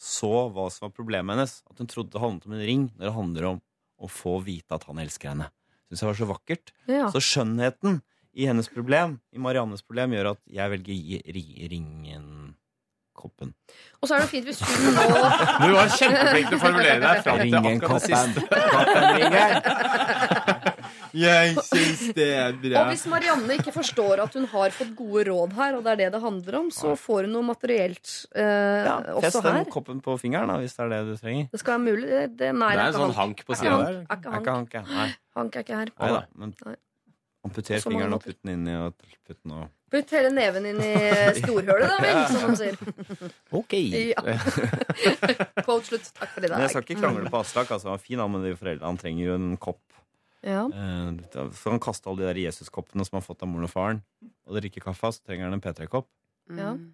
[0.01, 1.59] så hva som var problemet hennes.
[1.69, 3.61] At hun trodde det handlet om en ring, når det handler om
[4.01, 5.51] å få vite at han elsker henne.
[5.87, 6.75] Syns jeg var så vakkert.
[6.89, 7.07] Ja.
[7.13, 8.01] Så skjønnheten
[8.35, 11.29] i hennes problem, i Mariannes problem, gjør at jeg velger
[11.71, 12.34] ringen
[13.17, 13.53] koppen.
[14.01, 15.05] Og så er det fint hvis hun nå
[15.65, 18.47] Du var kjempeflink til å formulere deg fram til akkurat det siste.
[18.75, 20.71] Koppen ringen.
[21.15, 22.81] Jeg syns det er bra.
[22.81, 25.99] Og hvis Marianne ikke forstår at hun har fått gode råd her, og det er
[26.03, 30.01] det det handler om, så får hun noe materielt eh, Ja, også Fest den koppen
[30.03, 31.47] på fingeren, da, hvis det er det du trenger.
[31.53, 32.09] Det skal være mulig.
[32.11, 34.01] Det, det, nei, Det er en sånn hank på sida der.
[34.03, 34.75] er ikke hank.
[34.75, 35.93] hank, Hank er ikke her.
[36.03, 36.75] Nei da, men Nei.
[37.45, 38.93] Amputer På så mange fingeren og putt den inn i og
[39.25, 40.93] putt den og Putt hele neven inn i
[41.39, 42.73] storhølet, da vel, som man sier.
[43.55, 43.75] Ok.
[43.77, 44.23] Ja.
[45.65, 46.09] Quote slutt.
[46.17, 46.49] Takk for det.
[46.51, 47.69] Men jeg skal ikke krangle på Aslak.
[47.71, 49.81] Altså, han er fin, men de foreldrene han trenger jo en kopp.
[50.45, 50.65] Ja.
[50.67, 53.71] Eh, Så han kaste alle de der Jesuskoppene som han har fått av moren og
[53.71, 54.01] faren,
[54.49, 56.09] og drikke kaffe, så trenger han en P3-kopp.
[56.49, 56.73] Ja.
[56.75, 56.89] Mm.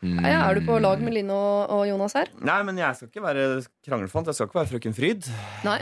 [0.00, 2.30] Ja, er du på lag med Line og, og Jonas her?
[2.40, 3.42] Nei, men jeg skal ikke være
[3.84, 4.30] kranglefant.
[4.30, 5.28] Jeg skal ikke være frøken Fryd.
[5.66, 5.76] Nei.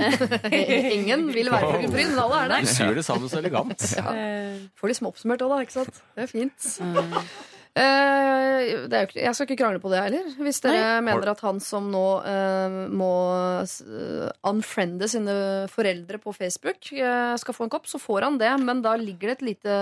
[0.97, 3.87] Ingen vil være frøken Fryd, men alle er Du sier det sammen så elegant.
[3.99, 4.11] Ja.
[4.15, 5.63] Eh, Får liksom oppsummert òg, da.
[5.65, 6.03] Ikke sant?
[6.17, 6.69] Det er fint.
[7.79, 10.31] Eh, det er jo ikke, jeg skal ikke krangle på det heller.
[10.43, 13.11] Hvis dere mener at han som nå uh, må
[13.55, 15.37] uh, unfriende sine
[15.71, 18.51] foreldre på Facebook, uh, skal få en kopp, så får han det.
[18.65, 19.77] Men da ligger det et lite,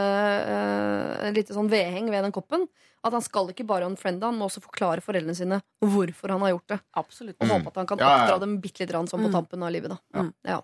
[0.50, 2.66] uh, lite sånn vedheng ved den koppen.
[3.06, 6.50] At han skal ikke bare unfriende, han må også forklare foreldrene sine hvorfor han har
[6.56, 6.80] gjort det.
[6.96, 7.36] absolutt.
[7.40, 9.36] Og håpe at han kan Ja, oppdra dem bitte litt rann sånn på Mm.
[9.38, 9.88] tampen av livet.
[9.94, 9.98] Da.
[10.20, 10.32] Mm.
[10.44, 10.60] Ja.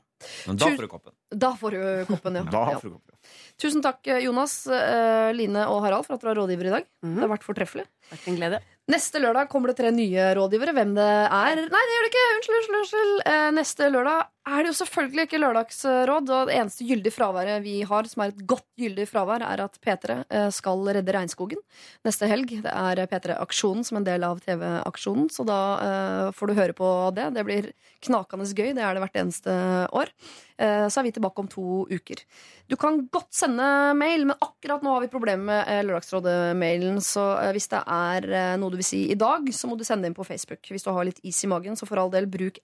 [0.46, 1.12] Men da får du koppen.
[1.34, 2.42] da får du koppen, ja.
[2.50, 3.16] Da får du koppen.
[3.58, 6.84] Tusen takk, Jonas, eh, Line og Harald, for at dere var rådgivere i dag.
[7.04, 7.14] Mhm.
[7.16, 7.86] Det har vært fortreffelig.
[8.10, 8.60] Vært en glede.
[8.90, 10.74] Neste lørdag kommer det tre nye rådgivere.
[10.74, 11.54] Hvem det er Nei,
[11.86, 12.26] det gjør det ikke!
[12.34, 12.78] Unnskyld, unnskyld.
[12.82, 13.20] unnskyld.
[13.26, 16.30] Eh, neste lørdag er det jo selvfølgelig ikke lørdagsråd.
[16.34, 19.78] Og det eneste gyldige fraværet vi har, som er et godt gyldig fravær, er at
[19.82, 21.60] P3 eh, skal redde regnskogen
[22.06, 22.50] neste helg.
[22.64, 26.88] Det er P3-aksjonen som en del av TV-aksjonen, så da eh, får du høre på
[27.14, 27.28] det.
[27.36, 27.70] Det blir
[28.02, 28.72] knakende gøy.
[28.74, 29.54] Det er det hvert eneste
[29.94, 30.10] år.
[30.58, 32.26] Eh, så er vi tilbake om to uker.
[32.70, 33.64] Du kan godt sende
[33.98, 36.98] mail, men akkurat nå har vi problemer med Lørdagsrådet-mailen.
[37.04, 37.22] Så
[37.54, 40.26] hvis det er noe du vil si i dag, så må du sende inn på
[40.26, 40.64] Facebook.
[40.66, 42.58] Hvis du har litt is i magen, så for all del bruk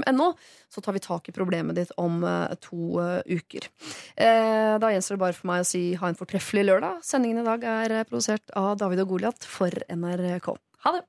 [0.00, 0.34] lralfakrøll.nrk.no,
[0.68, 3.68] så tar vi tak i problemet ditt om eh, to eh, uker.
[4.16, 7.00] Eh, da gjenstår det bare for meg å si ha en fortreffelig lørdag.
[7.02, 10.54] Sendingen i dag er eh, produsert av David og Goliat for NRK.
[10.86, 11.06] Ha det!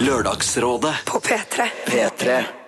[0.00, 1.66] Lørdagsrådet på P3.
[1.84, 2.59] P3.